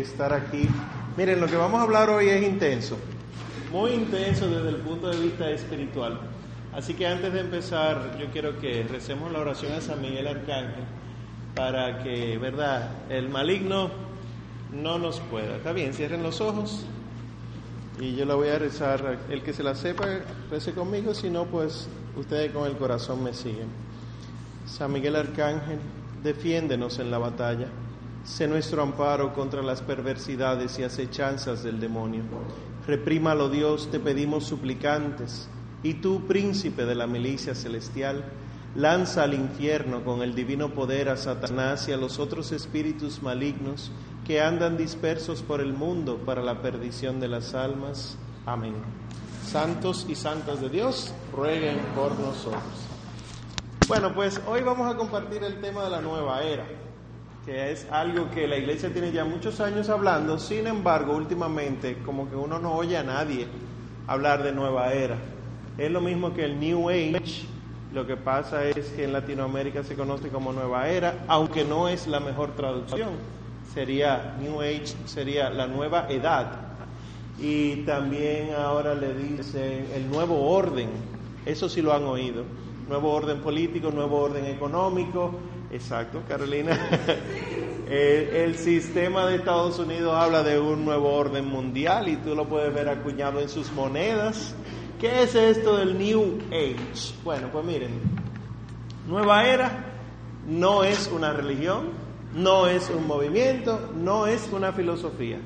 [0.00, 0.68] estar aquí.
[1.16, 2.96] Miren, lo que vamos a hablar hoy es intenso,
[3.72, 6.20] muy intenso desde el punto de vista espiritual.
[6.72, 10.84] Así que antes de empezar, yo quiero que recemos la oración a San Miguel Arcángel
[11.54, 13.90] para que, ¿verdad?, el maligno
[14.72, 15.56] no nos pueda.
[15.56, 16.84] Está bien, cierren los ojos
[18.00, 19.18] y yo la voy a rezar.
[19.30, 20.04] El que se la sepa,
[20.50, 23.68] rece conmigo, si no, pues ustedes con el corazón me siguen.
[24.66, 25.78] San Miguel Arcángel,
[26.22, 27.68] defiéndenos en la batalla.
[28.24, 32.22] Sé nuestro amparo contra las perversidades y acechanzas del demonio.
[32.86, 35.48] Reprímalo Dios, te pedimos suplicantes.
[35.82, 38.24] Y tú, príncipe de la milicia celestial,
[38.74, 43.92] lanza al infierno con el divino poder a Satanás y a los otros espíritus malignos
[44.26, 48.16] que andan dispersos por el mundo para la perdición de las almas.
[48.46, 48.74] Amén.
[49.46, 52.62] Santos y santas de Dios, rueguen por nosotros.
[53.86, 56.64] Bueno, pues hoy vamos a compartir el tema de la nueva era,
[57.44, 62.28] que es algo que la iglesia tiene ya muchos años hablando, sin embargo, últimamente como
[62.28, 63.46] que uno no oye a nadie
[64.06, 65.16] hablar de nueva era.
[65.76, 67.46] Es lo mismo que el New Age,
[67.92, 72.06] lo que pasa es que en Latinoamérica se conoce como nueva era, aunque no es
[72.06, 73.10] la mejor traducción
[73.74, 76.60] sería New Age, sería la nueva edad.
[77.40, 80.88] Y también ahora le dicen el nuevo orden,
[81.44, 82.44] eso sí lo han oído,
[82.88, 85.34] nuevo orden político, nuevo orden económico,
[85.74, 86.78] exacto, Carolina.
[87.90, 92.72] el, sistema de Estados Unidos habla de un nuevo orden mundial y tú lo puedes
[92.72, 94.54] ver acuñado en sus monedas.
[95.00, 97.14] ¿Qué es esto del New Age?
[97.24, 98.00] Bueno, pues miren,
[99.06, 99.92] nueva era
[100.46, 101.90] no es una religión,
[102.34, 105.38] no es un movimiento, no es una filosofía.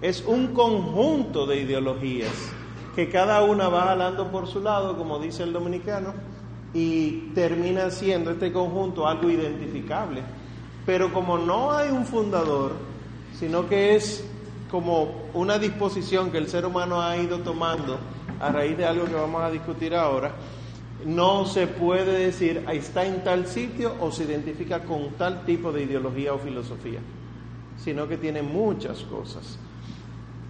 [0.00, 2.52] Es un conjunto de ideologías
[2.94, 6.14] que cada una va jalando por su lado, como dice el dominicano,
[6.74, 10.22] y termina siendo este conjunto algo identificable.
[10.84, 12.72] Pero como no hay un fundador,
[13.38, 14.24] sino que es
[14.70, 17.98] como una disposición que el ser humano ha ido tomando
[18.40, 20.32] a raíz de algo que vamos a discutir ahora,
[21.04, 25.84] no se puede decir está en tal sitio o se identifica con tal tipo de
[25.84, 27.00] ideología o filosofía,
[27.82, 29.58] sino que tiene muchas cosas.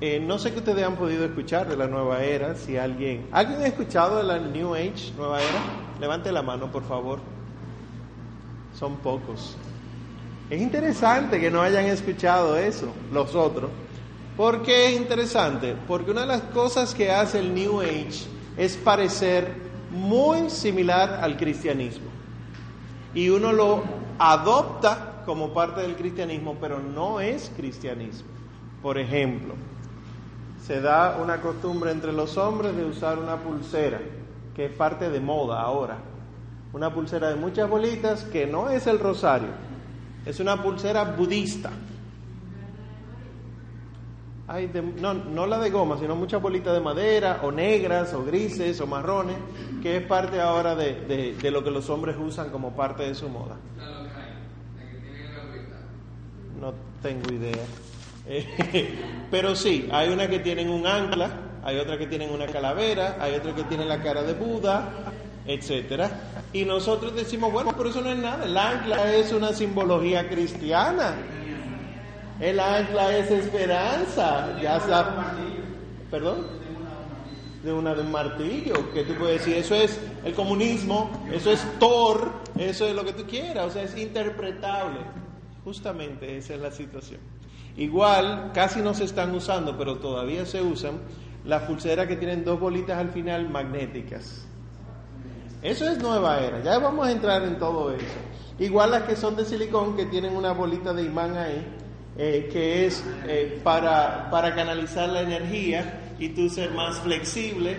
[0.01, 3.27] Eh, no sé qué ustedes han podido escuchar de la nueva era, si alguien...
[3.33, 5.61] ¿Alguien ha escuchado de la New Age, nueva era?
[6.01, 7.19] Levante la mano, por favor.
[8.79, 9.57] Son pocos.
[10.51, 13.71] Es interesante que no hayan escuchado eso, los otros.
[14.37, 15.75] ¿Por qué es interesante?
[15.89, 18.27] Porque una de las cosas que hace el New Age
[18.57, 19.53] es parecer
[19.91, 22.07] muy similar al cristianismo.
[23.15, 23.83] Y uno lo
[24.17, 28.29] adopta como parte del cristianismo, pero no es cristianismo.
[28.81, 29.55] Por ejemplo,
[30.63, 34.01] se da una costumbre entre los hombres de usar una pulsera,
[34.55, 35.99] que es parte de moda ahora.
[36.73, 39.49] Una pulsera de muchas bolitas que no es el rosario,
[40.27, 41.71] es una pulsera budista
[45.01, 48.87] no, no la de goma, sino muchas bolitas de madera, o negras, o grises, o
[48.87, 49.37] marrones,
[49.83, 53.29] que es parte ahora de, de, lo que los hombres usan como parte de su
[53.29, 53.57] moda.
[56.59, 57.65] No tengo idea.
[59.31, 61.31] Pero sí, hay una que tienen un ancla,
[61.63, 64.91] hay otra que tienen una calavera, hay otra que tiene la cara de Buda,
[65.47, 66.11] etcétera.
[66.53, 68.45] Y nosotros decimos, bueno, pero eso no es nada.
[68.45, 71.15] El ancla es una simbología cristiana.
[72.41, 74.59] El ancla es esperanza.
[74.63, 75.35] Ya está.
[76.11, 76.47] ¿Perdón?
[77.63, 78.93] De una de un martillo.
[78.93, 83.13] Que tú puedes decir, eso es el comunismo, eso es Thor, eso es lo que
[83.13, 83.67] tú quieras.
[83.67, 85.01] O sea, es interpretable.
[85.65, 87.38] Justamente esa es la situación.
[87.79, 90.99] Igual, casi no se están usando, pero todavía se usan
[91.45, 94.45] las pulseras que tienen dos bolitas al final magnéticas.
[95.63, 96.61] Eso es nueva era.
[96.63, 98.05] Ya vamos a entrar en todo eso.
[98.59, 101.65] Igual las que son de silicón que tienen una bolita de imán ahí
[102.17, 107.77] eh, que es eh, para, para canalizar la energía y tú ser más flexible,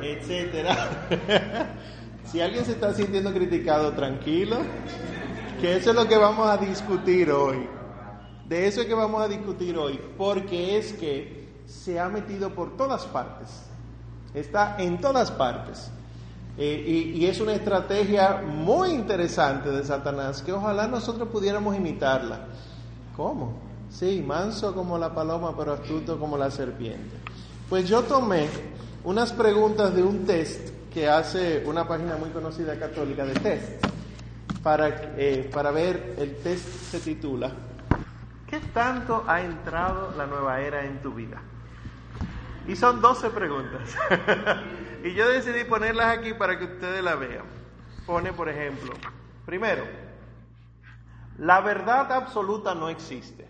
[0.00, 1.08] etcétera.
[2.24, 4.58] si alguien se está sintiendo criticado, tranquilo,
[5.60, 7.79] que eso es lo que vamos a discutir hoy.
[8.50, 12.76] De eso es que vamos a discutir hoy, porque es que se ha metido por
[12.76, 13.48] todas partes,
[14.34, 15.88] está en todas partes.
[16.58, 22.40] Eh, y, es una estrategia muy interesante de Satanás que ojalá nosotros pudiéramos imitarla.
[23.16, 23.52] ¿Cómo?
[23.88, 27.18] Sí, manso como la paloma, pero astuto como la serpiente.
[27.68, 28.48] Pues yo tomé
[29.04, 33.86] unas preguntas de un test que hace una página muy conocida católica de test.
[34.60, 37.70] Para, eh, para ver, el test se titula
[38.50, 41.40] ¿Qué tanto ha entrado la nueva era en tu vida?
[42.66, 43.96] Y son 12 preguntas.
[45.04, 47.44] y yo decidí ponerlas aquí para que ustedes la vean.
[48.06, 48.92] Pone, por ejemplo,
[49.46, 49.84] primero,
[51.38, 53.48] la verdad absoluta no existe.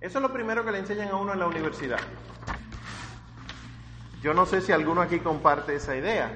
[0.00, 2.00] Eso es lo primero que le enseñan a uno en la universidad.
[4.20, 6.32] Yo no sé si alguno aquí comparte esa idea.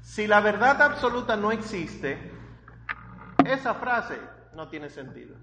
[0.00, 2.32] Si la verdad absoluta no existe,
[3.44, 4.18] esa frase
[4.54, 5.36] no tiene sentido.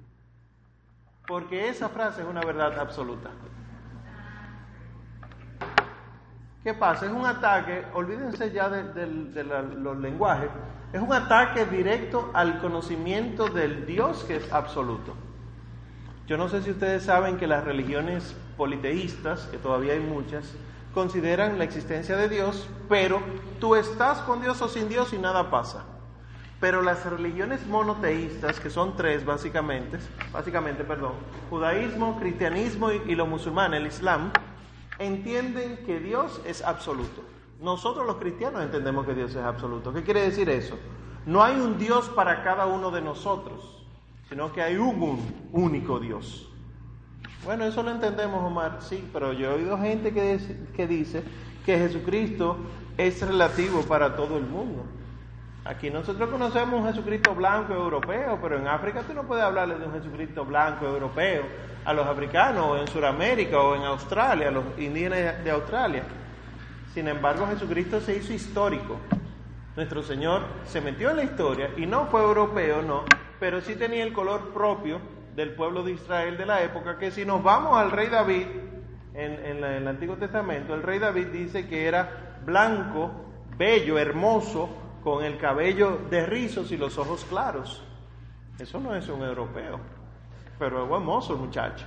[1.30, 3.30] Porque esa frase es una verdad absoluta.
[6.64, 7.06] ¿Qué pasa?
[7.06, 9.06] Es un ataque, olvídense ya de,
[9.46, 10.50] los lenguajes,
[10.92, 15.14] es un ataque directo al conocimiento del Dios que es absoluto.
[16.26, 20.52] Yo no sé si ustedes saben que las religiones politeístas, que todavía hay muchas,
[20.96, 23.22] consideran la existencia de Dios, pero
[23.60, 25.86] tú estás con Dios o sin Dios y nada pasa.
[26.60, 29.98] Pero las religiones monoteístas, que son tres básicamente,
[30.34, 31.14] básicamente, perdón,
[31.50, 34.32] judaísmo, cristianismo y, lo musulmán, el islam,
[34.98, 37.24] entienden que Dios es absoluto.
[37.62, 39.94] Nosotros los cristianos entendemos que Dios es absoluto.
[39.94, 40.78] ¿Qué quiere decir eso?
[41.26, 43.86] No hay un Dios para cada uno de nosotros,
[44.28, 46.50] sino que hay un, único Dios.
[47.46, 50.40] Bueno, eso lo entendemos, Omar, sí, pero yo he oído gente que,
[50.76, 51.24] que dice
[51.66, 52.58] que Jesucristo
[52.98, 54.84] es relativo para todo el mundo.
[55.66, 59.86] Aquí nosotros conocemos un Jesucristo blanco europeo, pero en África tú no puedes hablarle de
[59.86, 61.44] un Jesucristo blanco europeo
[61.84, 66.04] a los africanos, o en Sudamérica, o en Australia, a los indígenas de Australia.
[66.94, 68.98] Sin embargo, Jesucristo se hizo histórico.
[69.76, 73.04] Nuestro Señor se metió en la historia y no fue europeo, no,
[73.40, 75.00] pero sí tenía el color propio
[75.36, 78.46] del pueblo de Israel de la época, que si nos vamos al rey David,
[79.14, 83.12] en, en el Antiguo Testamento, el rey David dice que era blanco,
[83.58, 84.70] bello, hermoso,
[85.04, 87.84] con el cabello de rizos y los ojos claros.
[88.58, 89.80] Eso no es un europeo,
[90.58, 91.86] pero es hermoso muchacho.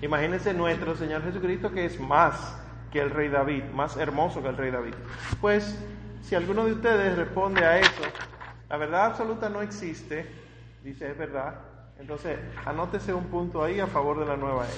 [0.00, 2.58] Imagínense nuestro Señor Jesucristo que es más
[2.90, 4.94] que el rey David, más hermoso que el rey David.
[5.40, 5.78] Pues
[6.22, 8.02] si alguno de ustedes responde a eso,
[8.68, 10.26] la verdad absoluta no existe,
[10.82, 11.60] dice es verdad,
[11.98, 14.74] entonces anótese un punto ahí a favor de la nueva era.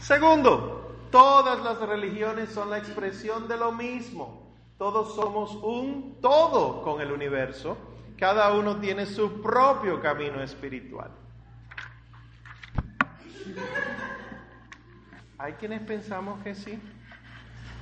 [0.00, 0.83] Segundo,
[1.14, 4.52] Todas las religiones son la expresión de lo mismo.
[4.76, 7.78] Todos somos un todo con el universo.
[8.18, 11.12] Cada uno tiene su propio camino espiritual.
[15.38, 16.80] Hay quienes pensamos que sí.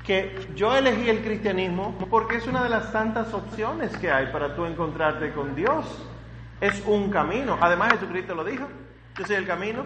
[0.05, 4.55] Que yo elegí el cristianismo porque es una de las tantas opciones que hay para
[4.55, 5.87] tú encontrarte con Dios.
[6.61, 7.56] Es un camino.
[7.62, 8.69] Además Jesucristo lo dijo.
[9.17, 9.85] Yo soy el camino,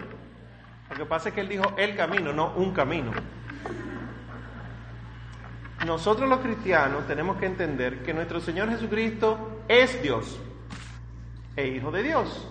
[0.89, 3.11] lo que pasa es que él dijo el camino, no un camino.
[5.85, 10.39] Nosotros los cristianos tenemos que entender que nuestro Señor Jesucristo es Dios
[11.55, 12.47] e Hijo de Dios.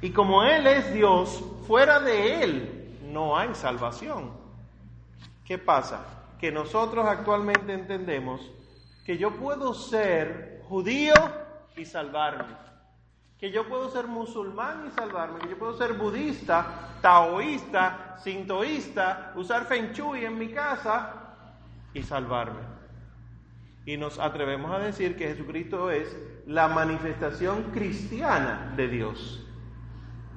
[0.00, 4.30] Y como Él es Dios, fuera de Él no hay salvación.
[5.44, 6.04] ¿Qué pasa?
[6.38, 8.40] Que nosotros actualmente entendemos
[9.04, 11.14] que yo puedo ser judío
[11.76, 12.68] y salvarme
[13.38, 19.64] que yo puedo ser musulmán y salvarme, que yo puedo ser budista, taoísta, sintoísta, usar
[19.66, 21.36] feng shui en mi casa
[21.94, 22.60] y salvarme.
[23.88, 26.14] Y nos atrevemos a decir que Jesucristo es
[26.44, 29.42] la manifestación cristiana de Dios,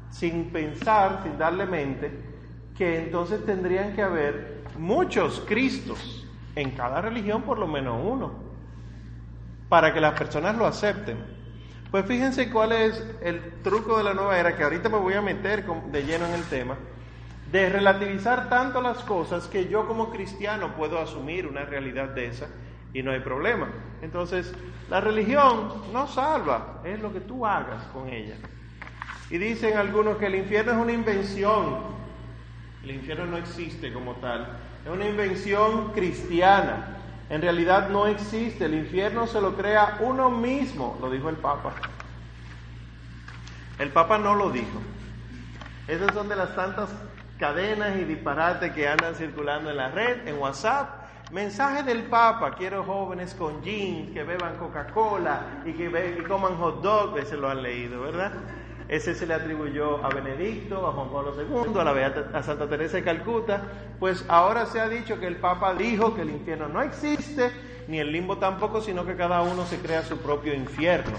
[0.09, 2.11] sin pensar, sin darle mente,
[2.77, 6.25] que entonces tendrían que haber muchos Cristos
[6.55, 8.31] en cada religión, por lo menos uno,
[9.67, 11.17] para que las personas lo acepten.
[11.91, 15.21] Pues fíjense cuál es el truco de la nueva era, que ahorita me voy a
[15.21, 16.77] meter de lleno en el tema,
[17.51, 22.47] de relativizar tanto las cosas que yo como cristiano puedo asumir una realidad de esa
[22.93, 23.67] y no hay problema.
[24.01, 24.53] Entonces,
[24.89, 28.35] la religión no salva, es lo que tú hagas con ella.
[29.29, 31.77] Y dicen algunos que el infierno es una invención,
[32.83, 36.97] el infierno no existe como tal, es una invención cristiana.
[37.29, 41.73] En realidad no existe, el infierno se lo crea uno mismo, lo dijo el Papa.
[43.79, 44.81] El Papa no lo dijo.
[45.87, 46.89] Esas son de las tantas
[47.39, 51.00] cadenas y disparates que andan circulando en la red, en WhatsApp.
[51.31, 57.25] Mensaje del Papa, quiero jóvenes con jeans, que beban Coca-Cola y que, coman hot dog,
[57.25, 58.33] se lo han leído, ¿verdad?
[58.89, 62.97] Ese se le atribuyó a Benedicto, a Juan Pablo II, a, la a Santa Teresa
[62.97, 63.61] de Calcuta.
[63.97, 67.49] Pues ahora se ha dicho que el Papa dijo que el infierno no existe,
[67.87, 71.17] ni el limbo tampoco, sino que cada uno se crea su propio infierno.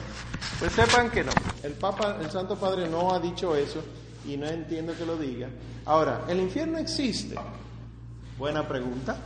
[0.59, 1.33] Pues sepan que no.
[1.63, 3.83] El Papa, el Santo Padre no ha dicho eso
[4.27, 5.49] y no entiendo que lo diga.
[5.87, 7.37] Ahora, ¿el infierno existe?
[8.37, 9.17] Buena pregunta.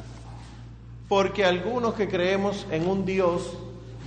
[1.09, 3.57] Porque algunos que creemos en un Dios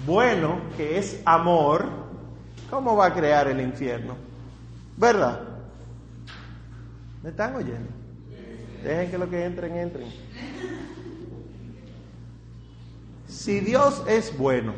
[0.06, 1.88] bueno, que es amor,
[2.70, 4.16] ¿cómo va a crear el infierno?
[4.98, 5.42] ¿Verdad?
[7.24, 7.90] ¿Me están oyendo?
[8.84, 10.08] Dejen que los que entren, entren.
[13.28, 14.74] Si Dios es bueno,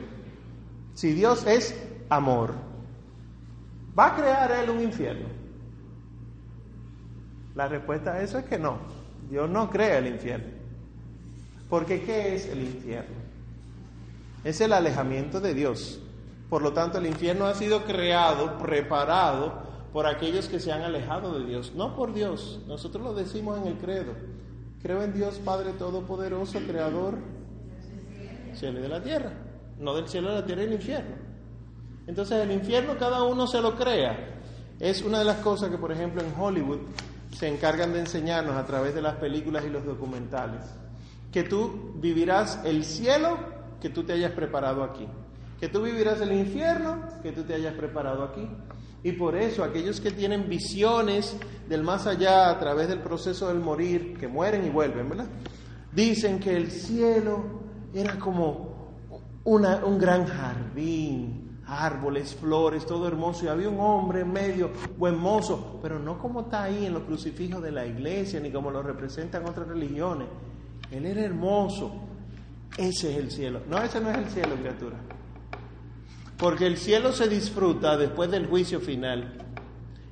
[0.94, 1.76] si Dios es
[2.10, 2.54] amor,
[3.98, 5.28] ¿va a crear Él un infierno?
[7.56, 8.78] La respuesta a eso es que no.
[9.30, 10.61] Dios no crea el infierno.
[11.72, 13.16] Porque ¿qué es el infierno?
[14.44, 16.02] Es el alejamiento de Dios.
[16.50, 19.54] Por lo tanto, el infierno ha sido creado, preparado
[19.94, 22.60] por aquellos que se han alejado de Dios, no por Dios.
[22.68, 24.12] Nosotros lo decimos en el credo.
[24.82, 27.20] Creo en Dios Padre Todopoderoso, Creador
[28.54, 29.32] cielo y de la tierra.
[29.80, 31.16] No del cielo, de la tierra el infierno.
[32.06, 34.42] Entonces el infierno cada uno se lo crea.
[34.78, 36.80] Es una de las cosas que, por ejemplo, en Hollywood
[37.32, 40.66] se encargan de enseñarnos a través de las películas y los documentales.
[41.32, 43.38] Que tú vivirás el cielo
[43.80, 45.08] que tú te hayas preparado aquí.
[45.60, 48.48] Que tú vivirás el infierno que tú te hayas preparado aquí.
[49.04, 51.36] Y por eso aquellos que tienen visiones
[51.68, 55.28] del más allá a través del proceso del morir, que mueren y vuelven, ¿verdad?
[55.92, 57.62] Dicen que el cielo
[57.94, 58.72] era como
[59.44, 63.46] un gran jardín, árboles, flores, todo hermoso.
[63.46, 67.62] Y había un hombre medio, buen mozo, pero no como está ahí en los crucifijos
[67.62, 70.28] de la iglesia, ni como lo representan otras religiones.
[70.92, 71.94] Él era hermoso.
[72.78, 73.62] Ese es el cielo.
[73.70, 74.98] No, ese no es el cielo, criatura.
[76.38, 79.34] Porque el cielo se disfruta después del juicio final.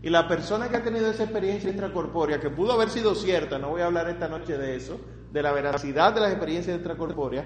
[0.01, 3.69] Y la persona que ha tenido esa experiencia extracorpórea, que pudo haber sido cierta, no
[3.69, 4.99] voy a hablar esta noche de eso,
[5.31, 7.45] de la veracidad de las experiencias extracorpóreas,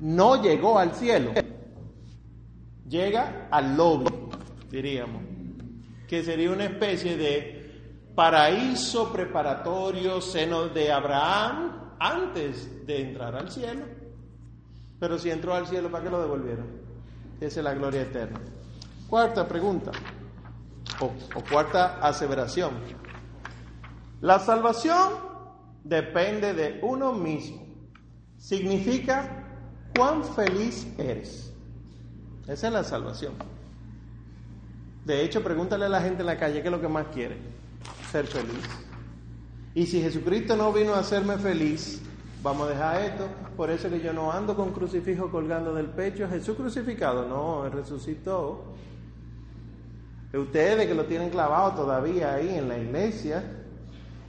[0.00, 1.32] no llegó al cielo.
[2.88, 4.10] Llega al lobby,
[4.70, 5.22] diríamos,
[6.08, 7.60] que sería una especie de
[8.14, 13.84] paraíso preparatorio, seno de Abraham, antes de entrar al cielo.
[14.98, 16.66] Pero si entró al cielo, ¿para qué lo devolvieron?
[17.40, 18.40] Esa es la gloria eterna.
[19.08, 19.92] Cuarta pregunta,
[21.00, 21.12] o,
[21.48, 22.72] cuarta aseveración.
[24.20, 25.14] La salvación
[25.84, 27.66] depende de uno mismo.
[28.36, 29.46] Significa
[29.96, 31.52] cuán feliz eres.
[32.46, 33.34] Esa es la salvación.
[35.04, 37.38] De hecho, pregúntale a la gente en la calle qué es lo que más quiere.
[38.10, 38.89] Ser feliz.
[39.74, 42.02] Y si Jesucristo no vino a hacerme feliz,
[42.42, 46.26] Vamos a dejar esto, por eso que yo no ando con crucifijo colgando del pecho.
[46.26, 48.64] Jesús crucificado, no, Él resucitó.
[50.32, 53.44] Es ustedes que lo tienen clavado todavía ahí en la iglesia.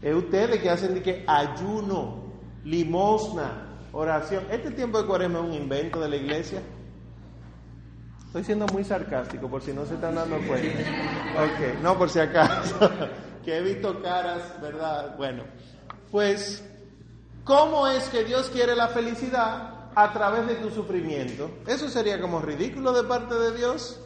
[0.01, 2.33] Es ustedes que hacen de que ayuno,
[2.65, 4.43] limosna, oración.
[4.51, 6.61] Este tiempo de cuaresma es un invento de la iglesia.
[8.31, 10.79] Estoy siendo muy sarcástico por si no se están dando cuenta.
[11.37, 12.89] Ok, no por si acaso.
[13.45, 15.15] que he visto caras, ¿verdad?
[15.17, 15.43] Bueno,
[16.11, 16.63] pues
[17.43, 21.49] ¿Cómo es que Dios quiere la felicidad a través de tu sufrimiento?
[21.65, 23.99] Eso sería como ridículo de parte de Dios.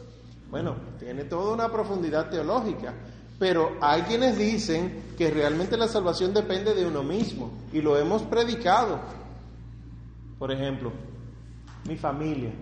[0.50, 2.94] Bueno, tiene toda una profundidad teológica,
[3.38, 8.22] pero hay quienes dicen que realmente la salvación depende de uno mismo y lo hemos
[8.22, 9.00] predicado.
[10.38, 10.92] Por ejemplo,
[11.86, 12.52] mi familia,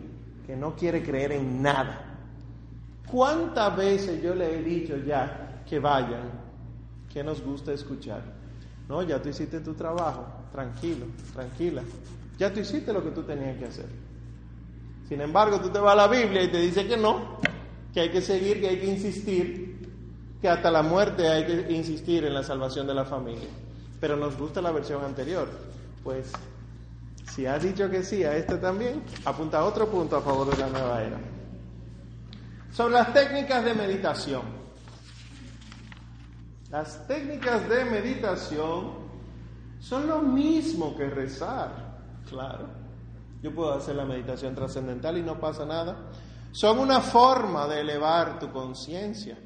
[0.47, 2.15] que no quiere creer en nada.
[3.11, 6.31] ¿Cuántas veces yo le he dicho ya que vayan,
[7.13, 8.23] que nos gusta escuchar?
[8.89, 11.83] No, ya tú hiciste tu trabajo, tranquilo, tranquila.
[12.39, 13.87] Ya tú hiciste lo que tú tenías que hacer.
[15.09, 17.39] Sin embargo, tú te vas a la Biblia y te dice que no,
[17.93, 19.89] que hay que seguir, que hay que insistir,
[20.41, 23.49] que hasta la muerte hay que insistir en la salvación de la familia.
[24.01, 25.49] Pero nos gusta la versión anterior.
[26.03, 26.33] Pues,
[27.35, 30.69] si has dicho que sí a este también, apunta otro punto a favor de la
[30.69, 31.19] nueva era.
[32.71, 34.43] Sobre las técnicas de meditación.
[36.71, 38.93] Las técnicas de meditación
[39.81, 41.99] son lo mismo que rezar,
[42.29, 42.69] claro.
[43.43, 45.97] Yo puedo hacer la meditación trascendental y no pasa nada.
[46.53, 49.37] Son una forma de elevar tu conciencia.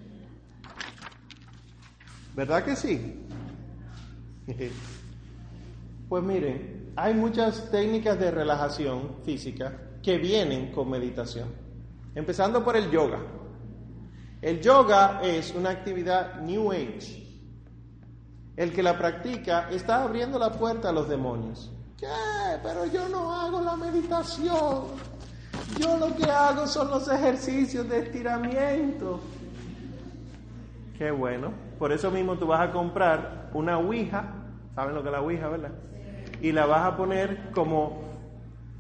[2.37, 3.25] ¿Verdad que sí?
[6.09, 11.49] Pues miren, hay muchas técnicas de relajación física que vienen con meditación.
[12.14, 13.19] Empezando por el yoga.
[14.43, 17.28] El yoga es una actividad New Age
[18.59, 21.71] el que la practica está abriendo la puerta a los demonios.
[21.97, 22.09] ¿Qué?
[22.61, 24.87] Pero yo no hago la meditación.
[25.78, 29.21] Yo lo que hago son los ejercicios de estiramiento.
[30.99, 31.52] Qué bueno.
[31.78, 34.25] Por eso mismo tú vas a comprar una ouija.
[34.75, 35.71] ¿Saben lo que es la ouija, verdad?
[36.40, 38.02] Y la vas a poner como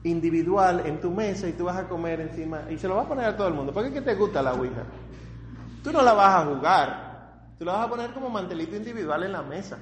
[0.04, 2.62] individual en tu mesa y tú vas a comer encima.
[2.70, 3.72] Y se lo vas a poner a todo el mundo.
[3.72, 4.84] ¿Por qué que te gusta la ouija?
[5.82, 7.08] Tú no la vas a jugar.
[7.58, 9.78] Tú lo vas a poner como mantelito individual en la mesa.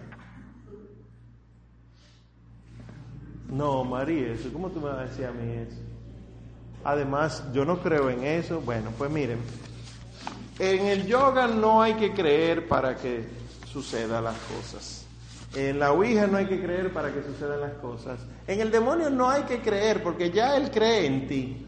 [3.49, 5.81] No, María, eso, ¿cómo tú me vas a decir a mí eso?
[6.83, 8.61] Además, yo no creo en eso.
[8.61, 9.39] Bueno, pues miren,
[10.59, 13.25] en el yoga no hay que creer para que
[13.71, 15.06] sucedan las cosas.
[15.57, 18.21] En la Ouija no hay que creer para que sucedan las cosas.
[18.47, 21.67] En el demonio no hay que creer porque ya él cree en ti.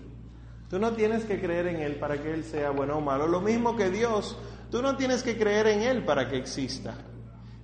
[0.69, 3.27] Tú no tienes que creer en él para que él sea bueno o malo.
[3.27, 4.37] Lo mismo que Dios
[4.71, 6.95] Tú no tienes que creer en Él para que exista.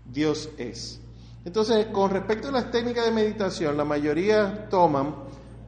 [0.06, 1.00] Dios es.
[1.44, 5.14] Entonces, con respecto a las técnicas de meditación, la mayoría toman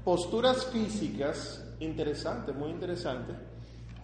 [0.02, 3.36] posturas físicas interesantes, muy interesantes,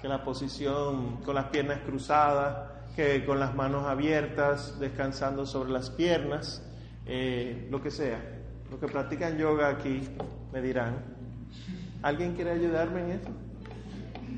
[0.01, 5.91] que la posición con las piernas cruzadas, que con las manos abiertas, descansando sobre las
[5.91, 6.63] piernas,
[7.07, 8.21] eh, lo que sea.
[8.71, 10.09] Los que practican yoga aquí
[10.53, 10.97] me dirán.
[12.03, 13.29] ¿Alguien quiere ayudarme en eso?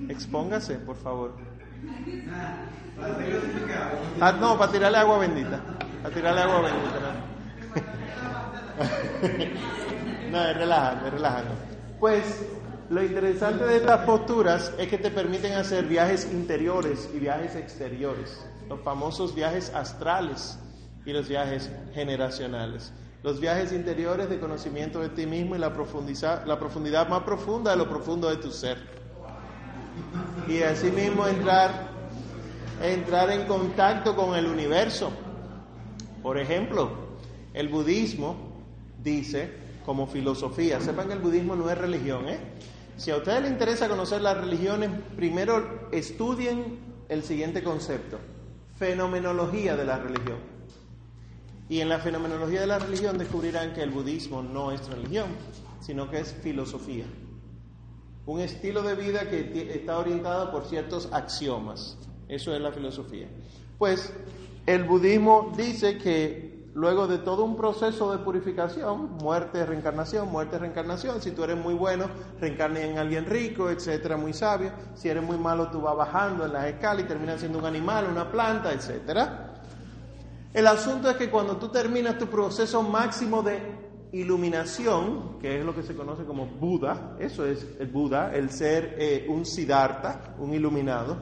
[0.09, 1.35] Expóngase, por favor.
[4.21, 5.61] Ah, no, para tirarle agua bendita.
[6.03, 6.99] Para tirarle agua bendita.
[10.31, 11.45] No, es.
[11.99, 12.47] Pues
[12.91, 18.45] lo interesante de estas posturas es que te permiten hacer viajes interiores y viajes exteriores,
[18.69, 20.59] los famosos viajes astrales
[21.07, 22.93] y los viajes generacionales.
[23.23, 25.71] Los viajes interiores de conocimiento de ti mismo y la,
[26.45, 28.77] la profundidad más profunda de lo profundo de tu ser.
[30.47, 31.89] Y asimismo entrar,
[32.83, 35.11] entrar en contacto con el universo.
[36.23, 36.91] Por ejemplo,
[37.55, 38.37] el budismo
[39.03, 42.41] dice como filosofía, sepan que el budismo no es religión, ¿eh?
[42.97, 48.19] Si a ustedes les interesa conocer las religiones, primero estudien el siguiente concepto,
[48.79, 50.39] fenomenología de la religión.
[51.69, 55.27] Y en la fenomenología de la religión descubrirán que el budismo no es religión,
[55.81, 57.07] sino que es filosofía.
[58.27, 61.99] Un estilo de vida que está orientado por ciertos axiomas.
[62.29, 63.29] Eso es la filosofía.
[63.79, 64.13] Pues
[64.67, 71.23] el budismo dice que luego de todo un proceso de purificación, muerte, reencarnación, muerte, reencarnación,
[71.23, 72.07] si tú eres muy bueno,
[72.41, 76.53] reencarna en alguien rico, etcétera, muy sabio, si eres muy malo, tú vas bajando en
[76.53, 79.63] las escalas y terminas siendo un animal, una planta, etcétera.
[80.53, 83.61] El asunto es que cuando tú terminas tu proceso máximo de
[84.13, 88.97] iluminación, que es lo que se conoce como Buda, eso es el Buda, el ser
[88.99, 91.17] eh, un Siddhartha, un iluminado,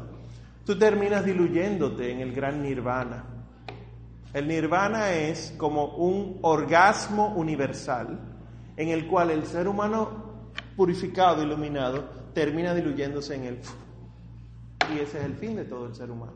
[0.65, 3.32] tú terminas diluyéndote en el gran nirvana.
[4.33, 8.19] El nirvana es como un orgasmo universal
[8.77, 13.59] en el cual el ser humano purificado, iluminado, termina diluyéndose en él.
[14.95, 16.33] Y ese es el fin de todo el ser humano.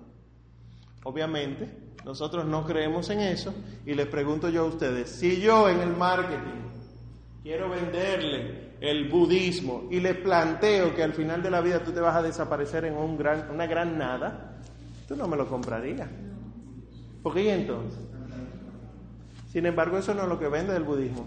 [1.04, 1.70] Obviamente,
[2.04, 3.54] nosotros no creemos en eso
[3.86, 6.66] y les pregunto yo a ustedes, si yo en el marketing
[7.42, 12.00] quiero venderle el budismo y le planteo que al final de la vida tú te
[12.00, 14.58] vas a desaparecer en un gran, una gran nada,
[15.08, 16.08] tú no me lo comprarías.
[17.26, 17.98] ¿Por qué entonces?
[19.50, 21.26] Sin embargo, eso no es lo que vende el budismo.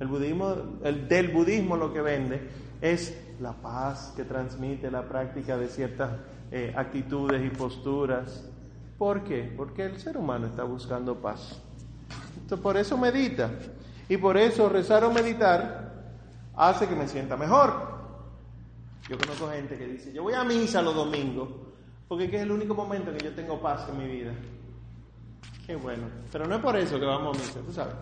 [0.00, 2.50] El budismo, el del budismo lo que vende
[2.80, 6.10] es la paz que transmite la práctica de ciertas
[6.50, 8.44] eh, actitudes y posturas.
[8.98, 9.54] ¿Por qué?
[9.56, 11.60] Porque el ser humano está buscando paz.
[12.34, 13.52] Entonces, por eso medita.
[14.08, 15.92] Y por eso rezar o meditar
[16.56, 17.72] hace que me sienta mejor.
[19.08, 21.50] Yo conozco gente que dice, yo voy a misa los domingos,
[22.08, 24.32] porque es el único momento en que yo tengo paz en mi vida.
[25.66, 26.04] Qué bueno.
[26.30, 27.94] Pero no es por eso que vamos a misa, tú sabes.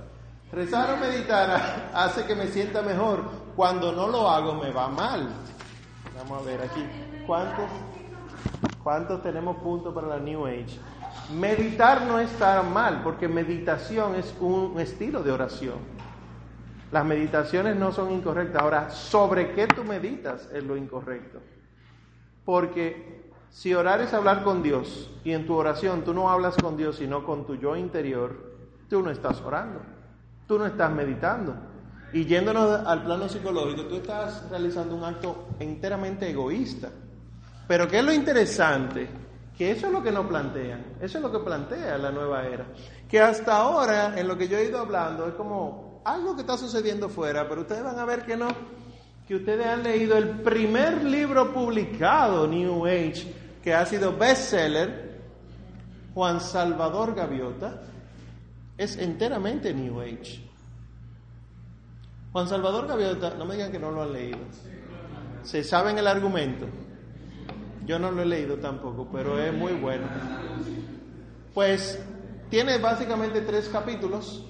[0.52, 3.22] Rezar o meditar hace que me sienta mejor.
[3.54, 5.28] Cuando no lo hago me va mal.
[6.16, 6.84] Vamos a ver aquí.
[7.26, 7.64] ¿Cuántos,
[8.82, 10.78] cuántos tenemos puntos para la New Age?
[11.38, 15.78] Meditar no está mal, porque meditación es un estilo de oración.
[16.90, 18.60] Las meditaciones no son incorrectas.
[18.60, 21.40] Ahora, ¿sobre qué tú meditas es lo incorrecto?
[22.44, 23.21] Porque
[23.52, 26.96] si orar es hablar con Dios y en tu oración tú no hablas con Dios
[26.96, 28.34] sino con tu yo interior,
[28.88, 29.80] tú no estás orando,
[30.48, 31.54] tú no estás meditando.
[32.14, 36.88] Y yéndonos al plano psicológico, tú estás realizando un acto enteramente egoísta.
[37.68, 39.08] Pero ¿qué es lo interesante?
[39.56, 42.66] Que eso es lo que nos plantean, eso es lo que plantea la nueva era.
[43.08, 46.56] Que hasta ahora, en lo que yo he ido hablando, es como algo que está
[46.56, 48.48] sucediendo fuera, pero ustedes van a ver que no,
[49.26, 55.20] que ustedes han leído el primer libro publicado, New Age, que ha sido bestseller,
[56.14, 57.80] Juan Salvador Gaviota,
[58.76, 60.42] es enteramente New Age.
[62.32, 64.38] Juan Salvador Gaviota, no me digan que no lo han leído.
[65.42, 66.66] Se saben el argumento.
[67.86, 70.06] Yo no lo he leído tampoco, pero es muy bueno.
[71.52, 72.00] Pues
[72.48, 74.44] tiene básicamente tres capítulos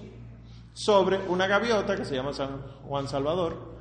[0.73, 3.73] sobre una gaviota que se llama San Juan Salvador.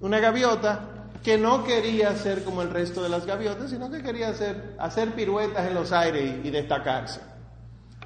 [0.00, 4.28] Una gaviota que no quería ser como el resto de las gaviotas, sino que quería
[4.28, 7.20] hacer, hacer piruetas en los aires y, destacarse.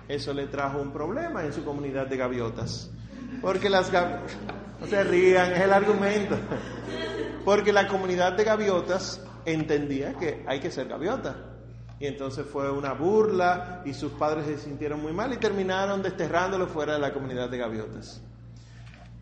[0.08, 2.90] Eso le trajo un problema en su comunidad de gaviotas.
[3.40, 4.36] Porque las gaviotas,
[4.80, 6.36] no se rían, es el argumento.
[7.44, 11.36] Porque la comunidad de gaviotas entendía que hay que ser gaviota.
[11.98, 16.66] Y entonces fue una burla y sus padres se sintieron muy mal y terminaron desterrándolo
[16.66, 18.22] fuera de la comunidad de gaviotas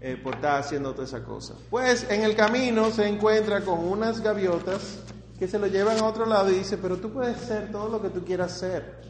[0.01, 1.55] eh, por estar haciendo toda esa cosa.
[1.71, 5.03] Pues en el camino se encuentra con unas gaviotas
[5.39, 8.01] que se lo llevan a otro lado y dice, pero tú puedes ser todo lo
[8.01, 9.01] que tú quieras ser.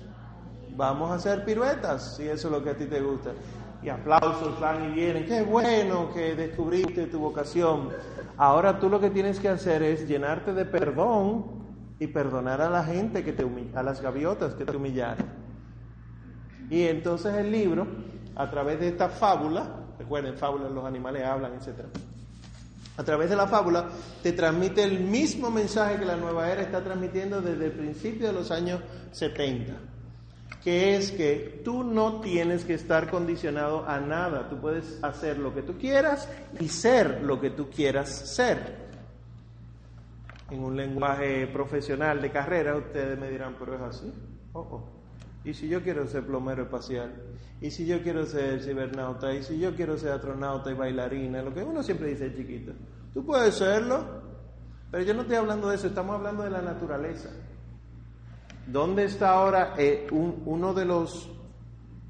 [0.76, 3.32] vamos a hacer piruetas, si eso es lo que a ti te gusta.
[3.82, 7.90] Y aplausos van y vienen, qué bueno que descubriste tu vocación.
[8.36, 11.58] Ahora tú lo que tienes que hacer es llenarte de perdón
[11.98, 15.26] y perdonar a la gente que te a las gaviotas que te humillaron.
[16.70, 17.86] Y entonces el libro,
[18.36, 21.88] a través de esta fábula, recuerden, fábulas los animales hablan, etcétera
[22.98, 23.90] a través de la fábula,
[24.24, 28.32] te transmite el mismo mensaje que la nueva era está transmitiendo desde el principio de
[28.32, 28.80] los años
[29.12, 29.72] 70,
[30.64, 35.54] que es que tú no tienes que estar condicionado a nada, tú puedes hacer lo
[35.54, 38.88] que tú quieras y ser lo que tú quieras ser.
[40.50, 44.12] En un lenguaje profesional de carrera, ustedes me dirán, pero es así.
[44.54, 44.97] Oh, oh.
[45.48, 47.10] ¿Y si yo quiero ser plomero espacial?
[47.58, 49.32] ¿Y si yo quiero ser cibernauta?
[49.32, 51.40] ¿Y si yo quiero ser astronauta y bailarina?
[51.40, 52.72] Lo que uno siempre dice chiquito.
[53.14, 54.04] Tú puedes serlo,
[54.90, 57.30] pero yo no estoy hablando de eso, estamos hablando de la naturaleza.
[58.66, 61.30] ¿Dónde está ahora eh, uno de los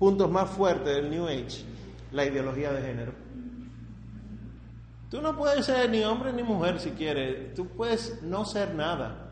[0.01, 1.64] puntos más fuertes del New Age?
[2.11, 3.12] La ideología de género.
[5.12, 9.31] Tú no puedes ser ni hombre ni mujer si quieres, tú puedes no ser nada.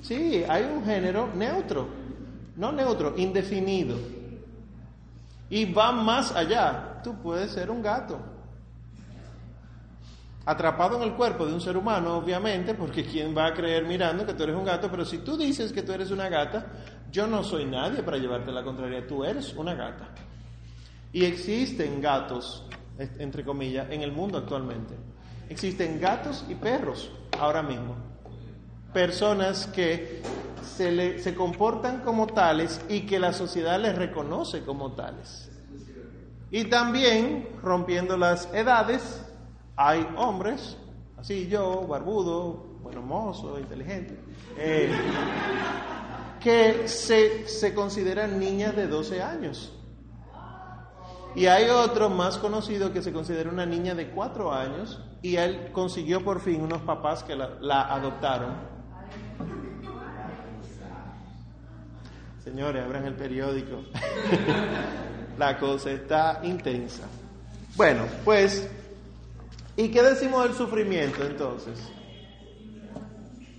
[0.00, 1.99] Sí, hay un género neutro,
[2.56, 3.96] no neutro, indefinido.
[5.48, 7.00] Y va más allá.
[7.02, 8.18] Tú puedes ser un gato.
[10.46, 14.24] Atrapado en el cuerpo de un ser humano, obviamente, porque ¿quién va a creer mirando
[14.24, 14.90] que tú eres un gato?
[14.90, 16.66] Pero si tú dices que tú eres una gata,
[17.10, 19.06] yo no soy nadie para llevarte la contraria.
[19.06, 20.08] Tú eres una gata.
[21.12, 22.64] Y existen gatos,
[23.18, 24.94] entre comillas, en el mundo actualmente.
[25.48, 27.96] Existen gatos y perros ahora mismo.
[28.92, 30.22] Personas que
[30.62, 35.50] se, se comportan como tales y que la sociedad les reconoce como tales.
[36.50, 39.24] Y también, rompiendo las edades,
[39.76, 40.76] hay hombres,
[41.16, 44.18] así yo, barbudo, bueno, mozo, inteligente,
[44.56, 44.90] eh,
[46.40, 49.72] que se, se consideran niñas de 12 años.
[51.36, 55.70] Y hay otro más conocido que se considera una niña de 4 años y él
[55.70, 58.69] consiguió por fin unos papás que la adoptaron
[62.50, 63.84] Señores, abran el periódico.
[65.38, 67.04] la cosa está intensa.
[67.76, 68.68] Bueno, pues,
[69.76, 71.78] ¿y qué decimos del sufrimiento entonces?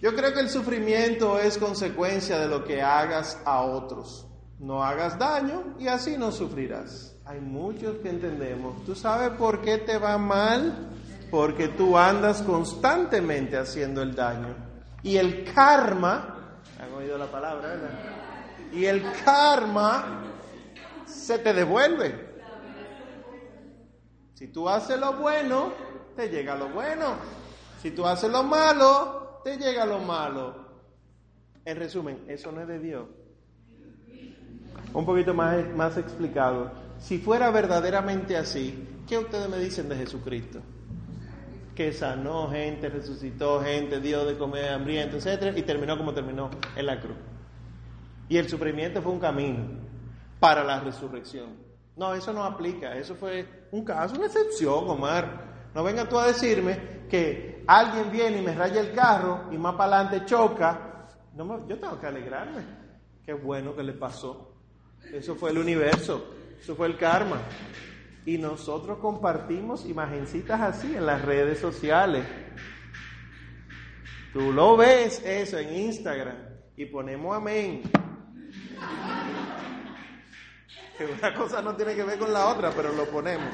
[0.02, 4.28] Yo creo que el sufrimiento es consecuencia de lo que hagas a otros.
[4.60, 7.16] No hagas daño y así no sufrirás.
[7.24, 8.84] Hay muchos que entendemos.
[8.84, 10.90] ¿Tú sabes por qué te va mal?
[11.32, 14.54] Porque tú andas constantemente haciendo el daño.
[15.02, 18.21] Y el karma, ¿han oído la palabra, verdad?
[18.72, 20.24] Y el karma
[21.06, 22.32] se te devuelve.
[24.34, 25.72] Si tú haces lo bueno,
[26.16, 27.16] te llega lo bueno.
[27.82, 30.56] Si tú haces lo malo, te llega lo malo.
[31.64, 33.08] En resumen, eso no es de Dios.
[34.94, 36.72] Un poquito más, más explicado.
[37.00, 40.60] Si fuera verdaderamente así, ¿qué ustedes me dicen de Jesucristo?
[41.76, 45.56] Que sanó gente, resucitó gente, dio de comer hambriento, etc.
[45.56, 47.18] Y terminó como terminó en la cruz.
[48.32, 49.66] Y el sufrimiento fue un camino
[50.40, 51.50] para la resurrección.
[51.98, 52.96] No, eso no aplica.
[52.96, 55.68] Eso fue un caso, una excepción, Omar.
[55.76, 59.76] No venga tú a decirme que alguien viene y me raya el carro y más
[59.76, 61.10] para adelante choca.
[61.36, 62.64] No, yo tengo que alegrarme.
[63.26, 64.56] Qué bueno que le pasó.
[65.12, 66.34] Eso fue el universo.
[66.58, 67.42] Eso fue el karma.
[68.26, 72.26] Y nosotros compartimos imagencitas así en las redes sociales.
[74.32, 76.38] Tú lo ves eso en Instagram
[76.78, 77.82] y ponemos amén.
[80.98, 83.54] Que una cosa no tiene que ver con la otra, pero lo ponemos.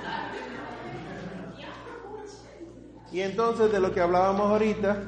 [3.12, 5.04] Y entonces de lo que hablábamos ahorita,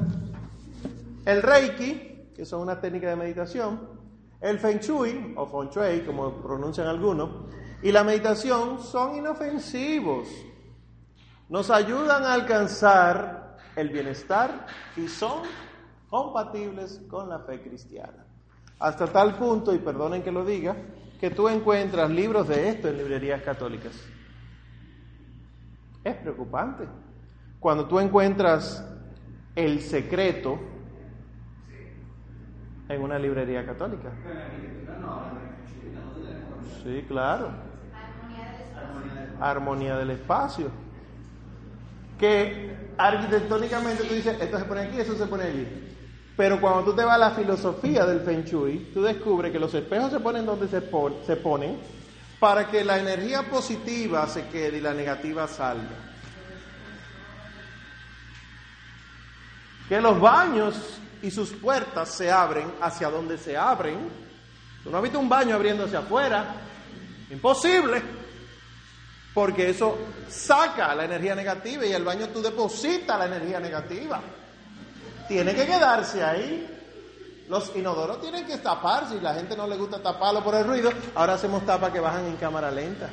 [1.25, 3.99] el Reiki, que son una técnica de meditación,
[4.39, 7.29] el Feng Shui, o Feng Shui, como pronuncian algunos,
[7.81, 10.27] y la meditación son inofensivos.
[11.49, 15.43] Nos ayudan a alcanzar el bienestar y son
[16.09, 18.28] compatibles con la fe cristiana.
[18.79, 20.75] Hasta tal punto, y perdonen que lo diga,
[21.19, 23.91] que tú encuentras libros de esto en librerías católicas.
[26.03, 26.85] Es preocupante.
[27.59, 28.85] Cuando tú encuentras
[29.53, 30.57] el secreto
[32.87, 34.11] en una librería católica.
[36.83, 37.49] Sí, claro.
[39.41, 40.69] Armonía del espacio.
[42.17, 45.67] Que arquitectónicamente tú dices, esto se pone aquí, eso se pone allí.
[46.39, 49.73] Pero cuando tú te vas a la filosofía del Feng Shui, tú descubres que los
[49.73, 50.79] espejos se ponen donde se,
[51.35, 51.77] ponen
[52.39, 55.97] para que la energía positiva se quede y la negativa salga.
[59.89, 63.97] Que los baños y sus puertas se abren hacia donde se abren
[64.81, 66.55] Tú no has visto un baño abriéndose afuera.
[67.29, 68.01] Imposible.
[69.33, 69.97] Porque eso
[70.29, 74.21] saca la energía negativa y el baño tú depositas la energía negativa.
[75.29, 76.67] Tiene que quedarse ahí.
[77.47, 80.91] Los inodoros tienen que taparse y la gente no le gusta taparlo por el ruido.
[81.13, 83.09] Ahora hacemos tapas que bajan en cámara lenta.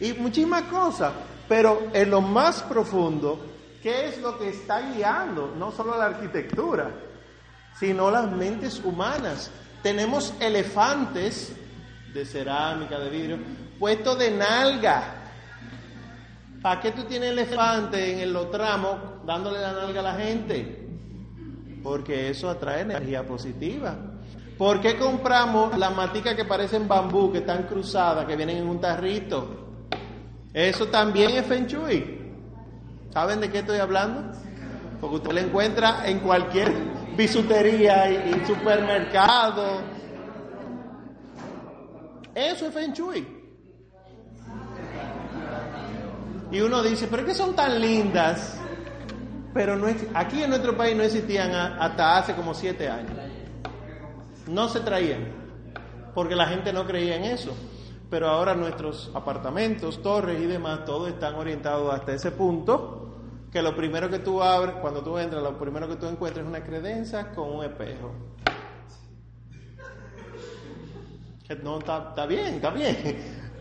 [0.00, 1.12] Y muchísimas cosas.
[1.48, 3.38] Pero en lo más profundo,
[3.84, 5.54] ¿qué es lo que está guiando?
[5.56, 6.90] No solo la arquitectura,
[7.78, 9.52] sino las mentes humanas.
[9.84, 11.52] Tenemos elefantes
[12.12, 13.38] de cerámica, de vidrio,
[13.78, 15.14] puestos de nalga.
[16.60, 20.85] ¿Para qué tú tienes elefante en el tramos dándole la nalga a la gente?
[21.86, 23.94] Porque eso atrae energía positiva.
[24.58, 28.80] ¿Por qué compramos las maticas que parecen bambú, que están cruzadas, que vienen en un
[28.80, 29.68] tarrito?
[30.52, 32.32] Eso también es Feng Shui.
[33.12, 34.36] ¿Saben de qué estoy hablando?
[35.00, 36.72] Porque usted lo encuentra en cualquier
[37.16, 39.80] bisutería y, supermercado.
[42.34, 43.28] Eso es Feng Shui.
[46.50, 48.58] Y uno dice, pero que son tan lindas.
[49.56, 53.10] Pero no aquí en nuestro país no existían hasta hace como siete años.
[54.46, 55.26] No se traían,
[56.14, 57.56] porque la gente no creía en eso
[58.08, 63.02] pero ahora nuestros apartamentos, torres y demás, todos están orientados hasta ese punto
[63.50, 66.48] que lo primero que tú abres, cuando tú entras, lo primero que tú encuentras es
[66.48, 68.12] una credencia con un espejo.
[71.62, 72.96] No, está, está bien, está bien.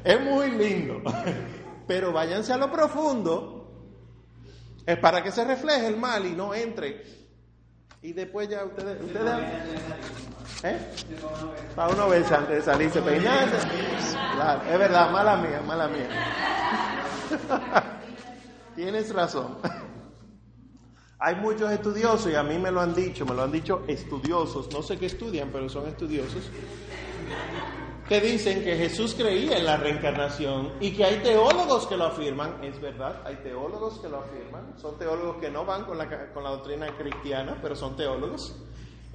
[0.03, 1.01] Es muy lindo.
[1.87, 3.64] Pero váyanse a lo profundo.
[4.85, 7.03] Es para que se refleje el mal y no entre.
[8.01, 9.01] Y después ya ustedes...
[9.01, 9.41] ustedes
[10.63, 10.77] ¿Eh?
[11.75, 13.57] Para uno verse antes de salirse peinando.
[14.35, 16.07] Claro, es verdad, mala mía, mala mía.
[18.75, 19.57] Tienes razón.
[21.17, 24.71] Hay muchos estudiosos, y a mí me lo han dicho, me lo han dicho estudiosos,
[24.71, 26.51] no sé qué estudian, pero son estudiosos,
[28.07, 32.63] que dicen que Jesús creía en la reencarnación y que hay teólogos que lo afirman,
[32.63, 36.43] es verdad, hay teólogos que lo afirman, son teólogos que no van con la, con
[36.43, 38.55] la doctrina cristiana, pero son teólogos,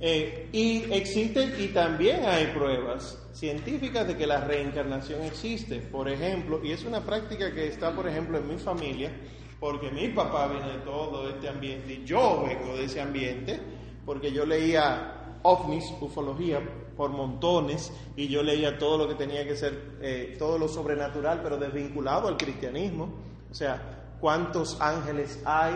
[0.03, 5.77] eh, y existen y también hay pruebas científicas de que la reencarnación existe.
[5.77, 9.13] Por ejemplo, y es una práctica que está, por ejemplo, en mi familia,
[9.61, 13.61] porque mi papá viene de todo este ambiente y yo vengo de ese ambiente,
[14.07, 16.61] porque yo leía ovnis, ufología,
[16.97, 21.41] por montones, y yo leía todo lo que tenía que ser, eh, todo lo sobrenatural,
[21.43, 23.09] pero desvinculado al cristianismo.
[23.51, 25.75] O sea, ¿cuántos ángeles hay?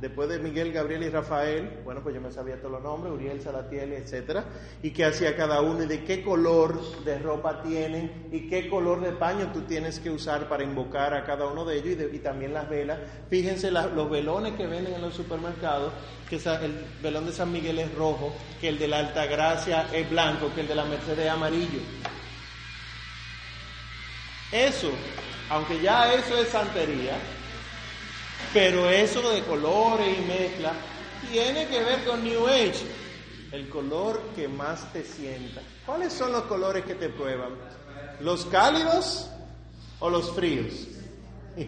[0.00, 3.42] Después de Miguel, Gabriel y Rafael, bueno, pues yo me sabía todos los nombres, Uriel,
[3.42, 4.46] Salatiel, etcétera,
[4.82, 9.02] y qué hacía cada uno y de qué color de ropa tienen y qué color
[9.02, 12.54] de paño tú tienes que usar para invocar a cada uno de ellos y, también
[12.54, 12.98] las velas.
[13.28, 15.92] Fíjense los velones que venden en los supermercados,
[16.30, 20.08] que el velón de San Miguel es rojo, que el de la Alta Gracia es
[20.08, 21.80] blanco, que el de la Merced es amarillo.
[24.50, 24.90] Eso,
[25.50, 27.18] aunque ya eso es santería,
[28.52, 30.72] pero eso de colores y mezcla
[31.30, 32.86] tiene que ver con New Age.
[33.52, 35.60] El color que más te sienta.
[35.86, 37.50] ¿Cuáles son los colores que te prueban?
[38.20, 39.28] ¿Los cálidos
[39.98, 40.86] o los fríos?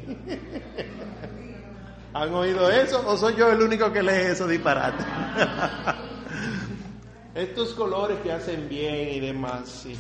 [2.15, 5.03] ¿Han oído eso o soy yo el único que lee eso disparate?
[7.35, 9.97] Estos colores que hacen bien y demás, sí.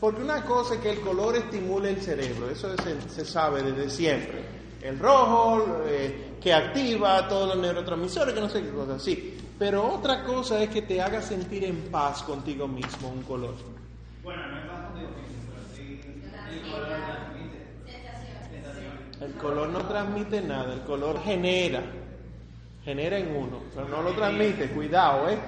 [0.00, 2.74] Porque una cosa es que el color estimula el cerebro, eso
[3.08, 8.62] se sabe desde siempre el rojo, eh, que activa todos los neurotransmisores, que no sé
[8.62, 9.36] qué cosa, sí.
[9.58, 13.54] Pero otra cosa es que te haga sentir en paz contigo mismo un color.
[14.22, 16.00] Bueno, no es paz contigo mismo, pero sí
[16.50, 17.60] el color transmite.
[19.20, 21.82] El color no transmite nada, el color genera,
[22.82, 25.38] genera en uno, pero no lo transmite, cuidado, ¿eh?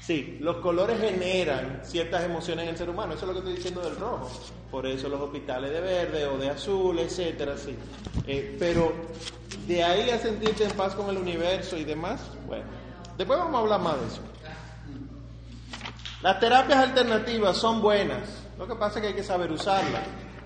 [0.00, 3.54] Sí, los colores generan ciertas emociones en el ser humano, eso es lo que estoy
[3.56, 4.30] diciendo del rojo.
[4.70, 7.76] Por eso los hospitales de verde o de azul, etcétera, sí.
[8.26, 8.92] Eh, pero
[9.66, 12.64] de ahí a sentirte en paz con el universo y demás, bueno,
[13.16, 14.20] después vamos a hablar más de eso.
[16.22, 20.02] Las terapias alternativas son buenas, lo que pasa es que hay que saber usarlas.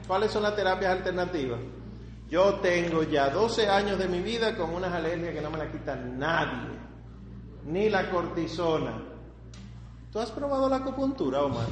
[0.07, 1.61] ¿Cuáles son las terapias alternativas?
[2.29, 5.71] Yo tengo ya 12 años de mi vida con unas alergias que no me las
[5.71, 6.79] quita nadie,
[7.65, 9.13] ni la cortisona,
[10.13, 11.67] ¿Tú has probado la acupuntura, Omar?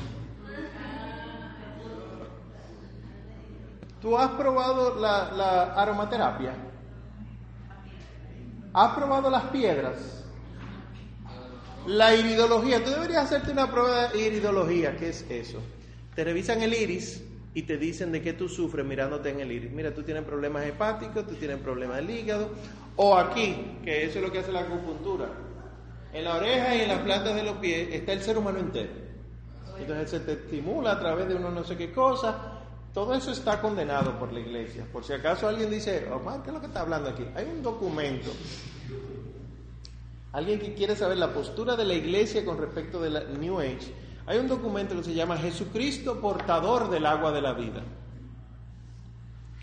[4.01, 6.55] ¿Tú has probado la, aromaterapia?
[8.73, 10.25] ¿Has probado las piedras?
[11.87, 12.83] La iridología.
[12.85, 14.97] Tú deberías hacerte una prueba de iridología.
[14.97, 15.61] ¿Qué es eso?
[16.15, 19.71] Te revisan el iris y te dicen de qué tú sufres mirándote en el iris.
[19.71, 22.51] Mira, tú tienes problemas hepáticos, tú tienes problemas del hígado.
[22.97, 25.29] O aquí, que eso es lo que hace la acupuntura
[26.13, 28.91] en la oreja y en las plantas de los pies está el ser humano entero.
[29.79, 32.60] Entonces se te estimula a través de uno no sé qué cosa.
[32.93, 34.85] Todo eso está condenado por la iglesia.
[34.93, 37.25] Por si acaso alguien dice, Omar, ¿qué es lo que está hablando aquí?
[37.37, 38.31] Hay un documento.
[40.33, 43.95] Alguien que quiere saber la postura de la iglesia con respecto de la New Age.
[44.27, 47.83] Hay un documento que se llama Jesucristo portador del agua de la vida.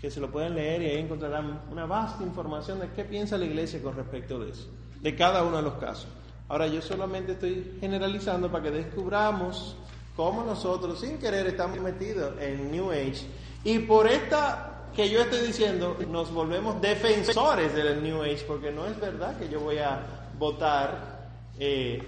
[0.00, 3.44] Que se lo pueden leer y ahí encontrarán una vasta información de qué piensa la
[3.44, 4.68] iglesia con respecto de eso.
[5.02, 6.08] De cada uno de los casos.
[6.48, 9.76] Ahora yo solamente estoy generalizando para que descubramos
[10.18, 13.24] cómo nosotros sin querer estamos metidos en New Age
[13.62, 18.84] y por esta que yo estoy diciendo nos volvemos defensores del New Age porque no
[18.86, 22.02] es verdad que yo voy a votar eh,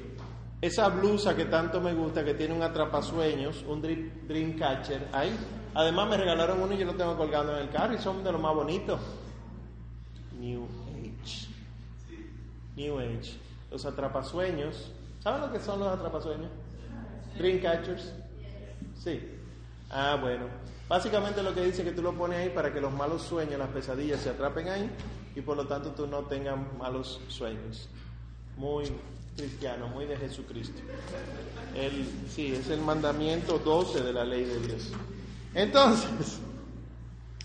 [0.61, 5.31] esa blusa que tanto me gusta que tiene un atrapasueños, un dream, dream catcher ahí.
[5.75, 8.33] Además me regalaron uno y yo lo tengo colgando en el carro y son de
[8.33, 8.99] los más bonitos.
[10.37, 11.46] New Age.
[12.75, 13.38] New Age.
[13.70, 14.90] Los atrapasueños.
[15.20, 16.51] ¿Saben lo que son los atrapasueños?
[17.40, 18.12] Dreamcatchers.
[19.03, 19.20] Sí.
[19.90, 20.46] Ah, bueno.
[20.88, 23.59] Básicamente lo que dice es que tú lo pones ahí para que los malos sueños,
[23.59, 24.90] las pesadillas se atrapen ahí
[25.37, 27.88] y por lo tanto tú no tengas malos sueños.
[28.57, 28.90] Muy
[29.37, 30.83] cristiano, muy de Jesucristo.
[31.76, 34.92] El, sí, es el mandamiento 12 de la ley de Dios.
[35.55, 36.40] Entonces,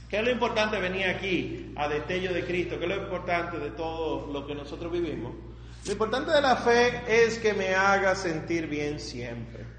[0.09, 2.77] ¿qué es lo importante venir aquí a destello de Cristo?
[2.79, 5.33] ¿Qué es lo importante de todo lo que nosotros vivimos?
[5.85, 9.74] Lo importante de la fe es que me haga sentir bien siempre.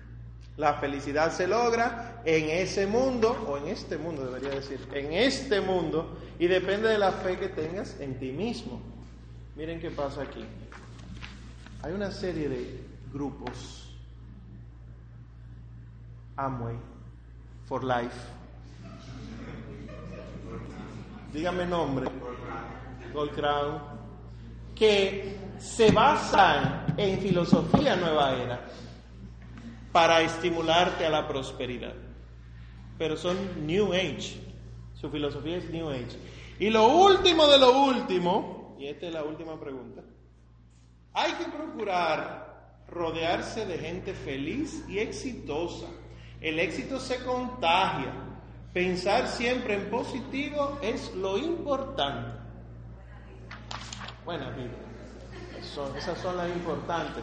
[0.57, 5.61] La felicidad se logra en ese mundo, o en este mundo debería decir, en este
[5.61, 8.81] mundo, y depende de la fe que tengas en ti mismo.
[9.55, 10.45] Miren qué pasa aquí.
[11.83, 12.81] Hay una serie de
[13.12, 13.90] grupos.
[16.37, 16.77] Amway,
[17.66, 18.16] For Life.
[21.33, 22.09] Dígame nombre.
[23.12, 23.97] Gold Crown.
[24.75, 28.61] Que se basan en filosofía nueva era
[29.92, 31.94] para estimularte a la prosperidad.
[32.99, 34.40] Pero son New Age.
[34.94, 36.18] Su filosofía es New Age.
[36.59, 40.03] Y lo último de lo último, y esta es la última pregunta,
[41.12, 45.87] hay que procurar rodearse de gente feliz y exitosa.
[46.40, 48.12] El éxito se contagia.
[48.72, 52.38] Pensar siempre en positivo es lo importante.
[54.25, 54.87] Buena vida
[55.96, 57.22] esas son las importantes.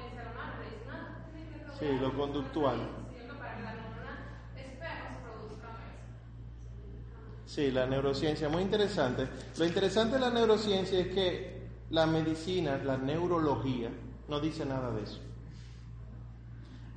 [1.81, 2.77] Sí, lo conductual.
[7.47, 9.27] Sí, la neurociencia, muy interesante.
[9.57, 13.89] Lo interesante de la neurociencia es que la medicina, la neurología,
[14.27, 15.21] no dice nada de eso.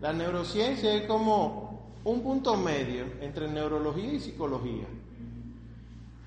[0.03, 4.85] La neurociencia es como un punto medio entre neurología y psicología.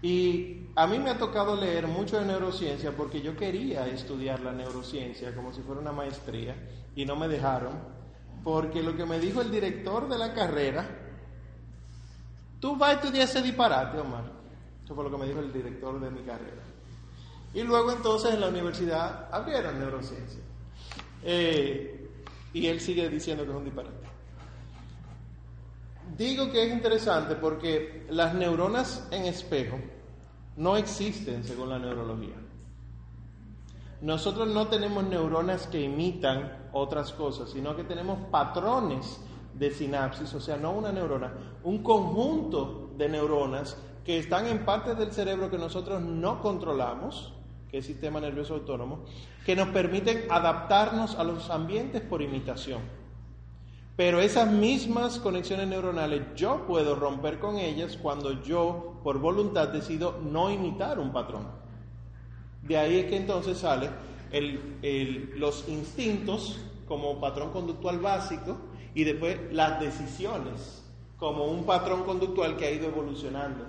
[0.02, 4.52] Y a mí me ha tocado leer mucho de neurociencia porque yo quería estudiar la
[4.52, 6.56] neurociencia como si fuera una maestría
[6.96, 7.97] y no me dejaron
[8.48, 10.88] porque lo que me dijo el director de la carrera,
[12.62, 14.24] tú vas a estudiar ese disparate, Omar.
[14.86, 16.64] Eso fue lo que me dijo el director de mi carrera.
[17.54, 20.40] Y luego entonces en la universidad abrieron neurociencia.
[21.24, 22.10] Eh,
[22.54, 24.08] y él sigue diciendo que es un disparate.
[26.18, 29.78] Digo que es interesante porque las neuronas en espejo
[30.56, 32.36] no existen según la neurología.
[34.00, 39.20] Nosotros no tenemos neuronas que imitan otras cosas, sino que tenemos patrones
[39.54, 44.98] de sinapsis, o sea, no una neurona, un conjunto de neuronas que están en partes
[44.98, 47.34] del cerebro que nosotros no controlamos
[47.70, 49.00] que es el sistema nervioso autónomo,
[49.46, 52.82] que nos permiten adaptarnos a los ambientes por imitación.
[53.96, 60.20] Pero esas mismas conexiones neuronales yo puedo romper con ellas cuando yo, por voluntad, decido
[60.24, 61.48] no imitar un patrón.
[62.62, 63.90] De ahí es que entonces sale
[64.32, 68.58] los instintos como patrón conductual básico
[68.94, 70.84] y después las decisiones
[71.18, 73.66] como un patrón conductual que ha ido evolucionando.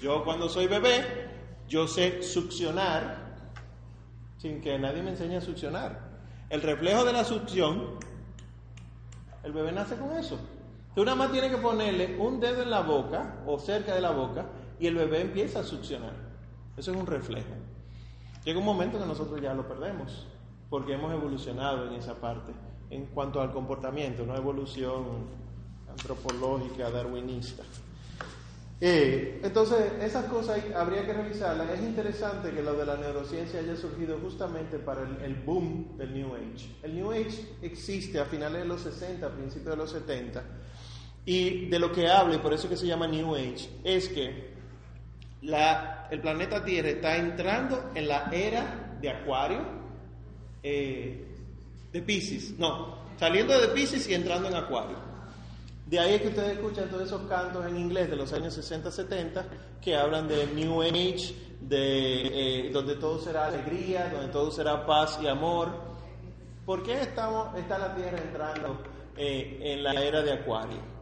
[0.00, 1.30] Yo cuando soy bebé
[1.68, 3.32] yo sé succionar
[4.38, 6.00] sin que nadie me enseñe a succionar.
[6.50, 7.98] El reflejo de la succión,
[9.42, 10.38] el bebé nace con eso.
[10.94, 14.10] Tú nada más tienes que ponerle un dedo en la boca o cerca de la
[14.10, 14.46] boca
[14.78, 16.12] y el bebé empieza a succionar.
[16.76, 17.54] Eso es un reflejo.
[18.44, 20.26] Llega un momento que nosotros ya lo perdemos
[20.68, 22.52] porque hemos evolucionado en esa parte
[22.90, 25.04] en cuanto al comportamiento, no evolución
[25.88, 27.62] antropológica, darwinista.
[28.84, 31.70] Eh, entonces, esas cosas habría que revisarlas.
[31.70, 36.34] Es interesante que lo de la neurociencia haya surgido justamente para el, boom del New
[36.34, 36.68] Age.
[36.82, 40.42] El New Age existe a finales de los 60, a principios de los 70,
[41.24, 44.51] y de lo que habla, y por eso que se llama New Age, es que
[45.42, 49.60] la, el planeta Tierra está entrando en la era de Acuario,
[50.62, 51.26] eh,
[51.92, 54.96] de Pisces, no, saliendo de Pisces y entrando en Acuario.
[55.86, 59.44] De ahí es que ustedes escuchan todos esos cantos en inglés de los años 60-70
[59.80, 65.18] que hablan de New Age, de, eh, donde todo será alegría, donde todo será paz
[65.22, 65.68] y amor.
[66.64, 68.78] ¿Por qué estamos, está la Tierra entrando
[69.16, 71.01] eh, en la era de Acuario?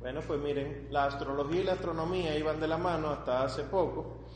[0.00, 4.26] Bueno, pues miren, la astrología y la astronomía iban de la mano hasta hace poco.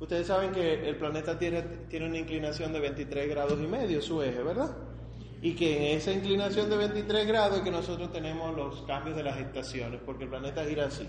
[0.00, 4.20] Ustedes saben que el planeta Tierra tiene una inclinación de 23 grados y medio, su
[4.20, 4.76] eje, ¿verdad?
[5.42, 9.24] y que en esa inclinación de 23 grados es que nosotros tenemos los cambios de
[9.24, 11.06] las estaciones, porque el planeta gira así,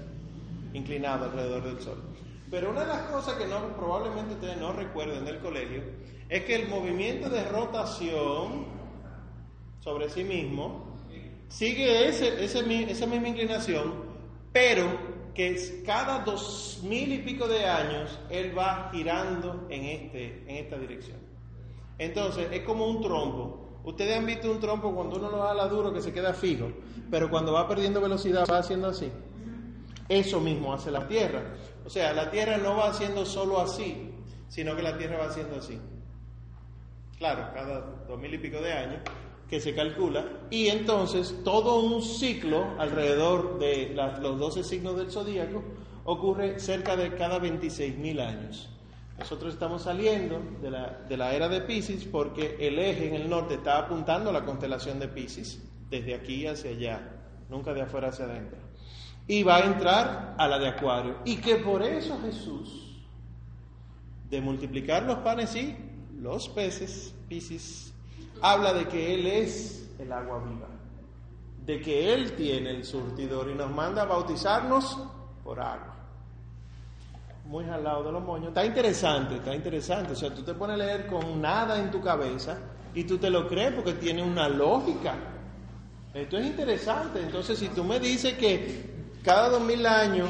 [0.73, 2.01] inclinado alrededor del Sol.
[2.49, 5.83] Pero una de las cosas que no, probablemente ustedes no recuerden del colegio
[6.29, 8.65] es que el movimiento de rotación
[9.81, 10.92] sobre sí mismo
[11.53, 13.93] sigue ese, esa misma inclinación,
[14.51, 20.55] pero que cada dos mil y pico de años él va girando en, este, en
[20.57, 21.17] esta dirección.
[21.97, 25.93] Entonces es como un trompo Ustedes han visto un trompo cuando uno lo jala duro
[25.93, 26.71] que se queda fijo,
[27.11, 29.11] pero cuando va perdiendo velocidad va haciendo así.
[30.07, 31.43] Eso mismo hace la Tierra.
[31.85, 34.13] O sea, la Tierra no va haciendo solo así,
[34.47, 35.79] sino que la Tierra va haciendo así.
[37.17, 39.01] Claro, cada dos mil y pico de años
[39.53, 45.61] que se calcula, y entonces todo un ciclo alrededor de los 12 signos del zodíaco
[46.05, 48.67] ocurre cerca de cada 26 mil años.
[49.19, 53.29] Nosotros estamos saliendo de la, de la era de Pisces porque el eje en el
[53.29, 57.11] norte está apuntando a la constelación de Pisces, desde aquí hacia allá,
[57.47, 58.57] nunca de afuera hacia adentro.
[59.27, 61.17] Y va a entrar a la de Acuario.
[61.25, 63.03] Y que por eso Jesús,
[64.31, 65.77] de multiplicar los panes y
[66.19, 67.92] los peces, Pisces,
[68.41, 70.67] habla de que Él es el agua viva,
[71.65, 74.97] de que Él tiene el surtidor y nos manda a bautizarnos
[75.43, 75.93] por agua
[77.45, 78.49] muy al lado de los moños.
[78.49, 80.13] Está interesante, está interesante.
[80.13, 82.57] O sea, tú te pones a leer con nada en tu cabeza
[82.93, 85.15] y tú te lo crees porque tiene una lógica.
[86.13, 87.21] Esto es interesante.
[87.21, 90.29] Entonces, si tú me dices que cada dos mil años,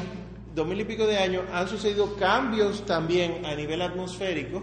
[0.54, 4.62] dos mil y pico de años, han sucedido cambios también a nivel atmosférico,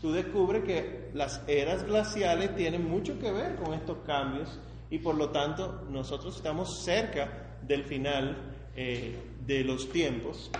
[0.00, 4.58] tú descubres que las eras glaciales tienen mucho que ver con estos cambios
[4.90, 8.36] y por lo tanto nosotros estamos cerca del final
[8.74, 10.50] eh, de los tiempos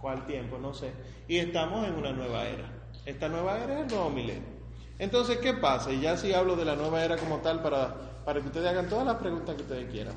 [0.00, 0.92] cuál tiempo, no sé.
[1.28, 2.64] Y estamos en una nueva era.
[3.04, 4.60] Esta nueva era es el nuevo milenio.
[4.98, 5.92] Entonces, ¿qué pasa?
[5.92, 8.88] Y ya sí hablo de la nueva era como tal para, para que ustedes hagan
[8.88, 10.14] todas las preguntas que ustedes quieran.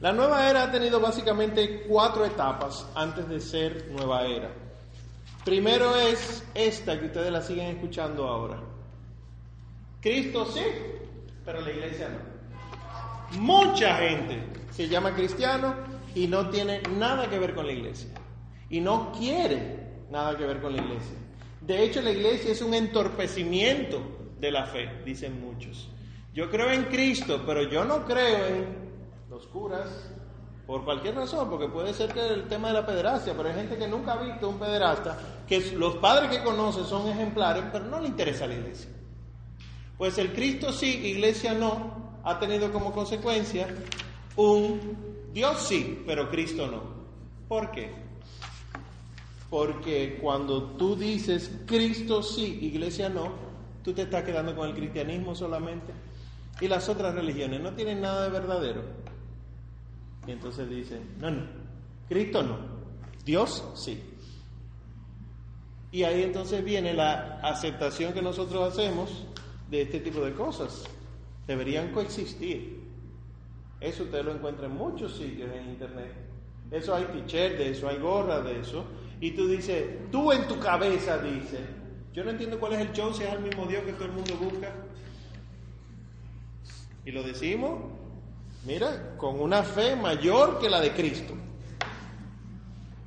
[0.00, 4.50] La nueva era ha tenido básicamente cuatro etapas antes de ser nueva era.
[5.44, 8.60] Primero es esta que ustedes la siguen escuchando ahora.
[10.00, 10.62] Cristo sí,
[11.44, 13.40] pero la iglesia no.
[13.40, 15.74] Mucha gente se llama cristiano
[16.14, 18.10] y no tiene nada que ver con la iglesia
[18.70, 21.16] y no quiere nada que ver con la iglesia.
[21.60, 24.00] De hecho, la iglesia es un entorpecimiento
[24.38, 25.88] de la fe, dicen muchos.
[26.34, 28.66] Yo creo en Cristo, pero yo no creo en
[29.28, 30.11] los curas
[30.72, 33.76] por cualquier razón, porque puede ser que el tema de la pederastia, pero hay gente
[33.76, 38.00] que nunca ha visto un pederasta, que los padres que conocen son ejemplares, pero no
[38.00, 38.88] le interesa la iglesia.
[39.98, 43.68] Pues el Cristo sí, iglesia no, ha tenido como consecuencia
[44.36, 44.96] un
[45.34, 46.80] Dios sí, pero Cristo no.
[47.48, 47.92] ¿Por qué?
[49.50, 53.30] Porque cuando tú dices Cristo sí, iglesia no,
[53.84, 55.92] tú te estás quedando con el cristianismo solamente.
[56.62, 59.01] Y las otras religiones no tienen nada de verdadero.
[60.26, 61.42] Y entonces dicen, no, no,
[62.08, 62.58] Cristo no,
[63.24, 64.02] Dios sí.
[65.90, 69.26] Y ahí entonces viene la aceptación que nosotros hacemos
[69.70, 70.84] de este tipo de cosas.
[71.46, 72.80] Deberían coexistir.
[73.80, 76.12] Eso usted lo encuentra en muchos sitios en internet.
[76.70, 78.86] Eso hay t-shirt de eso, hay gorra de eso.
[79.20, 81.60] Y tú dices, tú en tu cabeza dices,
[82.14, 84.12] yo no entiendo cuál es el show si es el mismo Dios que todo el
[84.12, 84.72] mundo busca.
[87.04, 87.92] Y lo decimos,
[88.64, 91.34] mira, con una fe mayor que la de Cristo.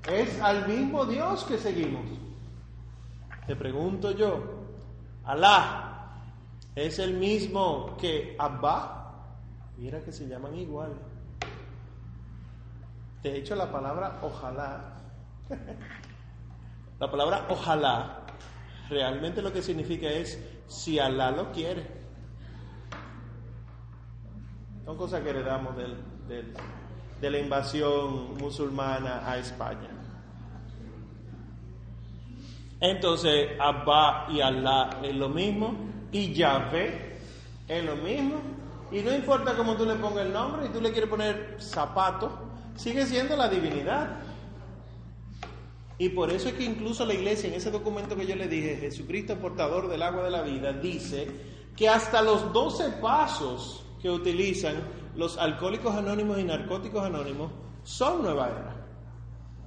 [0.07, 2.05] Es al mismo Dios que seguimos.
[3.47, 4.43] Te pregunto yo,
[5.23, 6.23] Alá,
[6.75, 9.41] ¿es el mismo que Abba?
[9.77, 10.93] Mira que se llaman igual.
[13.23, 14.95] De hecho, la palabra ojalá
[16.99, 18.25] La palabra ojalá
[18.89, 22.04] realmente lo que significa es si Alá lo quiere.
[24.85, 25.97] Son cosas que heredamos del,
[27.19, 29.89] de la invasión musulmana a España.
[32.79, 35.75] Entonces, Abba y Allah es lo mismo,
[36.11, 37.17] y Yahvé
[37.67, 38.35] es lo mismo,
[38.91, 42.31] y no importa cómo tú le pongas el nombre, y tú le quieres poner zapato,
[42.75, 44.19] sigue siendo la divinidad.
[45.97, 48.75] Y por eso es que incluso la iglesia, en ese documento que yo le dije,
[48.75, 51.27] Jesucristo portador del agua de la vida, dice
[51.75, 54.75] que hasta los 12 pasos que utilizan
[55.15, 57.51] los alcohólicos anónimos y narcóticos anónimos
[57.83, 58.75] son nueva era.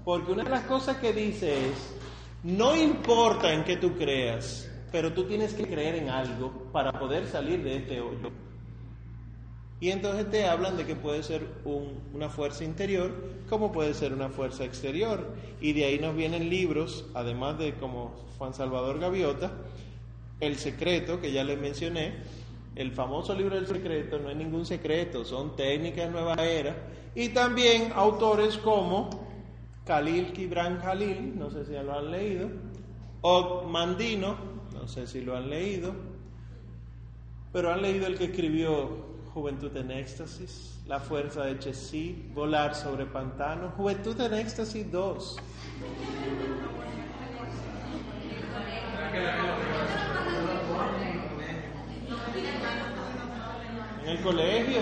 [0.04, 1.96] Porque una de las cosas que dice es,
[2.44, 7.26] no importa en qué tú creas, pero tú tienes que creer en algo para poder
[7.26, 8.30] salir de este hoyo.
[9.80, 11.44] Y entonces te hablan de que puede ser
[12.14, 13.10] una fuerza interior
[13.48, 15.34] como puede ser una fuerza exterior.
[15.60, 19.50] Y de ahí nos vienen libros, además de como Juan Salvador Gaviota,
[20.38, 22.37] El Secreto, que ya les mencioné.
[22.78, 26.76] El famoso libro del secreto no es ningún secreto, son técnicas nueva era.
[27.12, 29.10] Y también autores como
[29.84, 32.48] Khalil Gibran Khalil, no sé si lo han leído,
[33.22, 34.36] o Mandino,
[34.72, 35.92] no sé si lo han leído,
[37.52, 43.06] pero han leído el que escribió Juventud en Éxtasis, La Fuerza de Chessy, Volar sobre
[43.06, 45.36] Pantano, Juventud en Éxtasis 2.
[54.08, 54.80] En el colegio,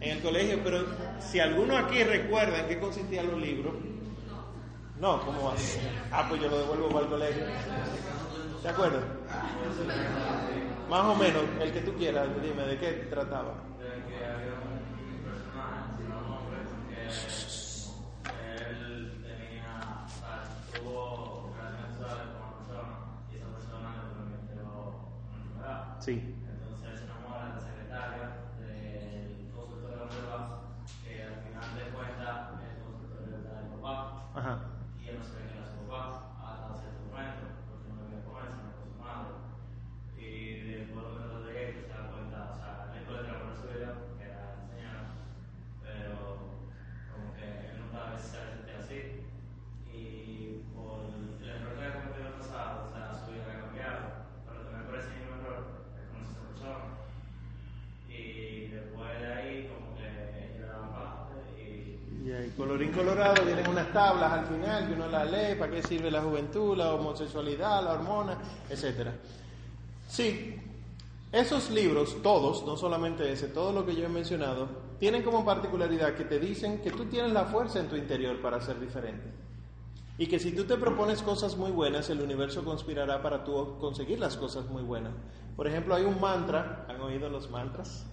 [0.00, 0.86] en el colegio, pero
[1.18, 3.74] si alguno aquí recuerda en qué consistían los libros,
[5.00, 5.54] no, ¿cómo va?
[6.12, 7.44] Ah, pues yo lo devuelvo para el colegio.
[8.62, 9.00] ¿De acuerdo?
[10.88, 13.54] Más o menos, el que tú quieras, dime, ¿de qué trataba?
[26.06, 26.43] De
[34.34, 34.73] Ajá.
[62.56, 66.22] Colorín colorado, tienen unas tablas al final que uno las lee, para qué sirve la
[66.22, 68.38] juventud, la homosexualidad, la hormona,
[68.70, 69.08] etc.
[70.08, 70.56] Sí,
[71.32, 74.68] esos libros, todos, no solamente ese, todo lo que yo he mencionado,
[75.00, 78.60] tienen como particularidad que te dicen que tú tienes la fuerza en tu interior para
[78.60, 79.32] ser diferente.
[80.16, 84.20] Y que si tú te propones cosas muy buenas, el universo conspirará para tú conseguir
[84.20, 85.12] las cosas muy buenas.
[85.56, 88.06] Por ejemplo, hay un mantra, ¿han oído los mantras?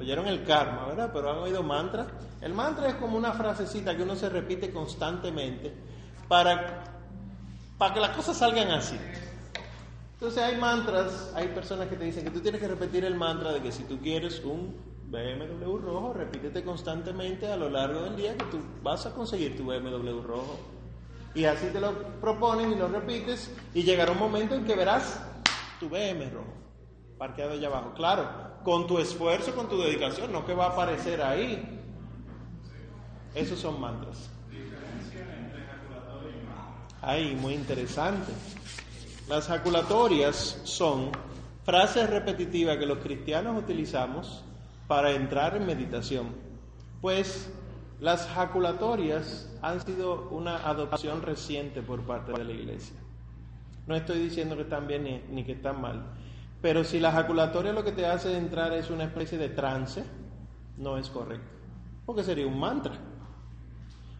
[0.00, 1.10] Oyeron el karma, ¿verdad?
[1.12, 2.06] Pero han oído mantra.
[2.40, 5.74] El mantra es como una frasecita que uno se repite constantemente
[6.26, 6.84] para,
[7.76, 8.96] para que las cosas salgan así.
[10.14, 13.52] Entonces hay mantras, hay personas que te dicen que tú tienes que repetir el mantra
[13.52, 14.74] de que si tú quieres un
[15.10, 19.66] BMW rojo, repítete constantemente a lo largo del día que tú vas a conseguir tu
[19.66, 20.58] BMW rojo.
[21.34, 21.92] Y así te lo
[22.22, 25.20] proponen y lo repites y llegará un momento en que verás
[25.78, 26.60] tu BMW rojo
[27.18, 27.92] parqueado allá abajo.
[27.92, 31.78] Claro, con tu esfuerzo, con tu dedicación, no que va a aparecer ahí.
[33.34, 34.30] Esos son mantras.
[37.02, 38.32] Ahí, muy interesante.
[39.28, 41.10] Las jaculatorias son
[41.64, 44.44] frases repetitivas que los cristianos utilizamos
[44.86, 46.34] para entrar en meditación.
[47.00, 47.50] Pues
[48.00, 52.96] las jaculatorias han sido una adopción reciente por parte de la iglesia.
[53.86, 56.04] No estoy diciendo que están bien ni, ni que están mal,
[56.60, 60.04] pero si la ejaculatoria lo que te hace entrar es una especie de trance,
[60.76, 61.48] no es correcto.
[62.04, 62.98] Porque sería un mantra.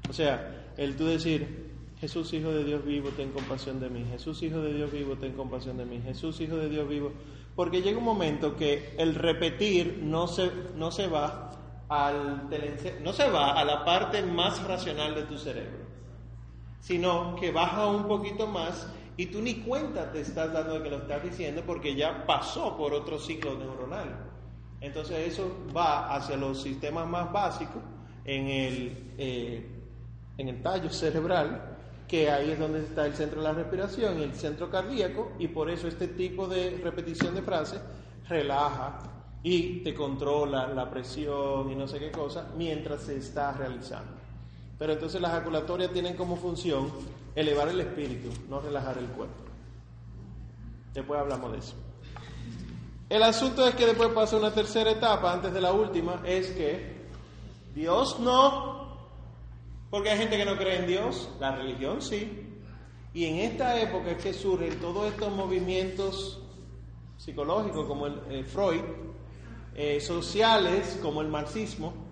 [0.09, 1.71] O sea, el tú decir,
[2.01, 4.05] Jesús Hijo de Dios vivo, ten compasión de mí.
[4.11, 6.01] Jesús Hijo de Dios vivo, ten compasión de mí.
[6.01, 7.13] Jesús Hijo de Dios vivo.
[7.55, 11.51] Porque llega un momento que el repetir no se, no se va
[11.89, 12.49] al
[13.03, 15.85] no se va a la parte más racional de tu cerebro,
[16.79, 18.89] sino que baja un poquito más
[19.21, 22.75] y tú ni cuenta te estás dando de que lo estás diciendo porque ya pasó
[22.75, 24.09] por otro ciclo neuronal.
[24.81, 27.83] Entonces eso va hacia los sistemas más básicos
[28.25, 29.69] en el, eh,
[30.39, 31.77] en el tallo cerebral,
[32.09, 35.49] que ahí es donde está el centro de la respiración y el centro cardíaco, y
[35.49, 37.83] por eso este tipo de repetición de frases
[38.27, 39.01] relaja
[39.43, 44.20] y te controla la presión y no sé qué cosa mientras se está realizando.
[44.81, 46.91] Pero entonces las ejaculatorias tienen como función
[47.35, 49.45] elevar el espíritu, no relajar el cuerpo.
[50.95, 51.75] Después hablamos de eso.
[53.11, 56.97] El asunto es que después pasa una tercera etapa, antes de la última, es que
[57.75, 59.11] Dios no,
[59.91, 62.49] porque hay gente que no cree en Dios, la religión sí.
[63.13, 66.41] Y en esta época es que surgen todos estos movimientos
[67.19, 68.81] psicológicos como el eh, Freud,
[69.75, 72.10] eh, sociales como el marxismo,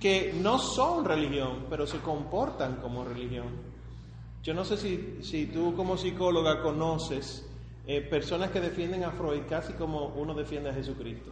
[0.00, 3.46] que no son religión, pero se comportan como religión.
[4.42, 7.48] Yo no sé si, si tú como psicóloga conoces
[7.86, 11.30] eh, personas que defienden a Freud casi como uno defiende a Jesucristo.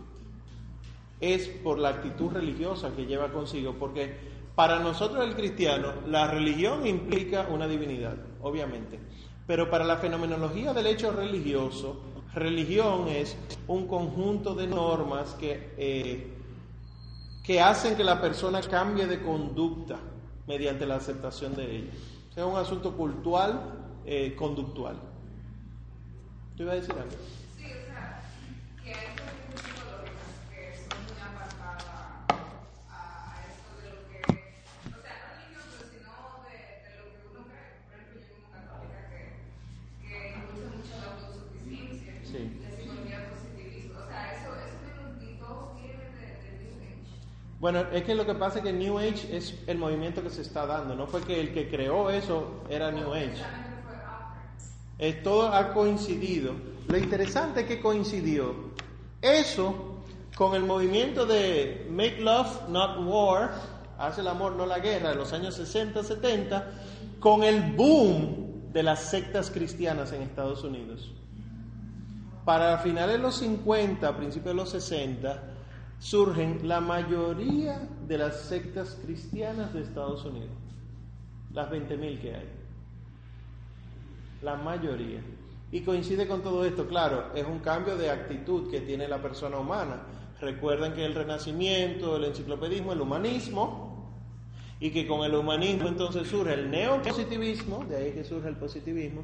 [1.21, 4.17] Es por la actitud religiosa que lleva consigo, porque
[4.55, 8.99] para nosotros el cristiano la religión implica una divinidad, obviamente,
[9.47, 12.01] pero para la fenomenología del hecho religioso,
[12.35, 13.37] religión es
[13.67, 16.36] un conjunto de normas que, eh,
[17.47, 19.99] que hacen que la persona cambie de conducta
[20.47, 21.92] mediante la aceptación de ella.
[22.36, 23.61] es un asunto cultural,
[24.05, 24.97] eh, conductual.
[26.57, 27.11] ¿Tú ibas a decir algo?
[27.57, 28.20] Sí, o sea,
[28.82, 31.84] que hay corrientes psicológicas que son muy apartadas
[32.90, 34.20] a, a esto de lo que,
[34.90, 36.12] o sea, no religión, pero sino
[36.51, 37.70] de, de lo que uno cree.
[37.86, 39.22] Por ejemplo, yo como católica que,
[40.03, 42.40] que impulsa mucho la autosuficiencia, Sí.
[42.59, 43.94] la psicología positivista.
[44.03, 47.16] O sea, eso, eso mismo ni todos vienen de, de New Age.
[47.59, 50.42] Bueno, es que lo que pasa es que New Age es el movimiento que se
[50.42, 53.42] está dando, no fue que el que creó eso era New Age.
[53.42, 53.76] After.
[54.98, 56.52] Eh, todo ha coincidido.
[56.88, 58.54] Lo interesante es que coincidió
[59.20, 60.02] eso
[60.36, 63.54] con el movimiento de Make Love, Not War,
[63.98, 66.72] hace el amor, no la guerra, de los años 60, 70,
[67.18, 71.11] con el boom de las sectas cristianas en Estados Unidos.
[72.44, 75.55] Para finales de los 50, principios de los 60,
[75.99, 80.51] surgen la mayoría de las sectas cristianas de Estados Unidos,
[81.53, 82.57] las 20.000 que hay
[84.42, 85.20] la mayoría.
[85.72, 89.59] Y coincide con todo esto, claro, es un cambio de actitud que tiene la persona
[89.59, 90.03] humana.
[90.40, 93.86] Recuerden que el renacimiento, el enciclopedismo, el humanismo,
[94.78, 99.22] y que con el humanismo entonces surge el neopositivismo, de ahí que surge el positivismo.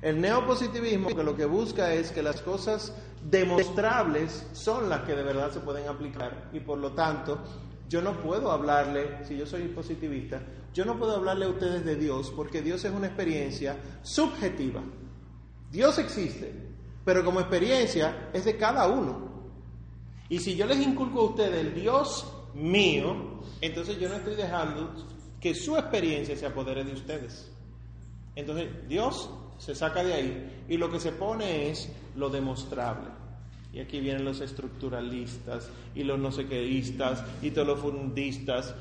[0.00, 2.94] El neopositivismo que lo que busca es que las cosas
[3.24, 7.38] demostrables son las que de verdad se pueden aplicar y por lo tanto
[7.88, 10.40] yo no puedo hablarle, si yo soy positivista,
[10.72, 14.82] yo no puedo hablarle a ustedes de Dios porque Dios es una experiencia subjetiva.
[15.70, 16.52] Dios existe,
[17.04, 19.32] pero como experiencia es de cada uno.
[20.28, 24.94] Y si yo les inculco a ustedes el Dios mío, entonces yo no estoy dejando
[25.40, 27.50] que su experiencia se apodere de ustedes.
[28.34, 33.08] Entonces Dios se saca de ahí y lo que se pone es lo demostrable.
[33.72, 38.74] Y aquí vienen los estructuralistas y los no sé quéistas y todos los fundistas.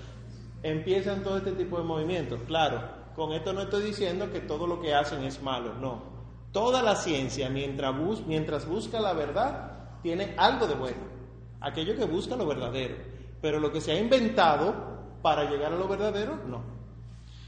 [0.61, 2.39] Empiezan todo este tipo de movimientos.
[2.45, 2.81] Claro,
[3.15, 6.13] con esto no estoy diciendo que todo lo que hacen es malo, no.
[6.51, 11.13] Toda la ciencia, mientras, bus mientras busca la verdad, tiene algo de bueno.
[11.59, 12.95] Aquello que busca lo verdadero.
[13.41, 14.75] Pero lo que se ha inventado
[15.23, 16.61] para llegar a lo verdadero, no.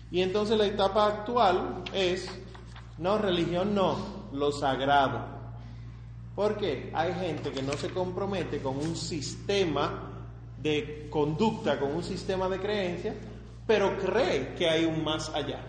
[0.09, 2.27] Y entonces la etapa actual es,
[2.97, 3.97] no, religión no,
[4.31, 5.34] lo sagrado.
[6.36, 10.11] Porque hay gente que no se compromete con un sistema
[10.61, 13.15] de conducta, con un sistema de creencia,
[13.65, 15.63] pero cree que hay un más allá.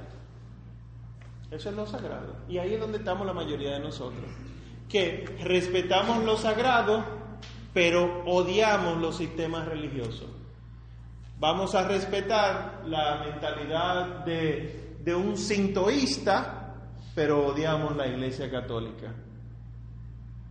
[1.51, 2.37] Eso es lo sagrado.
[2.49, 4.25] Y ahí es donde estamos la mayoría de nosotros.
[4.89, 7.05] Que respetamos lo sagrado,
[7.73, 10.29] pero odiamos los sistemas religiosos.
[11.39, 16.75] Vamos a respetar la mentalidad de, de un sintoísta,
[17.14, 19.14] pero odiamos la iglesia católica.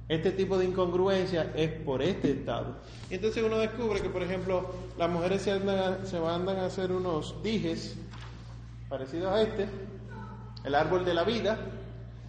[0.08, 2.76] Este tipo de incongruencia es por este estado.
[3.10, 7.42] Entonces uno descubre que, por ejemplo, las mujeres se, andan, se mandan a hacer unos
[7.42, 7.96] dijes
[8.88, 9.68] parecidos a este,
[10.64, 11.58] el árbol de la vida.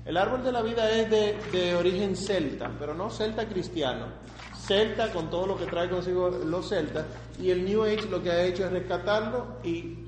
[0.07, 4.07] El árbol de la vida es de, de origen celta, pero no celta cristiano.
[4.59, 7.05] Celta con todo lo que trae consigo los celtas.
[7.39, 9.99] Y el New Age lo que ha hecho es rescatarlo y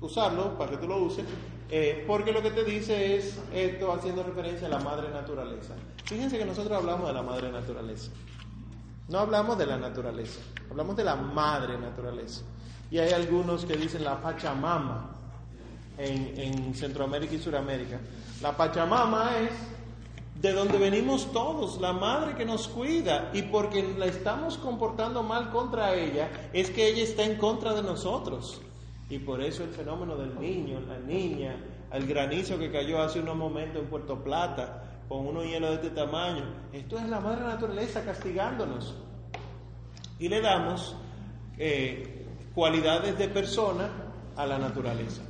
[0.00, 1.24] usarlo para que tú lo uses
[1.70, 5.74] eh, porque lo que te dice es esto haciendo referencia a la madre naturaleza.
[6.04, 8.10] Fíjense que nosotros hablamos de la madre naturaleza.
[9.08, 10.40] No hablamos de la naturaleza,
[10.70, 12.42] hablamos de la madre naturaleza.
[12.90, 15.10] Y hay algunos que dicen la Pachamama
[15.96, 18.00] en, en Centroamérica y Suramérica.
[18.42, 19.50] La Pachamama es
[20.40, 23.30] de donde venimos todos, la madre que nos cuida.
[23.32, 27.82] Y porque la estamos comportando mal contra ella, es que ella está en contra de
[27.82, 28.60] nosotros.
[29.10, 31.56] Y por eso el fenómeno del niño, la niña,
[31.92, 35.90] el granizo que cayó hace unos momentos en Puerto Plata, con unos hielos de este
[35.90, 38.94] tamaño, esto es la madre naturaleza castigándonos.
[40.20, 40.94] Y le damos
[41.58, 43.90] eh, cualidades de persona
[44.36, 45.22] a la naturaleza.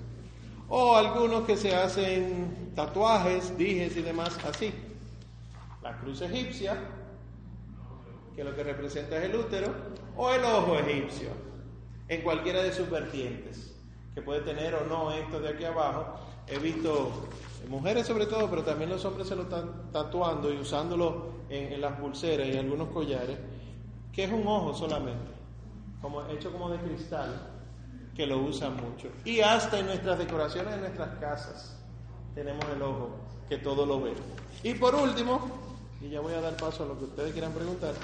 [0.68, 4.70] O algunos que se hacen tatuajes, dijes y demás así.
[5.82, 6.76] La cruz egipcia,
[8.36, 9.72] que lo que representa es el útero,
[10.18, 11.30] o el ojo egipcio,
[12.06, 13.69] en cualquiera de sus vertientes,
[14.20, 16.14] puede tener o no esto de aquí abajo.
[16.46, 17.10] He visto
[17.68, 21.80] mujeres sobre todo, pero también los hombres se lo están tatuando y usándolo en, en
[21.80, 23.38] las pulseras y en algunos collares,
[24.12, 25.32] que es un ojo solamente,
[26.00, 27.50] como, hecho como de cristal,
[28.14, 29.08] que lo usan mucho.
[29.24, 31.76] Y hasta en nuestras decoraciones de nuestras casas
[32.34, 33.10] tenemos el ojo,
[33.48, 34.14] que todo lo ve.
[34.62, 35.48] Y por último,
[36.00, 37.94] y ya voy a dar paso a lo que ustedes quieran preguntar.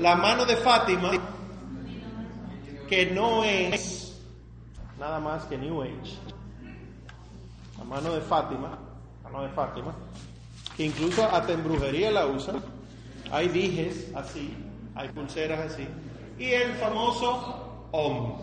[0.00, 1.10] La mano de Fátima,
[2.88, 4.16] que no es
[4.98, 6.16] nada más que New Age.
[7.76, 8.78] La mano de Fátima,
[9.24, 9.92] mano de Fátima,
[10.76, 12.62] que incluso hasta en brujería la usan.
[13.32, 14.56] Hay dijes así,
[14.94, 15.86] hay pulseras así.
[16.38, 18.36] Y el famoso Om.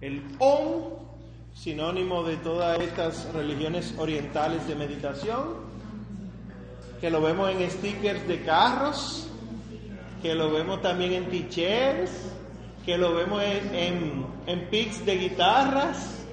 [0.00, 0.82] El Om,
[1.52, 5.72] sinónimo de todas estas religiones orientales de meditación,
[7.00, 9.28] que lo vemos en stickers de carros,
[10.22, 12.12] que lo vemos también en t-shirts,
[12.86, 16.24] que lo vemos en, en, en pics de guitarras,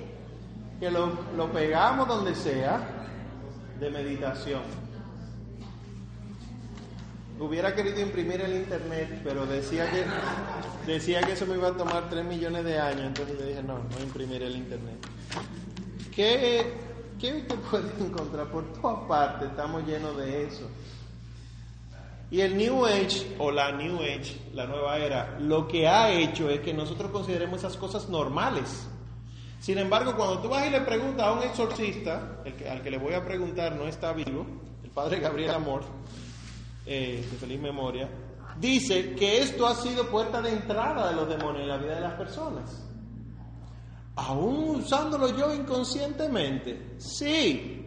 [0.79, 2.87] que lo, lo pegamos donde sea,
[3.79, 4.61] de meditación.
[7.39, 10.03] Hubiera querido imprimir el internet, pero decía que
[10.91, 13.79] decía que eso me iba a tomar 3 millones de años, entonces le dije, no,
[13.79, 14.97] no imprimir el internet.
[16.13, 16.73] ¿Qué,
[17.17, 18.47] qué puedes encontrar?
[18.47, 20.69] Por todas partes estamos llenos de eso.
[22.31, 26.49] Y el New Age o la New Age, la nueva era, lo que ha hecho
[26.49, 28.87] es que nosotros consideremos esas cosas normales.
[29.59, 32.91] Sin embargo, cuando tú vas y le preguntas a un exorcista, el que, al que
[32.91, 34.45] le voy a preguntar no está vivo,
[34.83, 35.81] el padre Gabriel Amor,
[36.85, 38.09] eh, de feliz memoria,
[38.59, 42.01] dice que esto ha sido puerta de entrada de los demonios en la vida de
[42.01, 42.85] las personas.
[44.15, 47.78] Aún usándolo yo inconscientemente, sí,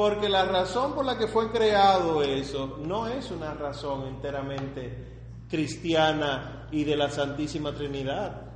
[0.00, 6.68] porque la razón por la que fue creado eso no es una razón enteramente cristiana
[6.72, 8.50] y de la Santísima Trinidad.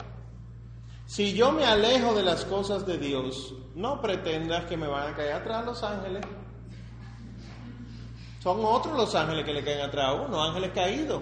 [1.05, 5.16] Si yo me alejo de las cosas de Dios, no pretendas que me van a
[5.16, 6.24] caer atrás los ángeles.
[8.42, 11.20] Son otros los ángeles que le caen atrás a uno, ángeles caídos,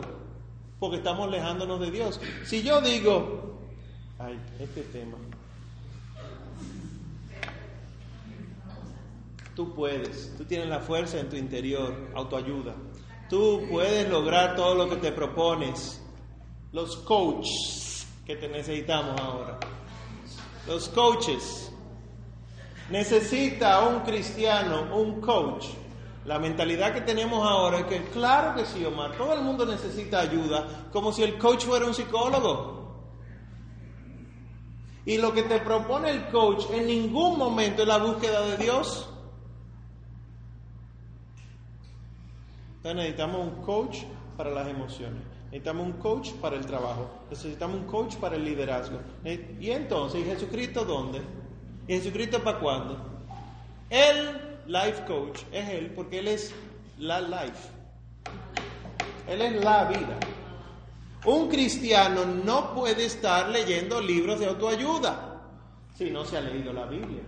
[0.78, 2.20] porque estamos alejándonos de Dios.
[2.44, 3.58] Si yo digo,
[4.20, 5.16] ay, este tema,
[9.54, 12.74] tú puedes, tú tienes la fuerza en tu interior, autoayuda,
[13.28, 15.98] tú puedes lograr todo lo que te propones.
[16.72, 19.58] Los coaches que te necesitamos ahora,
[20.66, 21.70] los coaches,
[22.90, 25.66] necesita un cristiano, un coach
[26.24, 30.20] la mentalidad que tenemos ahora es que, claro que sí, Omar, todo el mundo necesita
[30.20, 32.80] ayuda, como si el coach fuera un psicólogo.
[35.04, 39.11] Y lo que te propone el coach en ningún momento es la búsqueda de Dios.
[42.82, 43.98] Entonces necesitamos un coach
[44.36, 48.98] para las emociones, necesitamos un coach para el trabajo, necesitamos un coach para el liderazgo.
[49.60, 51.22] Y entonces, ¿y Jesucristo dónde?
[51.86, 52.98] ¿Y Jesucristo para cuándo?
[53.88, 56.52] Él life coach es Él porque Él es
[56.98, 57.68] la life.
[59.28, 60.18] Él es la vida.
[61.24, 65.40] Un cristiano no puede estar leyendo libros de autoayuda
[65.94, 67.22] si no se ha leído la Biblia.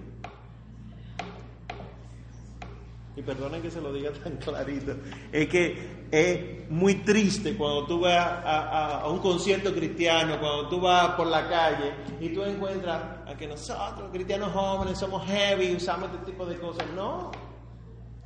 [3.17, 4.95] Y perdonen que se lo diga tan clarito,
[5.31, 10.81] es que es muy triste cuando tú vas a, a, un concierto cristiano, cuando tú
[10.81, 16.11] vas por la calle y tú encuentras a que nosotros, cristianos jóvenes, somos heavy, usamos
[16.13, 16.87] este tipo de cosas.
[16.95, 17.31] No,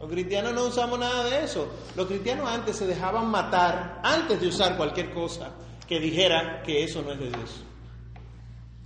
[0.01, 1.69] los cristianos no usamos nada de eso.
[1.97, 5.51] Los cristianos antes se dejaban matar antes de usar cualquier cosa
[5.89, 7.65] que dijera que eso no es de Dios.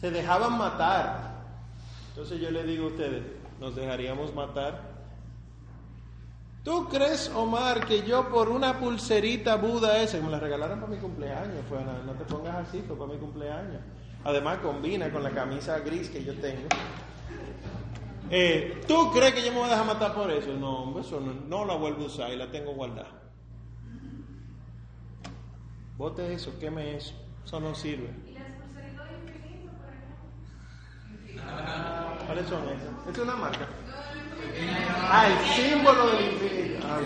[0.00, 1.42] Se dejaban matar.
[2.08, 3.22] Entonces yo le digo a ustedes,
[3.60, 4.91] ¿nos dejaríamos matar?
[6.62, 10.92] ¿Tú crees, Omar, que yo por una pulserita Buda esa, que me la regalaron para
[10.92, 13.82] mi cumpleaños, fue, no te pongas así, fue para mi cumpleaños.
[14.24, 16.68] Además combina con la camisa gris que yo tengo.
[18.30, 20.52] Eh, ¿Tú crees que yo me voy a dejar matar por eso?
[20.52, 23.10] No, hombre, eso no, no la vuelvo a usar y la tengo guardada.
[25.96, 27.14] Bote eso, queme eso.
[27.44, 28.08] Eso no sirve.
[28.26, 29.92] ¿Y las pulseritas de infinito, por
[31.34, 32.26] ejemplo?
[32.26, 32.88] ¿Cuáles son esas?
[33.10, 33.68] Es una marca.
[35.10, 36.86] Ah, el símbolo del infinito.
[36.86, 36.98] Ah.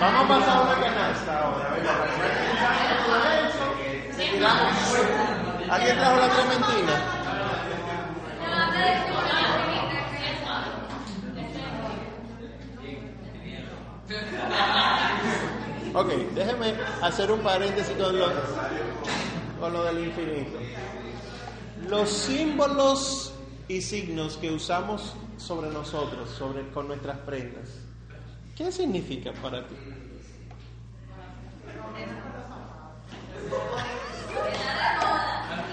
[0.00, 1.70] Vamos a pasar una canasta ahora.
[1.76, 3.64] venga, para que vean todo eso,
[4.16, 5.74] se tiramos fuera.
[5.74, 6.28] ¿Alguien trajo la
[15.92, 16.98] clementina?
[17.02, 18.26] hacer un paréntesis con lo,
[19.60, 20.58] con lo del infinito.
[21.88, 23.32] Los símbolos
[23.68, 27.68] y signos que usamos sobre nosotros, sobre, con nuestras prendas,
[28.56, 29.74] ¿qué significan para ti?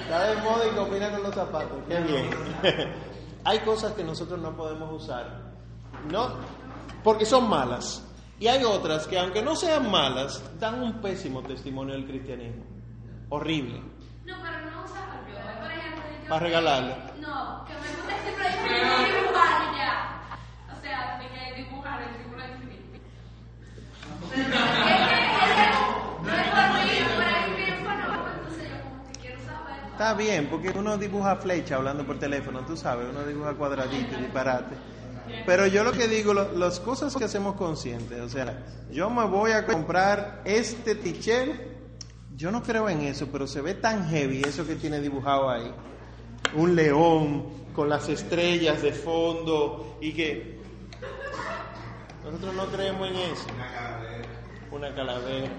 [0.03, 1.77] Está de moda y combina con los zapatos.
[1.87, 2.29] Qué bien.
[3.43, 5.51] hay cosas que nosotros no podemos usar,
[6.11, 6.31] no,
[7.03, 8.03] porque son malas.
[8.39, 12.63] Y hay otras que, aunque no sean malas, dan un pésimo testimonio del cristianismo.
[13.27, 13.81] Horrible.
[14.25, 15.35] No, pero no yo.
[15.59, 16.29] Por ejemplo, yo.
[16.29, 16.95] Para regalarle.
[17.19, 18.47] No, que me gusta siempre
[19.19, 20.21] dibujar ya.
[20.71, 22.19] O sea, de que dibujar el
[27.83, 29.83] bueno, pues, entonces yo como que quiero saber.
[29.91, 34.75] Está bien, porque uno dibuja flecha hablando por teléfono, tú sabes, uno dibuja cuadraditos, disparate.
[35.45, 39.25] Pero yo lo que digo, lo- las cosas que hacemos conscientes, o sea, yo me
[39.25, 41.59] voy a comprar este tichel,
[42.35, 45.71] yo no creo en eso, pero se ve tan heavy eso que tiene dibujado ahí.
[46.55, 50.59] Un león con las estrellas de fondo y que
[52.23, 53.45] nosotros no creemos en eso.
[54.71, 55.49] Una calavera.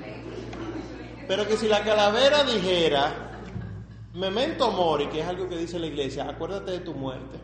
[1.27, 3.13] Pero que si la calavera dijera,
[4.15, 7.39] memento mori, que es algo que dice la iglesia, acuérdate de tu muerte.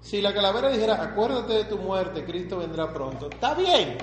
[0.00, 3.98] Si la calavera dijera, acuérdate de tu muerte, Cristo vendrá pronto, está bien.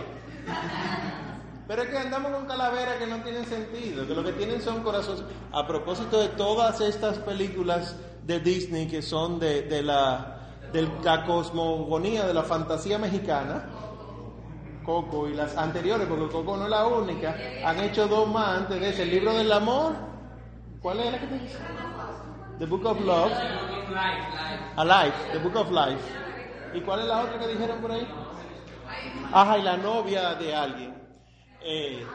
[1.67, 4.83] Pero es que andamos con calaveras que no tienen sentido, que lo que tienen son
[4.83, 5.23] corazones.
[5.51, 11.25] A propósito de todas estas películas de Disney que son de, de la, de la
[11.25, 13.65] cosmogonía, de la fantasía mexicana,
[14.85, 17.35] Coco y las anteriores, porque Coco no es la única,
[17.65, 19.01] han hecho dos más antes de ese.
[19.01, 19.93] El libro del amor,
[20.79, 21.57] ¿cuál es la que te dice?
[22.59, 23.33] The Book of Love.
[24.77, 26.01] Alive, The Book of Life.
[26.73, 28.07] ¿Y cuál es la otra que dijeron por ahí?
[29.31, 30.95] Ajá, y la novia de alguien.
[31.61, 32.05] Eh,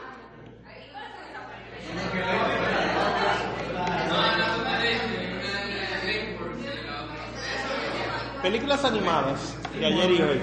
[8.41, 10.41] películas animadas de ayer y hoy.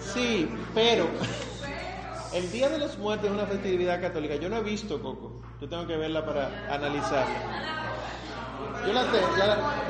[0.00, 1.08] Sí, pero
[2.34, 4.36] el Día de los Muertos es una festividad católica.
[4.36, 5.40] Yo no he visto Coco.
[5.60, 7.82] Yo tengo que verla para analizarla.
[8.86, 9.06] Yo la,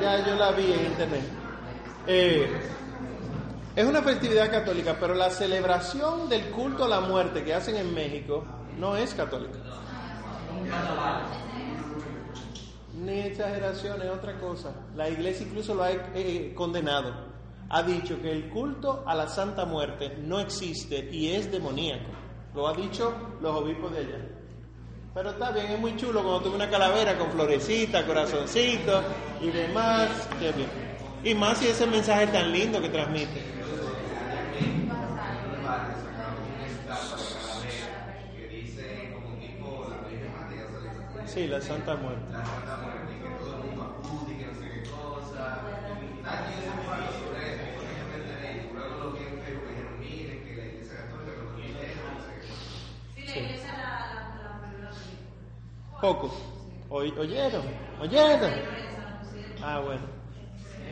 [0.01, 1.23] ya, yo la vi en internet.
[2.05, 2.47] Eh,
[3.75, 7.93] es una festividad católica, pero la celebración del culto a la muerte que hacen en
[7.93, 8.43] México
[8.77, 9.57] no es católica.
[12.93, 14.73] Ni exageración, es otra cosa.
[14.95, 17.33] La iglesia incluso lo ha eh, condenado.
[17.69, 22.22] Ha dicho que el culto a la Santa Muerte no existe y es demoníaco.
[22.55, 24.19] Lo ha dicho los obispos de allá.
[25.13, 29.01] Pero está bien, es muy chulo cuando tuve una calavera con florecita, corazoncito
[29.41, 30.09] y demás.
[31.23, 33.53] Y más si ese mensaje tan lindo que transmite.
[41.33, 42.31] Sí, la Santa Muerte.
[42.31, 45.65] la Santa Muerte, que todo el mundo acude, que no sé qué cosa.
[46.29, 49.97] Aquí se falo sobre eso, por ejemplo, y luego lo vi en Facebook, me dijeron,
[49.99, 52.69] miren, que la iglesia católica no tiene no sé qué cosa.
[53.15, 54.93] Sí, la iglesia la, la, la, la,
[56.03, 56.31] la, Poco.
[56.89, 57.63] Oy- ¿Oyeron?
[58.01, 58.51] ¿Oyeron?
[59.63, 60.01] Ah, bueno.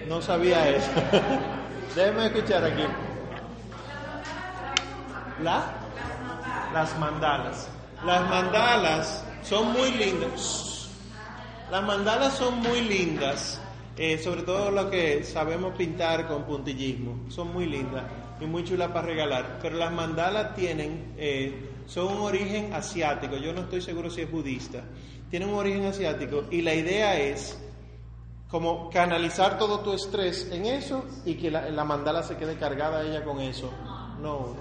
[0.08, 0.90] No sabía eso.
[1.96, 2.84] Déjenme escuchar aquí.
[5.44, 5.64] ¿La?
[6.74, 7.70] Las mandalas.
[8.06, 10.90] Las mandalas son muy lindas.
[11.70, 13.60] Las mandalas son muy lindas.
[13.98, 17.30] eh, sobre todo lo que sabemos pintar con puntillismo.
[17.30, 18.04] Son muy lindas
[18.40, 19.60] y muy chulas para regalar.
[19.62, 23.38] Pero las mandalas tienen, eh, son un origen asiático.
[23.38, 24.82] Yo no estoy seguro si es budista.
[25.30, 27.58] Tienen un origen asiático y la idea es
[28.50, 33.02] como canalizar todo tu estrés en eso y que la, la mandala se quede cargada
[33.04, 33.72] ella con eso.
[34.22, 34.56] No.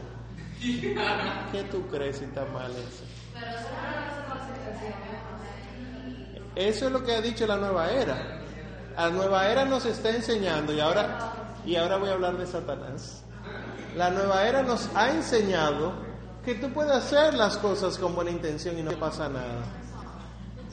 [0.61, 3.05] ¿Qué tú crees si está mal eso?
[6.55, 8.43] Eso es lo que ha dicho la nueva era.
[8.97, 11.33] La nueva era nos está enseñando y ahora
[11.65, 13.25] y ahora voy a hablar de Satanás.
[13.97, 15.95] La nueva era nos ha enseñado
[16.45, 19.63] que tú puedes hacer las cosas con buena intención y no pasa nada.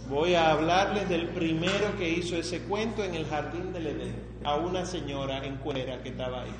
[0.09, 4.55] Voy a hablarles del primero que hizo ese cuento en el jardín del Edén, a
[4.55, 6.55] una señora en cuera que estaba ahí.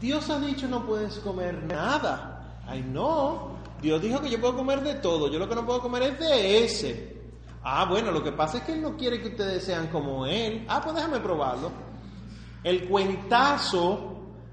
[0.00, 2.60] Dios ha dicho no puedes comer nada.
[2.66, 3.58] Ay, no.
[3.80, 5.28] Dios dijo que yo puedo comer de todo.
[5.30, 7.20] Yo lo que no puedo comer es de ese.
[7.62, 10.66] Ah, bueno, lo que pasa es que Él no quiere que ustedes sean como Él.
[10.68, 11.70] Ah, pues déjame probarlo.
[12.62, 14.09] El cuentazo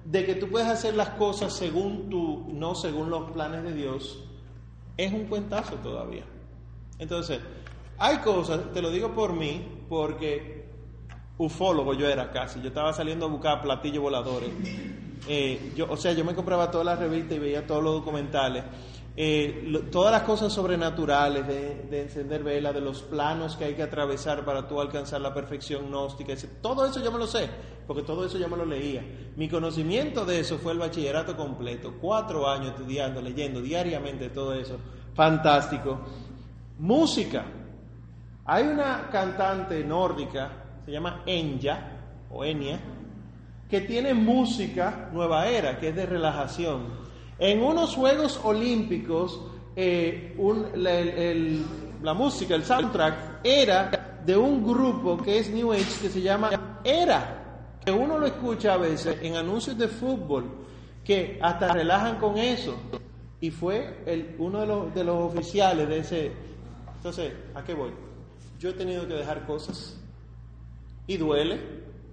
[0.09, 4.23] de que tú puedes hacer las cosas según tú, no según los planes de Dios,
[4.95, 6.23] es un cuentazo todavía.
[6.97, 7.39] Entonces,
[7.97, 10.69] hay cosas, te lo digo por mí, porque
[11.37, 14.49] ufólogo yo era casi, yo estaba saliendo a buscar platillos voladores.
[15.27, 18.63] eh, yo, o sea, yo me compraba todas las revistas y veía todos los documentales.
[19.19, 23.81] Eh, todas las cosas sobrenaturales de, de encender vela, de los planos que hay que
[23.83, 27.49] atravesar para tú alcanzar la perfección gnóstica, todo eso yo me lo sé,
[27.87, 29.01] porque todo eso yo me lo leía.
[29.37, 34.77] Mi conocimiento de eso fue el bachillerato completo, cuatro años estudiando, leyendo diariamente todo eso,
[35.13, 35.99] fantástico.
[36.79, 37.45] Música,
[38.45, 40.51] hay una cantante nórdica,
[40.85, 41.93] se llama Enya,
[42.29, 42.79] o Enya,
[43.69, 47.07] que tiene música nueva era, que es de relajación.
[47.39, 49.41] En unos Juegos Olímpicos,
[49.75, 50.35] eh,
[52.01, 56.81] la música, el soundtrack, era de un grupo que es New Age, que se llama
[56.83, 57.46] Era,
[57.87, 60.43] que uno lo escucha a veces en anuncios de fútbol,
[61.05, 62.75] que hasta relajan con eso.
[63.39, 66.31] Y fue el, uno de los, de los oficiales de ese...
[66.97, 67.91] Entonces, ¿a qué voy?
[68.59, 69.95] Yo he tenido que dejar cosas
[71.07, 71.61] y duele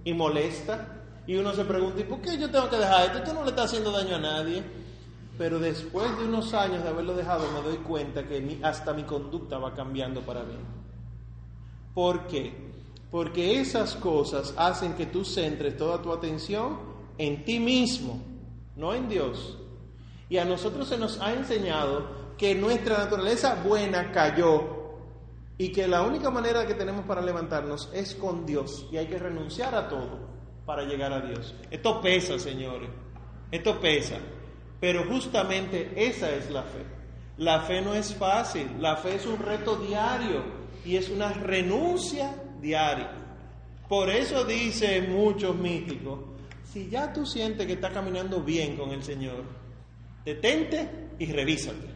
[0.05, 3.17] y molesta y uno se pregunta, ¿y por qué yo tengo que dejar esto?
[3.17, 4.63] Esto no le está haciendo daño a nadie.
[5.37, 9.57] Pero después de unos años de haberlo dejado me doy cuenta que hasta mi conducta
[9.57, 10.61] va cambiando para bien.
[11.93, 12.74] ¿Por qué?
[13.15, 16.77] Porque esas cosas hacen que tú centres toda tu atención
[17.17, 18.21] en ti mismo,
[18.75, 19.57] no en Dios.
[20.27, 24.97] Y a nosotros se nos ha enseñado que nuestra naturaleza buena cayó
[25.57, 29.17] y que la única manera que tenemos para levantarnos es con Dios y hay que
[29.17, 30.19] renunciar a todo
[30.65, 31.55] para llegar a Dios.
[31.71, 32.89] Esto pesa, señores,
[33.49, 34.17] esto pesa,
[34.81, 36.85] pero justamente esa es la fe.
[37.37, 40.43] La fe no es fácil, la fe es un reto diario
[40.83, 43.11] y es una renuncia diaria.
[43.87, 46.19] Por eso dicen muchos místicos,
[46.71, 49.43] si ya tú sientes que estás caminando bien con el Señor,
[50.25, 50.89] detente
[51.19, 51.87] y revísate,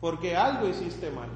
[0.00, 1.28] porque algo hiciste mal.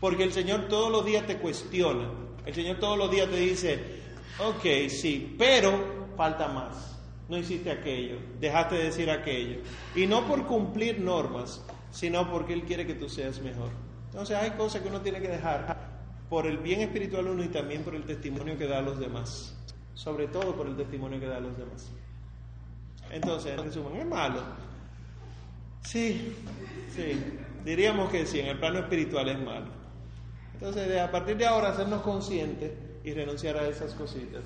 [0.00, 2.10] Porque el Señor todos los días te cuestiona.
[2.44, 3.78] El Señor todos los días te dice,
[4.38, 6.98] ok, sí, pero falta más.
[7.28, 9.60] No hiciste aquello, dejaste de decir aquello.
[9.94, 13.70] Y no por cumplir normas, sino porque Él quiere que tú seas mejor.
[14.10, 15.93] Entonces hay cosas que uno tiene que dejar
[16.34, 19.54] por el bien espiritual uno y también por el testimonio que da a los demás.
[19.94, 21.88] Sobre todo por el testimonio que da a los demás.
[23.08, 24.40] Entonces, en resumen, ¿es malo?
[25.82, 26.34] Sí,
[26.90, 27.22] sí.
[27.64, 29.66] Diríamos que sí, en el plano espiritual es malo.
[30.54, 32.72] Entonces, a partir de ahora, hacernos conscientes
[33.04, 34.42] y renunciar a esas cositas.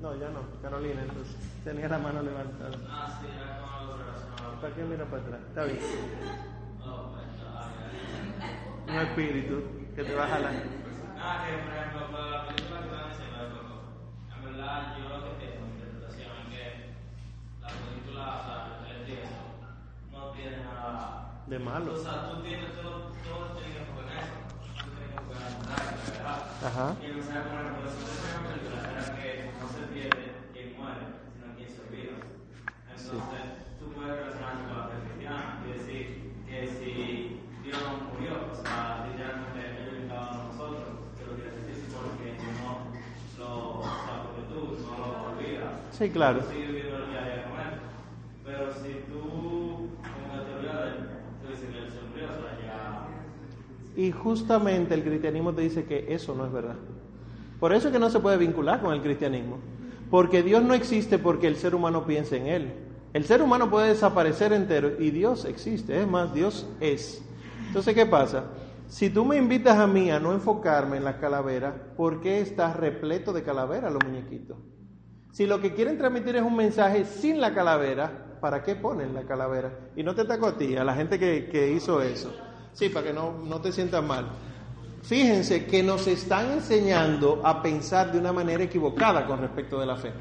[0.00, 1.36] No, ya no, Carolina, entonces.
[1.62, 2.76] Tenía la mano levantada.
[2.88, 4.60] Ah, sí, era con algo relacionado.
[4.60, 5.40] ¿Para qué mira para atrás?
[5.48, 5.78] Está bien.
[6.80, 7.24] No, pues,
[8.88, 8.92] ya.
[8.92, 10.24] Un espíritu que te a.
[11.22, 13.76] Ah, que por ejemplo, para la película que me mencionó de Coco,
[14.32, 16.64] en verdad yo lo que tengo mi interpretación es que
[17.60, 19.44] la película, o sea, el texto,
[20.10, 21.44] no tiene nada.
[21.46, 21.92] De malo.
[21.92, 24.40] O sea, tú tienes todo, que enfocar en eso.
[24.80, 26.40] Tú tienes que enfocar en la verdad.
[26.64, 26.86] Ajá.
[26.96, 27.60] Y por ejemplo,
[28.48, 30.24] película era que no se pierde
[30.54, 32.16] quien muere, sino quien se olvida.
[32.88, 33.44] Entonces,
[33.76, 36.04] tú puedes relacionarte con la fe cristiana y decir
[36.48, 41.60] que si Dios no murió, o sea, literalmente ellos limitaban a nosotros, que lo quiere
[41.60, 42.88] decir porque no
[43.38, 45.36] lo, o sea, porque tú no lo olvidas.
[45.38, 45.48] Sí, claro.
[45.50, 45.58] Tú sigues viviendo el día a día con él.
[45.58, 45.89] Pero si tú, como que te olvidas de
[50.84, 50.94] él,
[51.42, 54.02] tú dices que él se murió, o sea, ya.
[54.02, 56.76] Y justamente el cristianismo te dice que eso no es verdad.
[57.58, 59.58] Por eso es que no se puede vincular con el cristianismo.
[60.10, 62.72] Porque Dios no existe porque el ser humano piense en Él.
[63.12, 66.00] El ser humano puede desaparecer entero y Dios existe.
[66.00, 67.22] Es más, Dios es.
[67.66, 68.44] Entonces, ¿qué pasa?
[68.88, 72.74] Si tú me invitas a mí a no enfocarme en las calaveras, ¿por qué estás
[72.76, 74.56] repleto de calaveras los muñequitos?
[75.32, 79.22] Si lo que quieren transmitir es un mensaje sin la calavera, ¿para qué ponen la
[79.22, 79.90] calavera?
[79.96, 82.34] Y no te ataco a ti, a la gente que, que hizo eso.
[82.72, 84.26] Sí, para que no, no te sientas mal.
[85.02, 89.96] Fíjense que nos están enseñando a pensar de una manera equivocada con respecto de la
[89.96, 90.12] fe.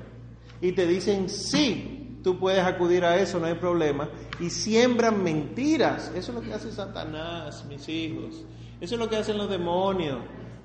[0.62, 4.10] Y te dicen, sí, tú puedes acudir a eso, no hay problema.
[4.40, 6.12] Y siembran mentiras.
[6.16, 8.46] Eso es lo que hace Satanás, mis hijos.
[8.80, 10.20] Eso es lo que hacen los demonios.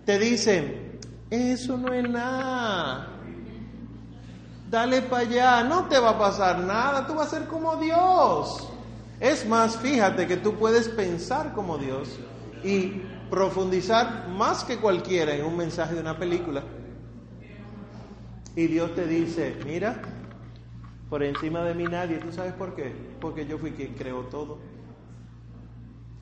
[0.05, 0.99] Te dicen,
[1.31, 3.14] eso no es nada.
[4.75, 8.68] Dale para allá, no te va a pasar nada, tú vas a ser como Dios.
[9.20, 12.18] Es más, fíjate que tú puedes pensar como Dios
[12.64, 16.64] y profundizar más que cualquiera en un mensaje de una película.
[18.57, 20.03] Y Dios te dice, mira,
[21.09, 22.93] por encima de mí nadie, ¿tú sabes por qué?
[23.20, 24.59] Porque yo fui quien creó todo.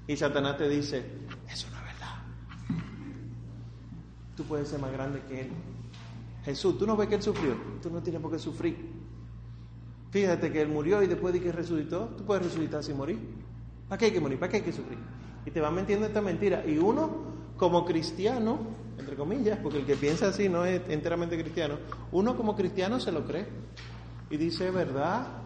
[0.07, 0.99] Y Satanás te dice,
[1.51, 2.83] eso no es verdad.
[4.37, 5.72] Tú puedes ser más grande que Él.
[6.45, 7.55] Jesús, ¿tú no ves que Él sufrió?
[7.81, 8.77] Tú no tienes por qué sufrir.
[10.11, 13.19] Fíjate que Él murió y después de que resucitó, tú puedes resucitar sin morir.
[13.89, 14.39] ¿Para qué hay que morir?
[14.39, 14.99] ¿Para qué hay que sufrir?
[15.47, 16.65] Y te van mintiendo esta mentira.
[16.67, 17.11] Y uno,
[17.57, 18.59] como cristiano,
[18.99, 21.77] entre comillas, porque el que piensa así no es enteramente cristiano,
[22.11, 23.47] uno como cristiano se lo cree.
[24.31, 25.42] Y dice, ¿verdad?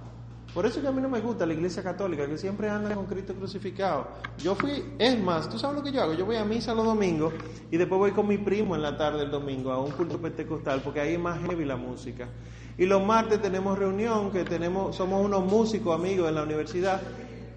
[0.54, 3.06] Por eso que a mí no me gusta la iglesia católica, que siempre anda con
[3.06, 4.08] Cristo crucificado.
[4.38, 6.14] Yo fui, es más, ¿tú sabes lo que yo hago?
[6.14, 7.34] Yo voy a misa los domingos
[7.70, 10.80] y después voy con mi primo en la tarde del domingo a un culto pentecostal,
[10.82, 12.28] porque ahí es más heavy la música.
[12.78, 17.00] Y los martes tenemos reunión, que tenemos, somos unos músicos amigos en la universidad.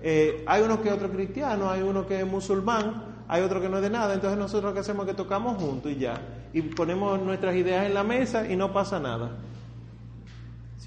[0.02, 3.78] Eh, hay unos que otros cristianos, hay uno que es musulmán, hay otro que no
[3.78, 4.14] es de nada.
[4.14, 6.22] Entonces nosotros lo que hacemos es que tocamos juntos y ya.
[6.54, 9.32] Y ponemos nuestras ideas en la mesa y no pasa nada.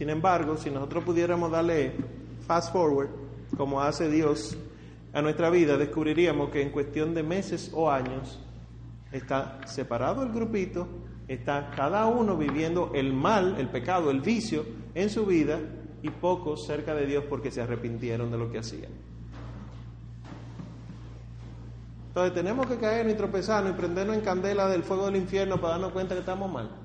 [0.03, 1.92] Sin embargo, si nosotros pudiéramos darle
[2.44, 3.09] fast forward,
[3.57, 4.57] como hace Dios
[5.12, 8.40] a nuestra vida, descubriríamos que en cuestión de meses o años
[9.12, 10.88] está separado el grupito,
[11.28, 14.64] está cada uno viviendo el mal, el pecado, el vicio
[14.96, 15.61] en su vida
[16.03, 18.90] y pocos cerca de Dios porque se arrepintieron de lo que hacían.
[22.09, 25.74] Entonces tenemos que caer y tropezarnos y prendernos en candela del fuego del infierno para
[25.74, 26.82] darnos cuenta que estamos mal.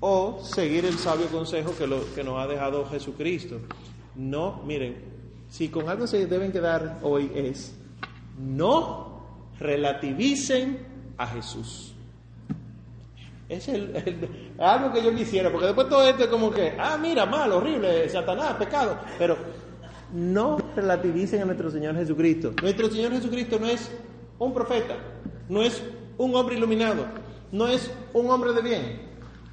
[0.00, 3.60] O seguir el sabio consejo que, lo, que nos ha dejado Jesucristo.
[4.16, 4.96] No, miren,
[5.50, 7.74] si con algo se deben quedar hoy es,
[8.38, 9.20] no
[9.58, 10.78] relativicen
[11.18, 11.92] a Jesús.
[13.48, 17.26] Es el, algo que yo quisiera, porque después todo esto es como que, ah, mira,
[17.26, 18.96] mal, horrible, Satanás, pecado.
[19.18, 19.36] Pero
[20.14, 22.52] no relativicen a nuestro Señor Jesucristo.
[22.62, 23.90] Nuestro Señor Jesucristo no es
[24.38, 24.96] un profeta,
[25.48, 25.82] no es
[26.16, 27.04] un hombre iluminado,
[27.52, 29.09] no es un hombre de bien.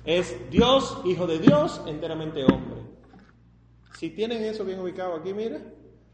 [0.08, 2.82] Es Dios, hijo de Dios, enteramente hombre.
[4.00, 5.60] Si tienen eso bien ubicado aquí, mira,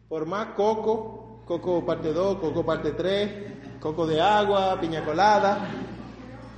[0.10, 5.70] por más coco, coco parte 2, coco parte 3, coco de agua, piña colada,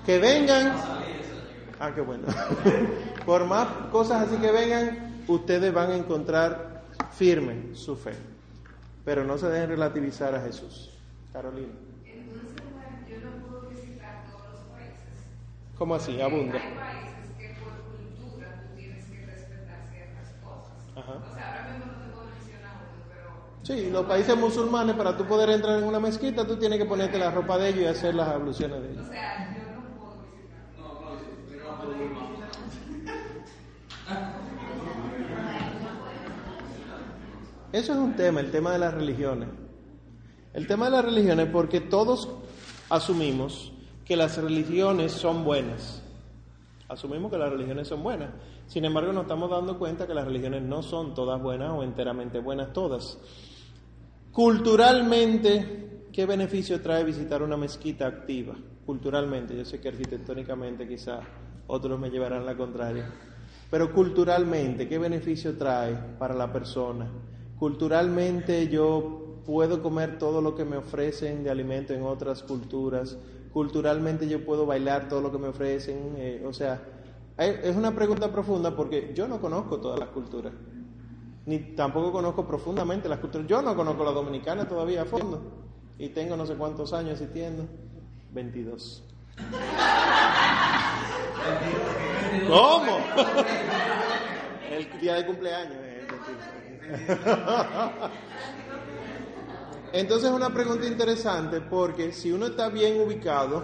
[0.06, 0.76] que vengan.
[1.80, 2.28] Ah, qué bueno.
[3.26, 8.14] por más cosas así que vengan, ustedes van a encontrar firme su fe.
[9.04, 10.92] Pero no se dejen relativizar a Jesús.
[11.34, 11.74] Carolina.
[12.06, 15.28] Entonces, bueno, yo no puedo visitar todos los países.
[15.78, 16.22] ¿Cómo así?
[16.22, 16.56] Abunda.
[16.56, 20.85] Hay países que por cultura tú tienes que respetar ciertas cosas.
[20.96, 21.14] Ajá.
[21.30, 23.30] O sea, ahora mismo no te puedo mencionar uno, pero
[23.64, 27.18] Sí, los países musulmanes, para tú poder entrar en una mezquita, tú tienes que ponerte
[27.20, 29.06] la ropa de ellos y hacer las abluciones de ellos.
[29.06, 31.66] o sea, yo no puedo visitar.
[37.72, 39.50] Eso es un tema, el tema de las religiones.
[40.54, 42.30] El tema de las religiones porque todos
[42.90, 43.74] asumimos
[44.06, 46.02] que las religiones son buenas.
[46.88, 48.30] Asumimos que las religiones son buenas.
[48.68, 52.40] Sin embargo, nos estamos dando cuenta que las religiones no son todas buenas o enteramente
[52.40, 53.18] buenas todas.
[54.32, 58.56] Culturalmente, ¿qué beneficio trae visitar una mezquita activa?
[58.86, 61.20] Culturalmente, yo sé que arquitectónicamente quizá
[61.68, 63.12] otros me llevarán la contraria.
[63.70, 67.10] Pero culturalmente, ¿qué beneficio trae para la persona?
[67.58, 73.18] Culturalmente yo puedo comer todo lo que me ofrecen de alimento en otras culturas.
[73.52, 76.16] Culturalmente yo puedo bailar todo lo que me ofrecen.
[76.18, 76.95] eh, o sea,
[77.38, 80.54] es una pregunta profunda porque yo no conozco todas las culturas.
[81.46, 83.48] Ni tampoco conozco profundamente las culturas.
[83.48, 85.42] Yo no conozco la dominicana todavía a fondo.
[86.00, 87.68] Y tengo no sé cuántos años asistiendo.
[88.32, 89.04] 22.
[92.48, 92.98] ¿Cómo?
[94.72, 95.76] El día de cumpleaños.
[95.80, 98.12] eh, el 22.
[99.94, 103.64] Entonces es una pregunta interesante porque si uno está bien ubicado,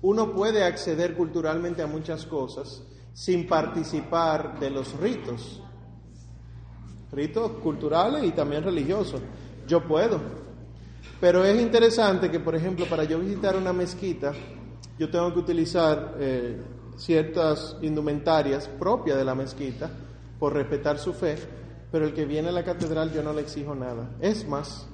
[0.00, 2.82] uno puede acceder culturalmente a muchas cosas
[3.16, 5.62] sin participar de los ritos.
[7.10, 9.22] Ritos culturales y también religiosos.
[9.66, 10.20] Yo puedo.
[11.18, 14.34] Pero es interesante que, por ejemplo, para yo visitar una mezquita,
[14.98, 16.60] yo tengo que utilizar eh,
[16.98, 19.90] ciertas indumentarias propias de la mezquita
[20.38, 21.38] por respetar su fe,
[21.90, 24.10] pero el que viene a la catedral yo no le exijo nada.
[24.20, 24.86] Es más,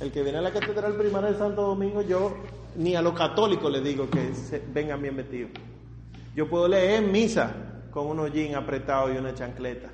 [0.00, 2.38] el que viene a la catedral primaria de Santo Domingo, yo
[2.74, 4.32] ni a los católicos le digo que
[4.74, 5.52] vengan bien vestidos.
[6.34, 7.67] Yo puedo leer misa
[7.98, 9.90] con unos jeans apretados y una chancleta.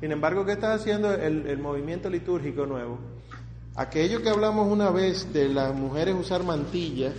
[0.00, 2.98] Sin embargo, ¿qué está haciendo el, el movimiento litúrgico nuevo?
[3.76, 7.12] Aquello que hablamos una vez de las mujeres usar mantilla,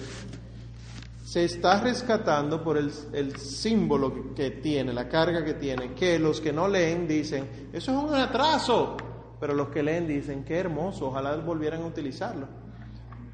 [1.24, 6.42] se está rescatando por el, el símbolo que tiene, la carga que tiene, que los
[6.42, 8.98] que no leen dicen, eso es un atraso,
[9.40, 12.48] pero los que leen dicen, qué hermoso, ojalá volvieran a utilizarlo.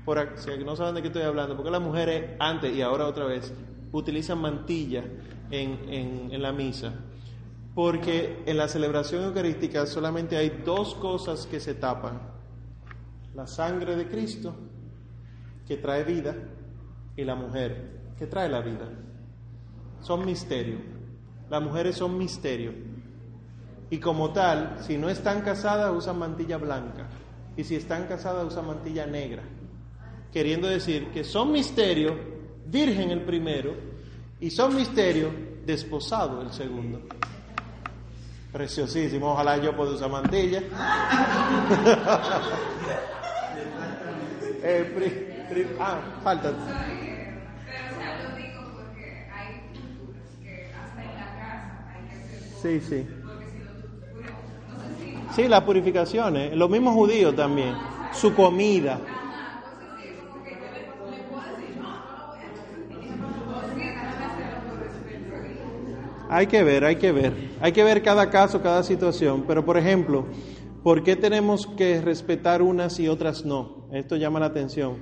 [0.06, 3.26] Por, si no saben de qué estoy hablando, porque las mujeres antes y ahora otra
[3.26, 3.54] vez
[3.94, 5.04] utilizan mantilla
[5.50, 6.94] en, en, la misa.
[7.74, 12.22] Porque en la celebración eucarística solamente hay dos cosas que se tapan.
[13.34, 14.54] La sangre de Cristo,
[15.66, 16.36] que trae vida,
[17.16, 18.90] y la mujer, que trae la vida.
[20.02, 20.78] Son misterio.
[21.50, 22.74] Las mujeres son misterio.
[23.90, 27.08] Y como tal, si no están casadas, usan mantilla blanca.
[27.56, 29.44] Y si están casadas, usan mantilla negra.
[30.32, 32.33] Queriendo decir que son misterio,
[32.66, 33.74] virgen el primero,
[34.40, 35.30] y son misterio,
[35.66, 37.02] desposado el segundo.
[38.52, 39.32] Preciosísimo.
[39.34, 40.60] Ojalá yo pueda usar mantilla.
[44.64, 46.54] eh, pri- pri- ah, falta.
[52.62, 53.06] Sí, sí.
[55.36, 56.56] Sí, las purificaciones.
[56.56, 57.76] Los mismos judíos también.
[58.14, 58.94] Su comida.
[58.94, 62.44] Ajá, cosas así, como que yo le, le puedo decir, no, no lo voy a
[62.44, 62.78] hacer.
[63.50, 66.23] O sí, déjame hacerlo por respeto.
[66.34, 67.32] Hay que ver, hay que ver.
[67.62, 69.44] Hay que ver cada caso, cada situación.
[69.48, 70.26] Pero, por ejemplo,
[70.82, 73.88] ¿por qué tenemos que respetar unas y otras no?
[73.92, 74.96] Esto llama la atención.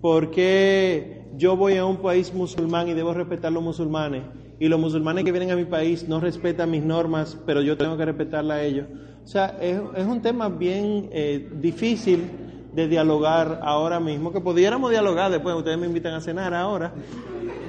[0.00, 4.22] ¿Por qué yo voy a un país musulmán y debo respetar a los musulmanes?
[4.58, 7.98] Y los musulmanes que vienen a mi país no respetan mis normas, pero yo tengo
[7.98, 8.86] que respetarla a ellos.
[9.22, 12.30] O sea, es, es un tema bien eh, difícil
[12.72, 15.54] de dialogar ahora mismo, que pudiéramos dialogar después.
[15.54, 16.94] Ustedes me invitan a cenar ahora.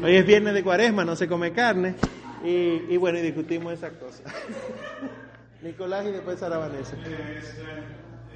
[0.01, 1.95] Hoy es viernes de cuaresma, no se come carne.
[2.43, 4.23] Y, y bueno, y discutimos esas cosas.
[5.61, 6.95] Nicolás y después Sara Vanessa.
[6.95, 7.11] Este,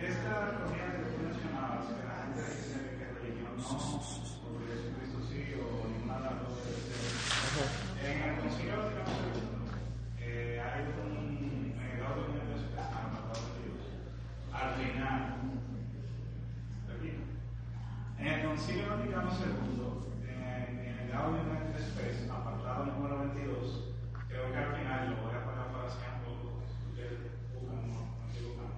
[0.06, 5.20] esta corriente que tú mencionabas, que la gente dice que religión no, o que Jesucristo
[5.32, 6.60] sí, o ninguna de las dos.
[8.04, 9.40] En el Concilio Vaticano II
[10.20, 13.88] eh, hay un eh, apartado de Dios.
[14.52, 15.40] Al final,
[18.20, 23.93] en el Concilio Vaticano II, en, en el Gaudium et Spes, apartado número 22,
[24.44, 26.28] creo que al final, lo voy a parar para siempre,
[26.92, 27.20] ustedes
[27.54, 28.70] buscan, no, no se buscan,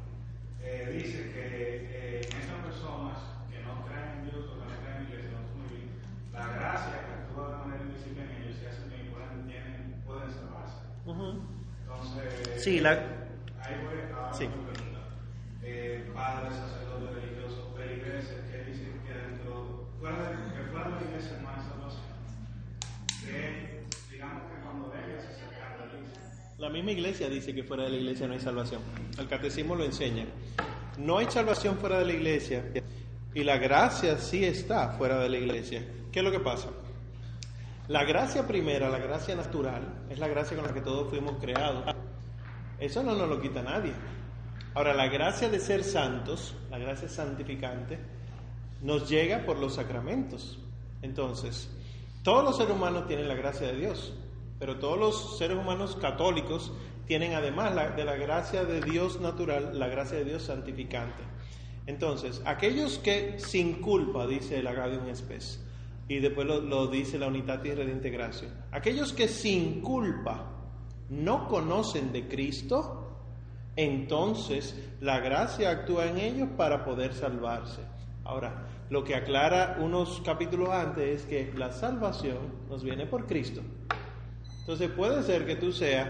[0.61, 1.43] eh, dice que
[1.89, 3.17] eh, en estas personas
[3.49, 5.89] que no creen en Dios o que no creen en la iglesia, no muy bien,
[6.33, 10.29] la gracia que actúa de manera invisible en ellos y hace que pueden, tienen, pueden
[10.31, 10.85] salvarse.
[11.05, 12.91] Entonces, Sí, la-
[13.61, 14.45] ahí voy a Sí.
[14.45, 15.01] otra pregunta.
[15.61, 21.01] Eh, padres, sacerdotes religiosos, feligreses que dicen que dentro, fuera de, que fuera de la
[21.09, 22.13] iglesia no hay salvación.
[23.21, 26.21] Que digamos que cuando ellos se acercan a la iglesia,
[26.57, 28.81] La misma iglesia dice que fuera de la iglesia no hay salvación.
[29.17, 30.25] El catecismo lo enseña.
[30.97, 32.63] No hay salvación fuera de la iglesia
[33.33, 35.85] y la gracia sí está fuera de la iglesia.
[36.13, 36.69] ¿Qué es lo que pasa?
[37.89, 41.93] La gracia primera, la gracia natural, es la gracia con la que todos fuimos creados.
[42.79, 43.91] Eso no nos lo quita nadie.
[44.73, 47.99] Ahora, la gracia de ser santos, la gracia santificante,
[48.81, 50.57] nos llega por los sacramentos.
[51.01, 51.69] Entonces,
[52.23, 54.13] todos los seres humanos tienen la gracia de Dios,
[54.59, 56.71] pero todos los seres humanos católicos
[57.05, 61.23] tienen además de la gracia de Dios natural, la gracia de Dios santificante.
[61.87, 65.63] Entonces, aquellos que sin culpa, dice el Agadium Spes,
[66.07, 70.51] y después lo, lo dice la Unitatis Redintegratio, aquellos que sin culpa
[71.09, 73.01] no conocen de Cristo,
[73.75, 77.81] entonces la gracia actúa en ellos para poder salvarse.
[78.23, 82.37] Ahora, lo que aclara unos capítulos antes es que la salvación
[82.69, 83.61] nos viene por Cristo.
[84.65, 86.09] Entonces puede ser que tú seas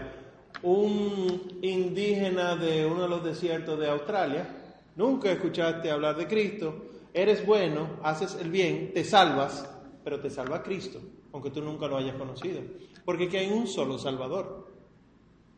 [0.62, 4.48] un indígena de uno de los desiertos de Australia,
[4.96, 9.70] nunca escuchaste hablar de Cristo, eres bueno, haces el bien, te salvas,
[10.02, 11.00] pero te salva Cristo,
[11.34, 12.62] aunque tú nunca lo hayas conocido.
[13.04, 14.68] Porque aquí hay un solo Salvador.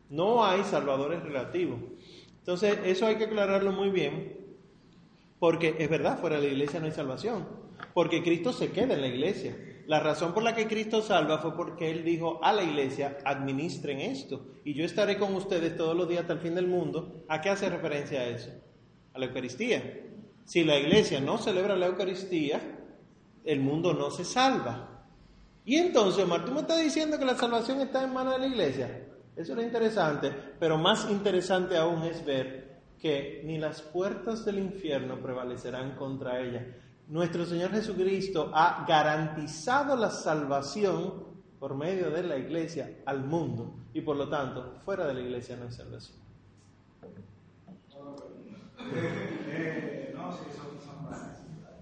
[0.09, 1.79] No hay salvadores relativos.
[2.39, 4.57] Entonces, eso hay que aclararlo muy bien,
[5.39, 7.47] porque es verdad, fuera de la iglesia no hay salvación,
[7.93, 9.55] porque Cristo se queda en la iglesia.
[9.89, 13.99] La razón por la que Cristo salva fue porque Él dijo a la iglesia, administren
[14.01, 17.23] esto, y yo estaré con ustedes todos los días hasta el fin del mundo.
[17.27, 18.51] ¿A qué hace referencia a eso?
[19.15, 19.81] A la Eucaristía.
[20.45, 22.61] Si la iglesia no celebra la Eucaristía,
[23.43, 25.07] el mundo no se salva.
[25.65, 28.47] Y entonces, Omar, tú me estás diciendo que la salvación está en manos de la
[28.47, 29.07] iglesia.
[29.35, 35.19] Eso es interesante, pero más interesante aún es ver que ni las puertas del infierno
[35.19, 36.75] prevalecerán contra ella.
[37.09, 41.23] Nuestro Señor Jesucristo ha garantizado la salvación
[41.59, 45.55] por medio de la iglesia al mundo y por lo tanto, fuera de la iglesia
[45.57, 46.17] no hay salvación.
[49.47, 51.09] Eh, no, sí, son, son.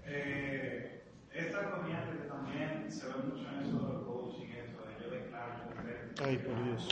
[0.06, 5.10] Eh, esta corriente que también se ve mucho en eso del coaching, eso de yo
[5.10, 5.54] declaro,
[6.16, 6.88] yo Ay, por Dios.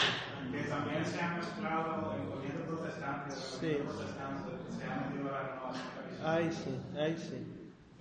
[0.52, 3.78] que también se han mezclado en corrientes protestantes, Sí.
[3.82, 5.82] protestantes, se han metido a la renovación.
[6.22, 7.52] Ay, sí, ay, sí.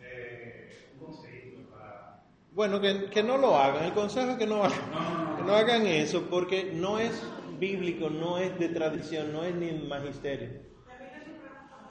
[0.01, 2.23] Eh, un consejito para.
[2.55, 3.83] Bueno, que, que no lo hagan.
[3.83, 7.21] El consejo es que no hagan, que no hagan eso porque no es
[7.59, 10.61] bíblico, no es de tradición, no es ni magisterio.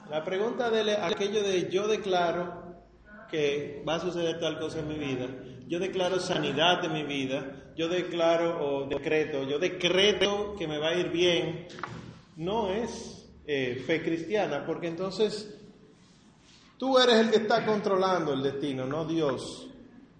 [0.09, 2.63] La pregunta de él es aquello de yo declaro
[3.29, 5.27] que va a suceder tal cosa en mi vida,
[5.67, 10.89] yo declaro sanidad de mi vida, yo declaro o decreto, yo decreto que me va
[10.89, 11.67] a ir bien,
[12.37, 15.59] no es eh, fe cristiana, porque entonces
[16.77, 19.69] tú eres el que está controlando el destino, no Dios.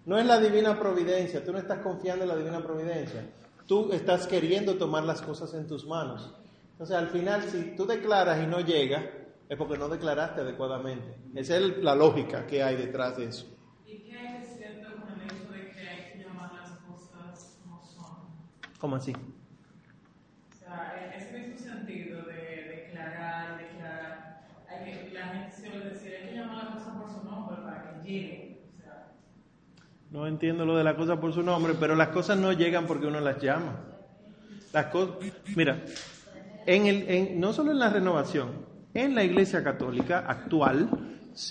[0.06, 3.28] No es la divina providencia, tú no estás confiando en la divina providencia,
[3.66, 6.32] tú estás queriendo tomar las cosas en tus manos.
[6.74, 9.10] Entonces, al final, si tú declaras y no llega,
[9.50, 11.18] es porque no declaraste adecuadamente.
[11.34, 13.48] Esa es la lógica que hay detrás de eso.
[13.86, 18.28] ¿Y qué cierto con el hecho de que hay que llamar las cosas como son?
[18.80, 19.14] ¿Cómo así?
[19.14, 26.14] O sea, en ese mismo sentido de declarar, declarar, hay que, la gente suele decir,
[26.14, 28.45] hay que llamar las cosas por su nombre para que lleguen.
[30.16, 33.06] No entiendo lo de la cosa por su nombre, pero las cosas no llegan porque
[33.06, 33.82] uno las llama.
[34.72, 35.16] Las cosas,
[35.58, 35.84] mira,
[36.66, 38.52] en el, en- no solo en la renovación,
[38.94, 40.90] en la Iglesia Católica actual,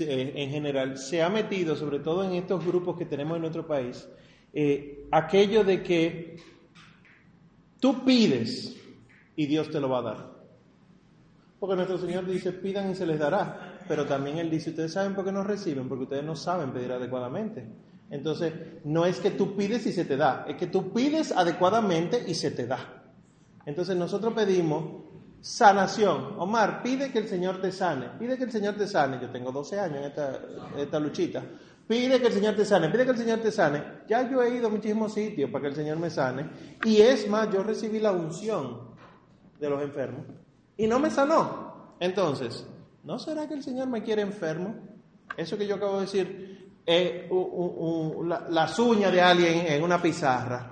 [0.01, 4.09] en general, se ha metido, sobre todo en estos grupos que tenemos en nuestro país,
[4.55, 6.37] eh, aquello de que
[7.81, 8.75] tú pides
[9.37, 10.35] y Dios te lo va a dar.
[11.61, 13.77] Porque nuestro Señor dice, pidan y se les dará.
[13.87, 16.93] Pero también Él dice, ustedes saben por qué no reciben, porque ustedes no saben pedir
[16.93, 17.67] adecuadamente.
[18.11, 18.53] Entonces,
[18.85, 22.35] no es que tú pides y se te da, es que tú pides adecuadamente y
[22.35, 23.03] se te da.
[23.67, 25.05] Entonces nosotros pedimos
[25.41, 26.37] sanación.
[26.39, 29.19] Omar, pide que el Señor te sane, pide que el Señor te sane.
[29.21, 30.41] Yo tengo 12 años en esta,
[30.77, 31.43] esta luchita.
[31.87, 33.83] Pide que el Señor te sane, pide que el Señor te sane.
[34.09, 36.49] Ya yo he ido a muchísimos sitios para que el Señor me sane.
[36.85, 38.95] Y es más, yo recibí la unción
[39.61, 40.25] de los enfermos
[40.77, 41.97] y no me sanó.
[42.01, 42.67] Entonces,
[43.03, 44.75] ¿no será que el Señor me quiere enfermo?
[45.37, 46.44] Eso que yo acabo de decir,
[46.87, 50.71] la- las uñas de alguien en una pizarra.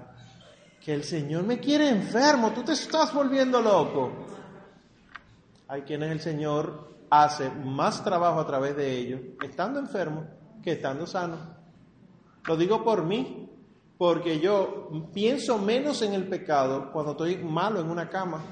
[0.81, 4.11] Que el Señor me quiere enfermo, tú te estás volviendo loco.
[5.69, 10.25] Hay quienes el Señor hace más trabajo a través de ellos, estando enfermo,
[10.63, 11.37] que estando sano.
[12.47, 13.49] Lo digo por mí,
[13.97, 18.43] porque yo pienso menos en el pecado cuando estoy malo en una cama.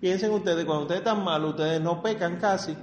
[0.00, 2.76] Piensen ustedes, cuando ustedes están malos, ustedes no pecan casi.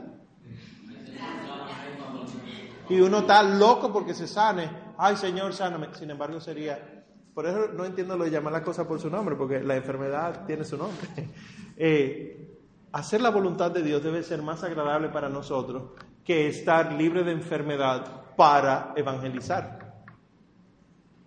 [2.89, 4.69] Y uno está loco porque se sane.
[4.97, 5.88] Ay, Señor, sáname.
[5.93, 7.03] Sin embargo, sería...
[7.34, 10.45] Por eso no entiendo lo de llamar las cosas por su nombre, porque la enfermedad
[10.45, 11.07] tiene su nombre.
[11.76, 12.60] Eh,
[12.91, 15.93] hacer la voluntad de Dios debe ser más agradable para nosotros
[16.23, 20.03] que estar libre de enfermedad para evangelizar.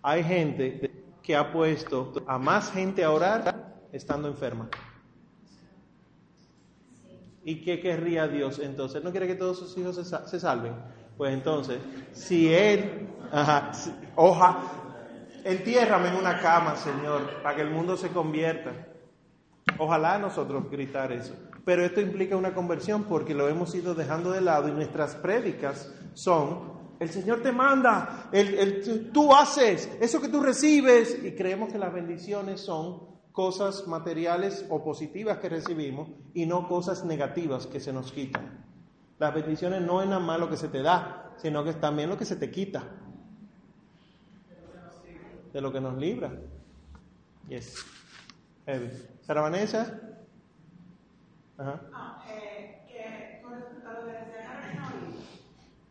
[0.02, 4.68] Hay gente que ha puesto a más gente a orar estando enferma.
[7.44, 9.02] ¿Y qué querría Dios entonces?
[9.02, 10.74] ¿No quiere que todos sus hijos se salven?
[11.16, 11.78] Pues entonces,
[12.12, 13.72] si Él, ajá,
[15.44, 18.72] entiérrame en una cama, Señor, para que el mundo se convierta.
[19.78, 21.34] Ojalá nosotros gritar eso.
[21.64, 25.92] Pero esto implica una conversión porque lo hemos ido dejando de lado y nuestras prédicas
[26.14, 31.72] son, el Señor te manda, el, el- tú haces, eso que tú recibes y creemos
[31.72, 37.80] que las bendiciones son cosas materiales o positivas que recibimos y no cosas negativas que
[37.80, 38.65] se nos quitan.
[39.18, 42.08] Las bendiciones no es nada más lo que se te da, sino que es también
[42.10, 42.82] lo que se te quita.
[45.52, 46.30] De lo que nos libra.
[47.48, 47.84] Yes.
[48.66, 48.90] Heavy.
[49.22, 50.00] Sara Vanessa.
[51.56, 51.80] Ajá.
[51.94, 54.92] Ah, eh, que con respecto a lo Carolina ahorita,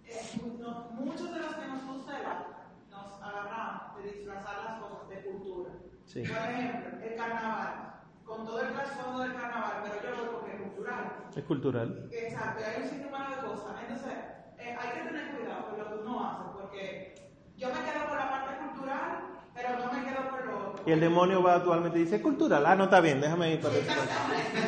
[0.06, 0.22] eh,
[0.60, 2.52] no- muchos de los que nos arte
[2.92, 5.72] nos agarramos de disfrazar las cosas de cultura.
[6.06, 6.20] Sí.
[6.22, 7.94] Por ejemplo, el carnaval,
[8.24, 11.14] con todo el trasfondo del carnaval, pero yo lo veo porque es cultural.
[11.36, 12.10] Es cultural.
[12.12, 13.15] Exacto, hay un sinnúmero
[13.56, 13.82] de cosas.
[13.82, 14.14] Entonces,
[14.58, 17.16] eh, hay que tener cuidado con lo que uno hace, porque
[17.58, 19.12] yo me quedo por la parte cultural,
[19.54, 20.84] pero no me quedo por lo otro.
[20.86, 22.66] Y el demonio va actualmente y dice, es cultural.
[22.66, 24.62] Ah, no está bien, déjame ir para exactamente.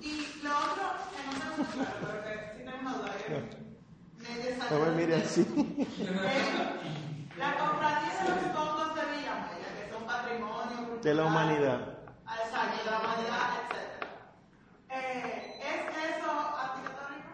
[0.00, 3.30] Y lo otro, que no tengo muy claro, pero que sí tengo una duda, que
[3.30, 5.24] me No me mire desayuno.
[5.24, 5.42] así.
[6.04, 11.00] Eh, La cofradía de los fondos de Villa Maya, que son patrimonio cultural.
[11.02, 11.80] De la humanidad.
[12.26, 13.74] Ah, Exacto, de la humanidad, etc.
[14.90, 17.32] Eh, ¿Es eso anticatólico?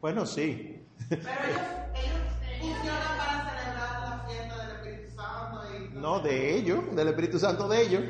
[0.00, 0.86] Bueno, sí.
[1.08, 1.60] Pero ellos,
[1.94, 2.18] ellos
[2.58, 5.98] funcionan para celebrar la fiesta del Espíritu Santo y...
[5.98, 8.02] No, de ellos, del Espíritu Santo de ellos.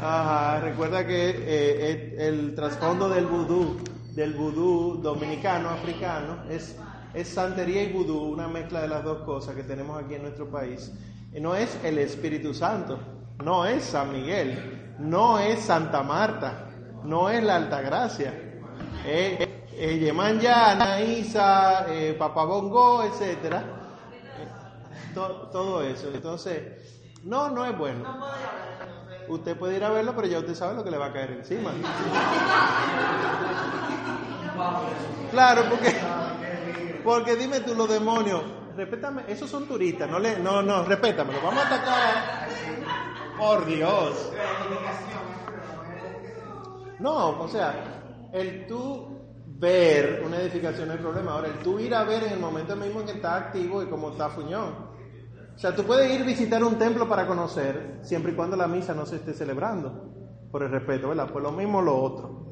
[0.00, 3.78] Ajá, recuerda que eh, el, el trasfondo del vudú,
[4.14, 6.76] del vudú dominicano, africano, es,
[7.12, 10.48] es santería y vudú, una mezcla de las dos cosas que tenemos aquí en nuestro
[10.48, 10.92] país.
[11.32, 13.00] No es el Espíritu Santo,
[13.44, 16.68] no es San Miguel, no es Santa Marta,
[17.02, 18.32] no es la Altagracia.
[19.04, 23.58] Eh, eh, Yemanya, Anaísa, eh, Papabongo, etcétera.
[24.38, 26.08] Eh, to- todo eso.
[26.12, 26.62] Entonces,
[27.24, 28.04] no, no es bueno.
[29.28, 31.32] Usted puede ir a verlo, pero ya usted sabe lo que le va a caer
[31.32, 31.72] encima.
[35.30, 35.94] Claro, porque,
[37.04, 38.42] porque dime tú, los demonios,
[38.76, 42.48] respétame, esos son turistas, no le, no, no, respétamelo, vamos a atacar.
[43.36, 44.32] Por Dios.
[47.00, 47.74] No, o sea,
[48.32, 49.15] el tú
[49.58, 51.32] ver una edificación es problema.
[51.32, 53.86] Ahora, el tú ir a ver en el momento mismo en que está activo y
[53.86, 54.96] como está fuñón.
[55.54, 58.68] O sea, tú puedes ir a visitar un templo para conocer, siempre y cuando la
[58.68, 60.12] misa no se esté celebrando.
[60.50, 61.30] Por el respeto, ¿verdad?
[61.32, 62.46] Pues lo mismo lo otro.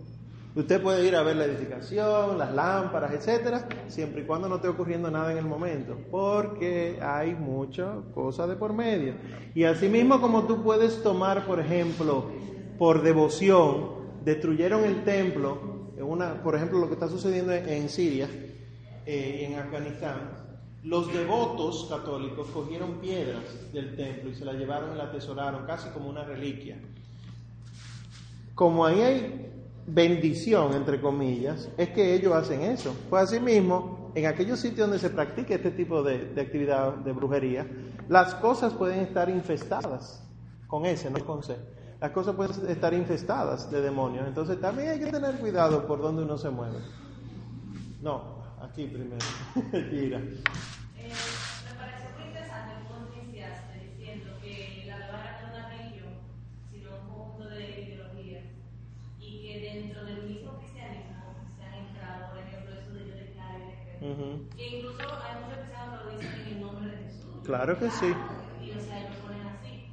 [0.56, 4.68] Usted puede ir a ver la edificación, las lámparas, etcétera, siempre y cuando no esté
[4.68, 9.14] ocurriendo nada en el momento, porque hay muchas cosas de por medio.
[9.54, 12.30] Y asimismo como tú puedes tomar, por ejemplo,
[12.78, 18.28] por devoción, destruyeron el templo, una, por ejemplo, lo que está sucediendo en Siria,
[19.06, 20.44] eh, en Afganistán,
[20.82, 23.42] los devotos católicos cogieron piedras
[23.72, 26.78] del templo y se las llevaron y la atesoraron casi como una reliquia.
[28.54, 29.50] Como ahí hay
[29.86, 32.94] bendición, entre comillas, es que ellos hacen eso.
[33.08, 37.12] Pues así mismo, en aquellos sitios donde se practica este tipo de, de actividad de
[37.12, 37.66] brujería,
[38.08, 40.22] las cosas pueden estar infestadas
[40.66, 41.56] con ese, no con C.
[42.04, 44.28] Las cosas pueden estar infestadas de demonios.
[44.28, 46.76] Entonces también hay que tener cuidado por donde uno se mueve.
[48.02, 49.24] No, aquí primero.
[49.88, 50.18] Gira.
[50.18, 51.08] Eh,
[51.64, 56.12] me pareció muy interesante cómo iniciaste diciendo que la nueva era no es una religión,
[56.70, 58.44] sino un conjunto de ideologías
[59.18, 63.64] y que dentro del mismo cristianismo se han entrado, por ejemplo, eso de yo declaro
[63.64, 64.04] y decreto.
[64.12, 64.56] Ujú.
[64.58, 67.32] Que incluso hay muchos cristianos que lo dicen en el nombre de Jesús.
[67.44, 68.12] Claro que sí.
[68.60, 69.88] Y o sea, lo ponen así.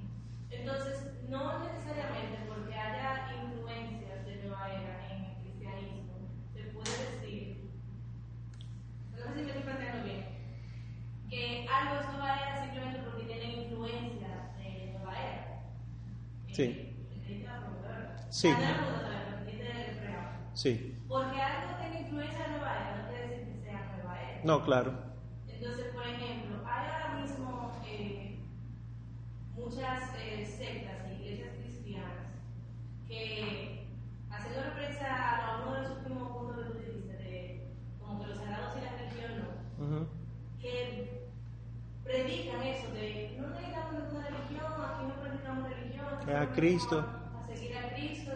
[0.51, 7.71] Entonces, no necesariamente porque haya influencias de nueva era en el cristianismo, se puede decir,
[9.15, 10.25] no sé si me estoy planteando bien,
[11.29, 14.27] que algo es nueva era simplemente porque tiene influencia
[14.59, 15.15] de nueva era.
[15.15, 15.15] Sí.
[15.15, 15.59] Eh, ¿entendiste la pregunta, verdad?
[15.63, 15.69] Sí.
[15.71, 16.93] Ah, no la pregunta, la entendiste el
[19.97, 20.51] preámbulo.
[20.53, 20.97] Sí.
[21.07, 23.81] Porque algo tenga influencia nueva era no quiere decir que sea
[24.35, 24.43] era.
[24.43, 24.93] No, claro.
[25.47, 28.39] Entonces, por ejemplo, hay ahora mismo eh,
[29.55, 32.27] muchas eh, sectas e iglesias cristianas
[33.07, 33.85] que,
[34.29, 37.67] haciendo referencia a uno de los últimos puntos que tú dijiste, de
[37.99, 39.31] como que los sagrados y la religión
[39.77, 40.07] no, Ujú.
[40.61, 40.71] que
[42.03, 46.50] predican eso de no necesitamos ninguna religión, aquí no predicamos religión, aquí Es a solo
[46.61, 46.99] Cristo.
[46.99, 48.31] A seguir a Cristo.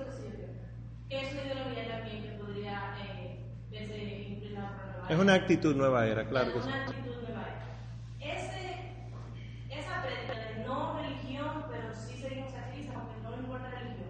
[1.07, 3.39] Que es una ideología también que podría eh,
[3.69, 6.67] verse inclinada por la nueva Es una actitud nueva era, claro que sí.
[6.67, 8.35] una actitud nueva era.
[8.35, 13.79] Ese, esa prédica de no religión, pero sí seguimos a Cristo, aunque no importa la
[13.79, 14.09] religión,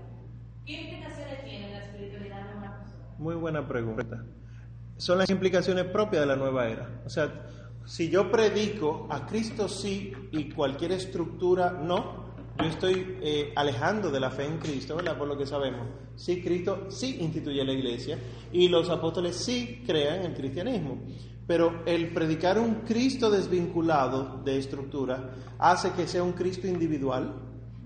[0.66, 3.04] ¿qué implicaciones tiene la espiritualidad de una persona?
[3.18, 4.24] Muy buena pregunta.
[4.96, 7.02] Son las implicaciones propias de la nueva era.
[7.06, 7.34] O sea,
[7.84, 12.25] si yo predico a Cristo sí y cualquier estructura no,
[12.57, 15.18] yo estoy eh, alejando de la fe en Cristo, ¿verdad?
[15.18, 15.88] Por lo que sabemos.
[16.15, 18.18] Sí, Cristo sí instituye la iglesia
[18.52, 20.99] y los apóstoles sí crean el cristianismo.
[21.48, 27.36] Pero el predicar un Cristo desvinculado de estructura hace que sea un Cristo individual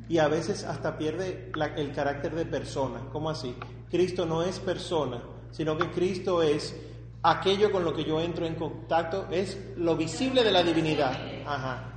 [0.07, 3.01] y a veces hasta pierde el carácter de persona.
[3.11, 3.55] ¿Cómo así?
[3.89, 5.21] Cristo no es persona,
[5.51, 6.75] sino que Cristo es
[7.21, 11.17] aquello con lo que yo entro en contacto, es lo visible de la divinidad.
[11.45, 11.93] Ajá.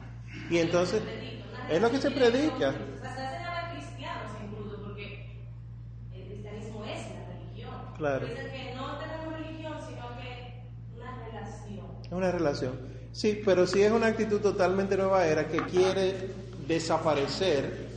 [0.51, 1.03] Y entonces,
[1.73, 2.71] es lo que se predica.
[2.71, 2.77] Es.
[7.97, 8.27] Claro.
[8.27, 10.65] Dicen que no tenemos religión, sino que
[10.97, 11.87] una relación.
[12.05, 12.73] Es una relación.
[13.13, 16.31] Sí, pero si es una actitud totalmente nueva era que quiere
[16.67, 17.89] desaparecer,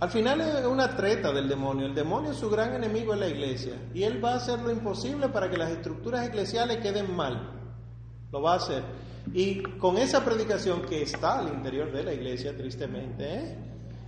[0.00, 1.86] al final es una treta del demonio.
[1.86, 5.28] El demonio su gran enemigo es la iglesia y él va a hacer lo imposible
[5.28, 7.50] para que las estructuras eclesiales queden mal.
[8.30, 8.84] Lo va a hacer.
[9.32, 13.56] Y con esa predicación que está al interior de la iglesia, tristemente, ¿eh?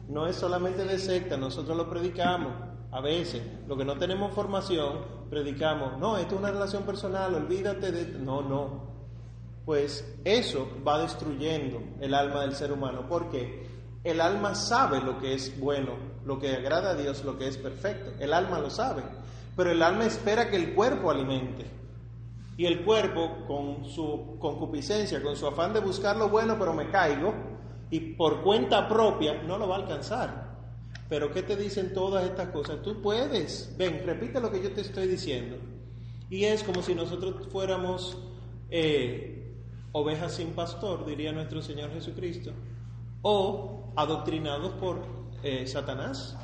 [0.09, 2.53] no es solamente de secta, nosotros lo predicamos.
[2.93, 7.93] A veces, lo que no tenemos formación, predicamos, no, esto es una relación personal, olvídate
[7.93, 8.19] de...
[8.19, 8.91] No, no,
[9.65, 13.69] pues eso va destruyendo el alma del ser humano, porque
[14.03, 15.93] el alma sabe lo que es bueno,
[16.25, 18.13] lo que agrada a Dios, lo que es perfecto.
[18.19, 19.03] El alma lo sabe,
[19.57, 21.80] pero el alma espera que el cuerpo alimente.
[22.61, 26.91] Y el cuerpo, con su concupiscencia, con su afán de buscar lo bueno, pero me
[26.91, 27.33] caigo,
[27.91, 30.59] y por cuenta propia, no lo va a alcanzar.
[31.09, 32.83] Pero ¿qué te dicen todas estas cosas?
[32.83, 35.57] Tú puedes, ven, repite lo que yo te estoy diciendo.
[36.29, 38.19] Y es como si nosotros fuéramos
[38.69, 39.57] eh,
[39.93, 42.53] ovejas sin pastor, diría nuestro Señor Jesucristo,
[43.23, 44.99] o adoctrinados por
[45.43, 46.37] eh, Satanás.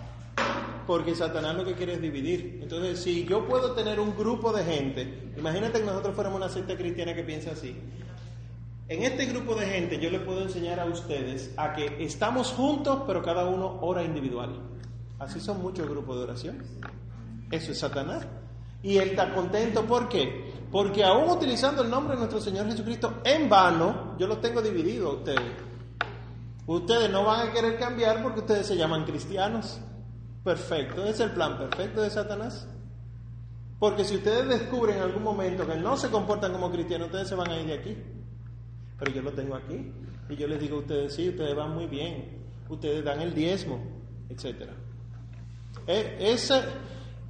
[0.87, 2.61] Porque Satanás lo que quiere es dividir.
[2.63, 6.77] Entonces, si yo puedo tener un grupo de gente, imagínate que nosotros fuéramos una secta
[6.77, 7.77] cristiana que piensa así.
[8.89, 13.03] En este grupo de gente yo le puedo enseñar a ustedes a que estamos juntos,
[13.05, 14.61] pero cada uno ora individual.
[15.19, 16.63] Así son muchos grupos de oración.
[17.51, 18.27] Eso es Satanás.
[18.85, 20.53] Y él está contento, ¿por qué?
[20.71, 25.11] Porque aún utilizando el nombre de nuestro Señor Jesucristo en vano, yo los tengo divididos
[25.11, 25.53] a ustedes.
[26.67, 29.81] Ustedes no van a querer cambiar porque ustedes se llaman cristianos.
[30.47, 32.69] Perfecto, es el plan perfecto de Satanás.
[33.81, 37.35] Porque si ustedes descubren en algún momento que no se comportan como cristianos, ustedes se
[37.35, 37.97] van a ir de aquí.
[38.97, 39.93] Pero yo lo tengo aquí.
[40.29, 42.45] Y yo les digo a ustedes, sí, ustedes van muy bien.
[42.69, 43.81] Ustedes dan el diezmo,
[44.29, 44.73] etcétera.
[45.85, 46.63] E- Ese,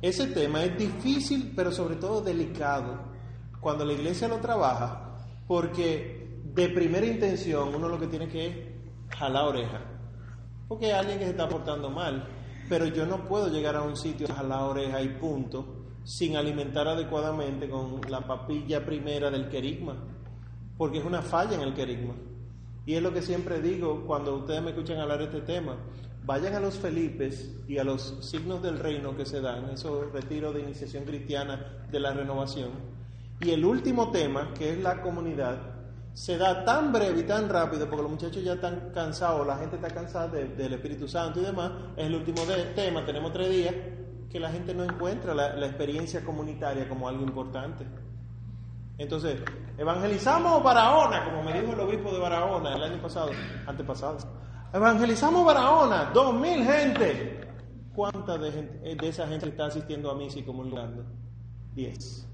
[0.02, 2.98] ese tema es difícil, pero sobre todo delicado
[3.60, 5.16] cuando la iglesia lo trabaja,
[5.48, 8.56] porque de primera intención uno lo que tiene que es
[9.18, 9.80] jalar oreja.
[10.68, 12.28] Porque hay alguien que se está portando mal,
[12.68, 16.86] pero yo no puedo llegar a un sitio a jalar oreja y punto, sin alimentar
[16.86, 19.96] adecuadamente con la papilla primera del querigma,
[20.78, 22.14] porque es una falla en el querigma.
[22.84, 25.76] Y es lo que siempre digo cuando ustedes me escuchan hablar de este tema.
[26.24, 30.54] Vayan a los Felipes y a los signos del reino que se dan, esos retiros
[30.54, 32.70] de iniciación cristiana de la renovación.
[33.40, 35.75] Y el último tema, que es la comunidad,
[36.16, 39.76] se da tan breve y tan rápido porque los muchachos ya están cansados, la gente
[39.76, 41.70] está cansada de- del Espíritu Santo y demás.
[41.94, 42.40] Es el último
[42.74, 43.74] tema, tenemos tres días,
[44.30, 47.86] que la gente no encuentra la, experiencia comunitaria como algo importante.
[48.96, 49.42] Entonces,
[49.76, 53.30] evangelizamos Barahona, como me dijo el obispo de Barahona el año pasado,
[53.66, 54.16] antepasado.
[54.72, 57.40] Evangelizamos Barahona, dos mil gente.
[57.94, 61.04] ¿Cuánta de, gente- eh, esa gente está asistiendo a misa y comulgando?
[61.74, 62.26] Diez.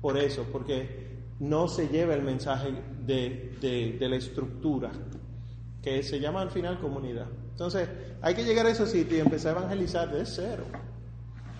[0.00, 1.11] Por eso, porque
[1.42, 2.72] no se lleva el mensaje
[3.04, 4.92] de, de- la estructura,
[5.82, 7.26] que se llama al final comunidad.
[7.50, 7.88] Entonces,
[8.20, 10.62] hay que llegar a esos sitios y empezar a evangelizar de cero.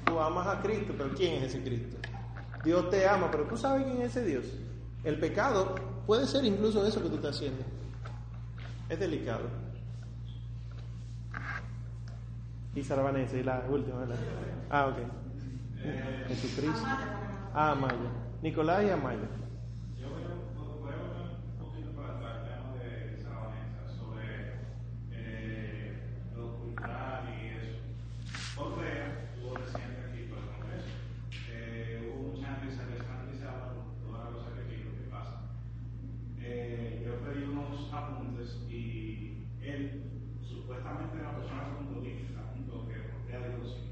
[0.06, 1.96] Tú amas a Cristo, pero ¿quién es ese Cristo?
[2.64, 4.44] Dios te ama, pero tú sabes quién es ese Dios.
[5.02, 5.74] El pecado
[6.06, 7.64] puede ser incluso eso que tú estás haciendo.
[8.88, 9.48] Es delicado.
[12.76, 14.16] Y Sarabanese, y la última, ¿verdad?
[14.70, 14.98] Ah, ok.
[16.28, 16.86] Jesucristo.
[17.52, 17.96] Ah, Amaya.
[18.42, 19.28] Nicolás y Amaya.
[28.62, 30.89] Correa reciente aquí por el Congreso.
[31.51, 35.10] Eh, hubo mucha gente que se descanalizaba por toda la cosa que aquí lo que
[35.10, 35.43] pasa.
[36.39, 40.02] Eh, yo pedí unos apuntes y él
[40.43, 43.82] supuestamente era una persona punto límite, punto que Correa dijo sí.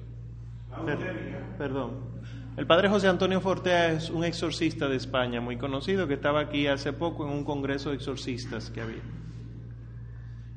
[0.71, 2.11] La Per- brujería perdón.
[2.57, 6.67] El padre José Antonio Fortea es un exorcista de España muy conocido que estaba aquí
[6.67, 9.03] hace poco en un congreso de exorcistas que había.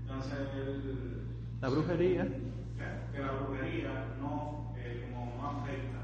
[0.01, 2.27] Entonces, el- La brujería.
[3.13, 6.01] que la brujería no, eh, como no afecta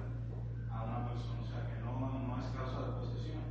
[0.72, 3.44] a una persona, o sea, que no, no es causa de posesión.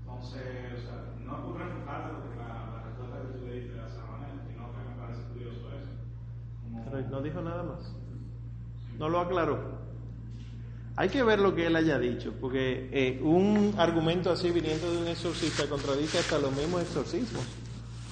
[0.00, 0.42] Entonces,
[0.74, 3.88] o sea, no ocurre refutar lo que la, la respuesta que tú le diste a
[3.88, 5.94] Sabanel, sino que me parece curioso eso.
[6.64, 7.94] Como, Pero no dijo nada más.
[8.98, 9.60] No lo aclaró.
[10.96, 15.02] Hay que ver lo que él haya dicho, porque eh, un argumento así viniendo de
[15.02, 17.44] un exorcista contradice hasta los mismos exorcismos.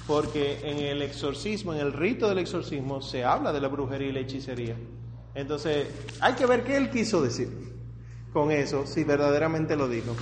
[0.06, 4.12] Porque en el exorcismo, en el rito del exorcismo, se habla de la brujería y
[4.12, 4.76] la hechicería.
[5.34, 5.88] Entonces,
[6.20, 7.48] hay que ver qué él quiso decir
[8.32, 10.14] con eso, si verdaderamente lo dijo.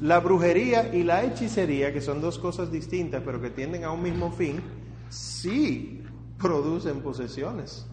[0.00, 4.02] La brujería y la hechicería, que son dos cosas distintas, pero que tienden a un
[4.02, 4.60] mismo fin,
[5.10, 6.02] sí
[6.38, 7.86] producen posesiones.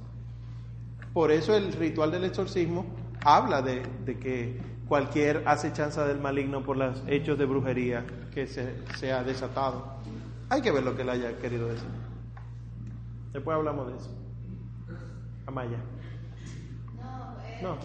[1.14, 2.86] Por eso el ritual del exorcismo
[3.26, 3.82] habla de,
[4.20, 4.58] que
[4.88, 9.98] cualquier acechanza del maligno por los hechos de brujería que se ha desatado.
[10.49, 11.90] Hay que ver lo que él haya querido decir.
[13.34, 14.10] Después hablamos de eso.
[15.45, 15.78] Amaya.
[17.61, 17.78] No,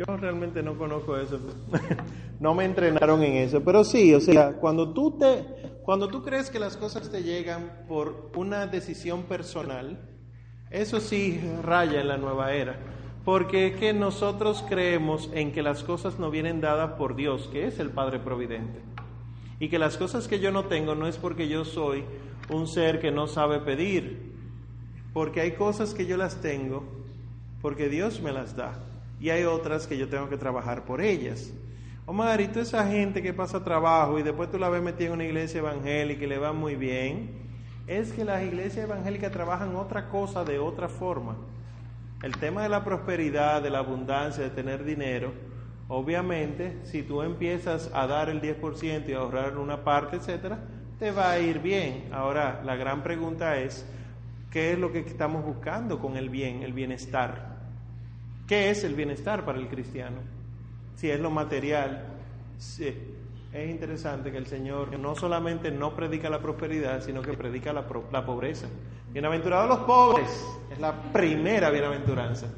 [0.00, 1.38] Yo realmente no conozco eso.
[2.40, 5.44] no me entrenaron en eso, pero sí, o sea, cuando tú te
[5.82, 10.00] cuando tú crees que las cosas te llegan por una decisión personal,
[10.70, 12.78] eso sí raya en la nueva era,
[13.26, 17.66] porque es que nosotros creemos en que las cosas no vienen dadas por Dios, que
[17.66, 18.80] es el Padre providente.
[19.58, 22.04] Y que las cosas que yo no tengo no es porque yo soy
[22.48, 24.32] un ser que no sabe pedir,
[25.12, 26.84] porque hay cosas que yo las tengo
[27.60, 28.86] porque Dios me las da
[29.20, 31.52] y hay otras que yo tengo que trabajar por ellas.
[32.06, 35.14] Omar, y toda esa gente que pasa trabajo y después tú la ves metida en
[35.14, 37.30] una iglesia evangélica y le va muy bien,
[37.86, 41.36] es que las iglesias evangélicas trabajan otra cosa de otra forma.
[42.22, 45.32] El tema de la prosperidad, de la abundancia, de tener dinero,
[45.88, 50.58] obviamente, si tú empiezas a dar el 10% y a ahorrar una parte, etcétera,
[50.98, 52.08] te va a ir bien.
[52.12, 53.86] Ahora, la gran pregunta es,
[54.50, 57.59] ¿qué es lo que estamos buscando con el bien, el bienestar?
[58.50, 60.16] ¿Qué es el bienestar para el cristiano?
[60.96, 62.04] Si es lo material,
[62.58, 67.86] es interesante que el Señor no solamente no predica la prosperidad, sino que predica la,
[68.10, 68.66] la pobreza.
[69.12, 72.48] Bienaventurados los pobres, es la primera bienaventuranza.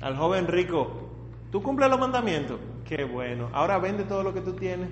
[0.00, 1.10] Al joven rico,
[1.52, 2.58] ¿tú cumples los mandamientos?
[2.84, 4.90] Qué bueno, ahora vende todo lo que tú tienes.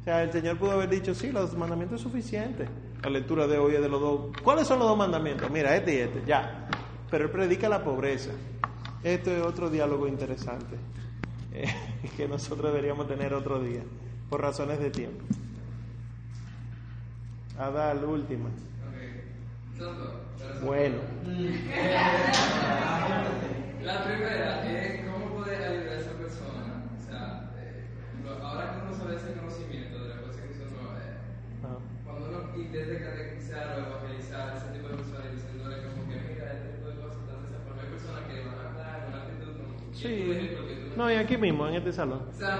[0.00, 2.66] O sea, el Señor pudo haber dicho, sí, los mandamientos es suficiente.
[3.00, 4.20] La lectura de hoy es de los dos.
[4.42, 5.48] ¿Cuáles son los dos mandamientos?
[5.52, 6.68] Mira, este y este, ya.
[7.14, 8.32] Pero él predica la pobreza.
[9.04, 10.74] Esto es otro diálogo interesante
[11.52, 11.72] eh,
[12.16, 13.82] que nosotros deberíamos tener otro día,
[14.28, 15.22] por razones de tiempo.
[17.56, 18.48] Adal, última.
[20.64, 20.96] Bueno.
[23.84, 26.82] La primera es cómo poder ayudar a esa persona.
[26.98, 27.84] O sea, eh,
[28.42, 31.78] ahora que uno sabe ese conocimiento de las cosas que son nuevas, eh, Ajá.
[32.04, 36.52] cuando uno intenta catequizar o evangelizar a ese tipo de personas diciéndole como que mira
[36.54, 39.52] este tipo de cosas, entonces porque hay personas que van a hablar con una actitud
[39.58, 40.50] como y tú, Sí.
[40.96, 42.26] No, y aquí mismo, en este salón.
[42.28, 42.58] O sea.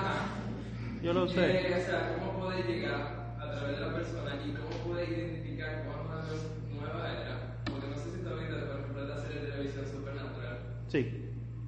[1.02, 1.44] Yo lo sé.
[1.44, 5.84] Eh, o sea, cómo poder llegar a través de la persona y cómo poder identificar
[5.84, 7.36] cuándo una cosa nueva era.
[7.66, 10.56] Porque no sé si tú has visto, por ejemplo, la serie de televisión Supernatural.
[10.88, 11.20] Sí.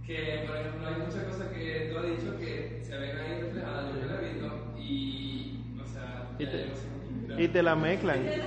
[0.06, 3.92] Que, por ejemplo, hay muchas cosas que tú has dicho que se ven ahí reflejadas,
[3.92, 4.48] yo la he visto,
[4.78, 6.66] y, o sea, Y ya te,
[7.28, 8.24] no y te la mezclan.
[8.24, 8.46] No, mira,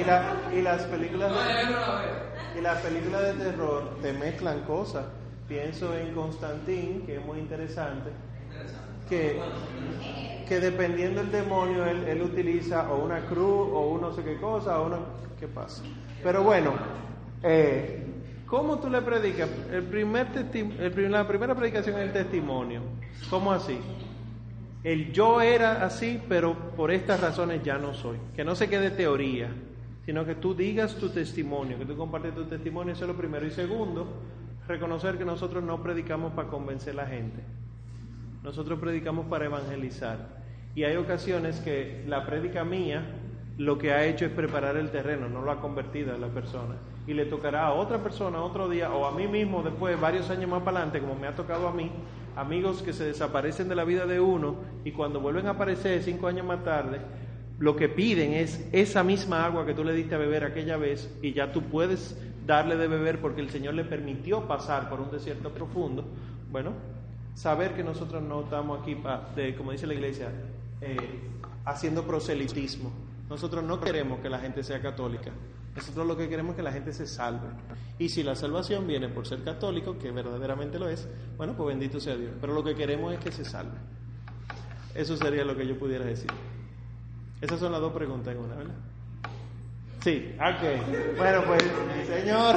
[0.00, 2.31] Y, la, y las películas No, no veo.
[2.56, 5.04] Y las películas de terror te mezclan cosas.
[5.48, 8.10] Pienso en Constantín, que es muy interesante,
[9.08, 9.40] que,
[10.48, 14.80] que dependiendo del demonio, él, utiliza o una cruz o un no sé qué cosa,
[14.80, 14.98] o una...
[15.38, 15.82] ¿Qué pasa?
[16.22, 16.72] Pero bueno,
[17.42, 18.04] eh,
[18.46, 19.48] ¿cómo tú le predicas?
[19.72, 22.80] El primer testi- la primera predicación es el testimonio.
[23.28, 23.78] ¿Cómo así?
[24.84, 28.18] El yo era así, pero por estas razones ya no soy.
[28.34, 29.48] Que no se quede teoría,
[30.04, 33.46] sino que tú digas tu testimonio, que tú compartes tu testimonio, eso es lo primero.
[33.46, 34.06] Y segundo,
[34.66, 37.42] reconocer que nosotros no predicamos para convencer a la gente.
[38.42, 40.42] Nosotros predicamos para evangelizar.
[40.74, 43.04] Y hay ocasiones que la prédica mía
[43.58, 46.76] lo que ha hecho es preparar el terreno, no lo ha convertido a la persona.
[47.06, 50.50] Y le tocará a otra persona otro día o a mí mismo después, varios años
[50.50, 51.90] más para adelante, como me ha tocado a mí,
[52.36, 56.28] amigos que se desaparecen de la vida de uno y cuando vuelven a aparecer cinco
[56.28, 57.00] años más tarde,
[57.62, 61.08] lo que piden es esa misma agua que tú le diste a beber aquella vez
[61.22, 65.12] y ya tú puedes darle de beber porque el Señor le permitió pasar por un
[65.12, 66.04] desierto profundo.
[66.50, 66.72] Bueno,
[67.34, 70.28] saber que nosotros no estamos aquí, pa- de, como dice la iglesia,
[70.80, 70.96] eh,
[71.64, 72.90] haciendo proselitismo.
[73.30, 75.30] Nosotros no queremos que la gente sea católica.
[75.76, 77.46] Nosotros lo que queremos es que la gente se salve.
[77.96, 82.00] Y si la salvación viene por ser católico, que verdaderamente lo es, bueno, pues bendito
[82.00, 82.32] sea Dios.
[82.40, 83.78] Pero lo que queremos es que se salve.
[84.96, 86.30] Eso sería lo que yo pudiera decir.
[87.42, 88.74] Esas son las dos preguntas en una, ¿verdad?
[89.98, 91.16] Sí, ok.
[91.18, 91.62] Bueno, pues,
[92.06, 92.54] señor.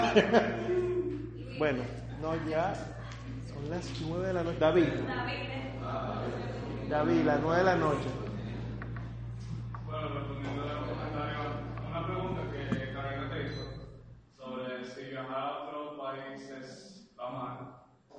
[1.57, 1.83] bueno,
[2.21, 2.75] no, ya
[3.51, 4.59] son las nueve de la noche.
[4.59, 4.87] David.
[6.87, 8.09] David, las nueve de la noche.
[9.87, 11.39] Bueno, respondiendo a un comentario,
[11.89, 13.63] una pregunta que Karina te hizo
[14.37, 17.57] sobre si viajar a otro país está mal.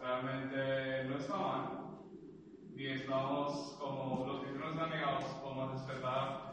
[0.00, 1.62] Realmente no está mal.
[2.74, 6.45] Y estamos como los están negados, como respetar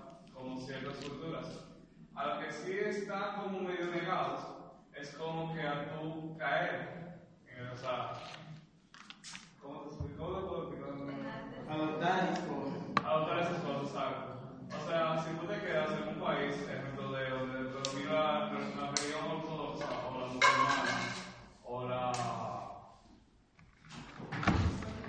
[0.44, 1.48] como ciertas culturas.
[2.16, 4.42] A lo que sí están como medio negados
[4.94, 8.14] es como que al tú caer, en el- o sea,
[9.62, 10.16] ¿cómo te?
[10.16, 10.94] ¿Cómo te puedo explicar?
[11.70, 12.40] Adoptar
[13.04, 14.30] adoptar esas cosas, exacto.
[14.70, 19.26] O sea, si tú te quedas en un país, ejemplo, de donde predomina la religión
[19.32, 21.16] ortodoxa o la musulmana
[21.64, 22.00] o la.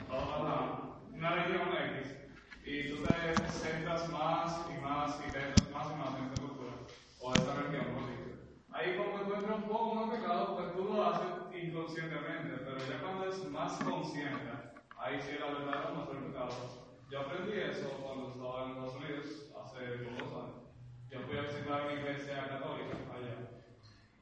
[0.08, 0.80] o la-
[1.12, 2.16] una religión X,
[2.64, 6.40] y tú te centras más y más y te entras más y más en esa
[6.42, 6.72] cultura
[7.20, 8.64] o esa religión, por decir.
[8.72, 11.28] Ahí como que tú entras un poco más pecado porque tú lo haces
[11.62, 14.50] inconscientemente, pero ya cuando es más consciente,
[14.98, 16.84] ahí sí la verdad es más el pecado.
[17.10, 19.26] Yo aprendí eso cuando estaba en Estados Unidos
[19.62, 20.60] hace como dos años.
[21.10, 23.36] Yo fui a visitar una iglesia católica allá.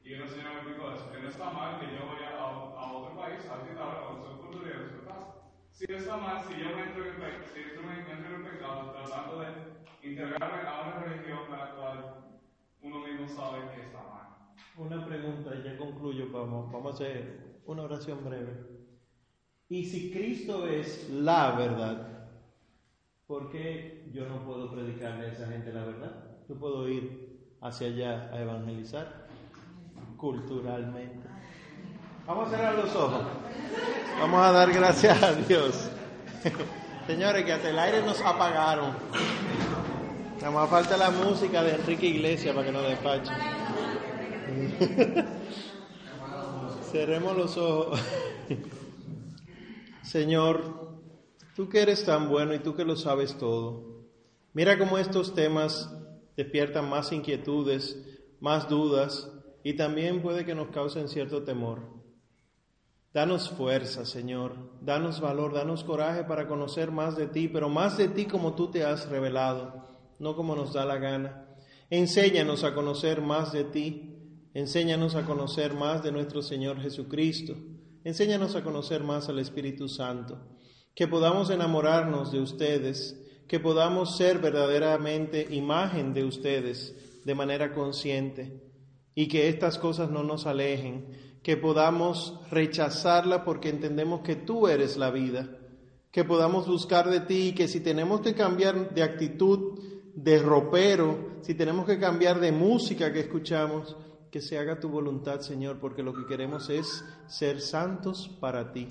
[0.03, 2.91] Y una señora me explicó eso, que no está mal que yo vaya a, a
[2.91, 5.23] otro país a visitar a conocer cultura y respetar.
[5.71, 8.91] Si está mal, si yo me entro en, pe- si yo me entro en pecado
[8.91, 9.47] tratando de
[10.03, 11.97] integrarme a una religión a la cual
[12.83, 14.53] uno mismo sabe que está mal.
[14.75, 18.73] Una pregunta ya concluyo, vamos, vamos a hacer una oración breve.
[19.69, 22.27] Y si Cristo es la verdad,
[23.27, 26.23] ¿por qué yo no puedo predicarle a esa gente la verdad?
[26.49, 29.27] Yo puedo ir hacia allá a evangelizar
[30.17, 31.27] culturalmente.
[32.25, 33.21] Vamos a cerrar los ojos.
[34.19, 35.91] Vamos a dar gracias a Dios.
[37.07, 38.93] Señores, que hasta el aire nos apagaron.
[40.37, 43.31] Nada más falta la música de Enrique Iglesias para que nos despache.
[46.91, 47.99] Cerremos los ojos.
[50.03, 50.99] Señor,
[51.55, 54.03] tú que eres tan bueno y tú que lo sabes todo,
[54.53, 55.89] mira cómo estos temas
[56.35, 57.97] despiertan más inquietudes,
[58.39, 59.31] más dudas
[59.63, 61.81] y también puede que nos causen cierto temor.
[63.13, 68.07] Danos fuerza, Señor, danos valor, danos coraje para conocer más de ti, pero más de
[68.07, 69.83] ti como tú te has revelado.
[70.19, 71.47] no como nos da la gana.
[71.89, 74.12] Enséñanos a conocer más de ti,
[74.53, 77.55] enséñanos a conocer más de nuestro Señor Jesucristo,
[78.03, 80.39] enséñanos a conocer más al Espíritu Santo,
[80.93, 88.61] que podamos enamorarnos de ustedes, que podamos ser verdaderamente imagen de ustedes de manera consciente
[89.15, 91.07] y que estas cosas no nos alejen,
[91.41, 95.49] que podamos rechazarla porque entendemos que tú eres la vida,
[96.11, 99.79] que podamos buscar de ti y que si tenemos que cambiar de actitud,
[100.15, 103.97] de ropero, si tenemos que cambiar de música que escuchamos,
[104.33, 108.87] que se haga tu voluntad, Señor, porque lo que queremos es ser santos para ti.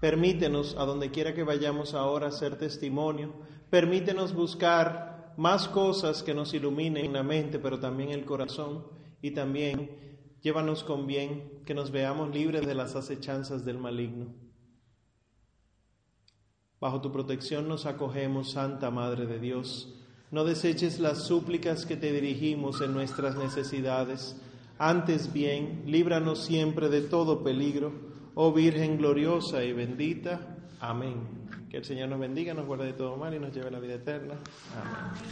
[0.00, 3.32] Permítenos, a donde quiera que vayamos ahora, ser testimonio.
[3.70, 8.84] Permítenos buscar más cosas que nos iluminen la mente, pero también el corazón.
[9.20, 14.34] Y también llévanos con bien, que nos veamos libres de las acechanzas del maligno.
[16.80, 19.94] Bajo tu protección nos acogemos, Santa Madre de Dios.
[20.32, 24.34] No deseches las súplicas que te dirigimos en nuestras necesidades.
[24.84, 27.92] Antes bien, líbranos siempre de todo peligro,
[28.34, 30.56] oh Virgen gloriosa y bendita.
[30.80, 31.68] Amén.
[31.70, 33.78] Que el Señor nos bendiga, nos guarde de todo mal y nos lleve a la
[33.78, 34.34] vida eterna.
[34.74, 35.12] Amén.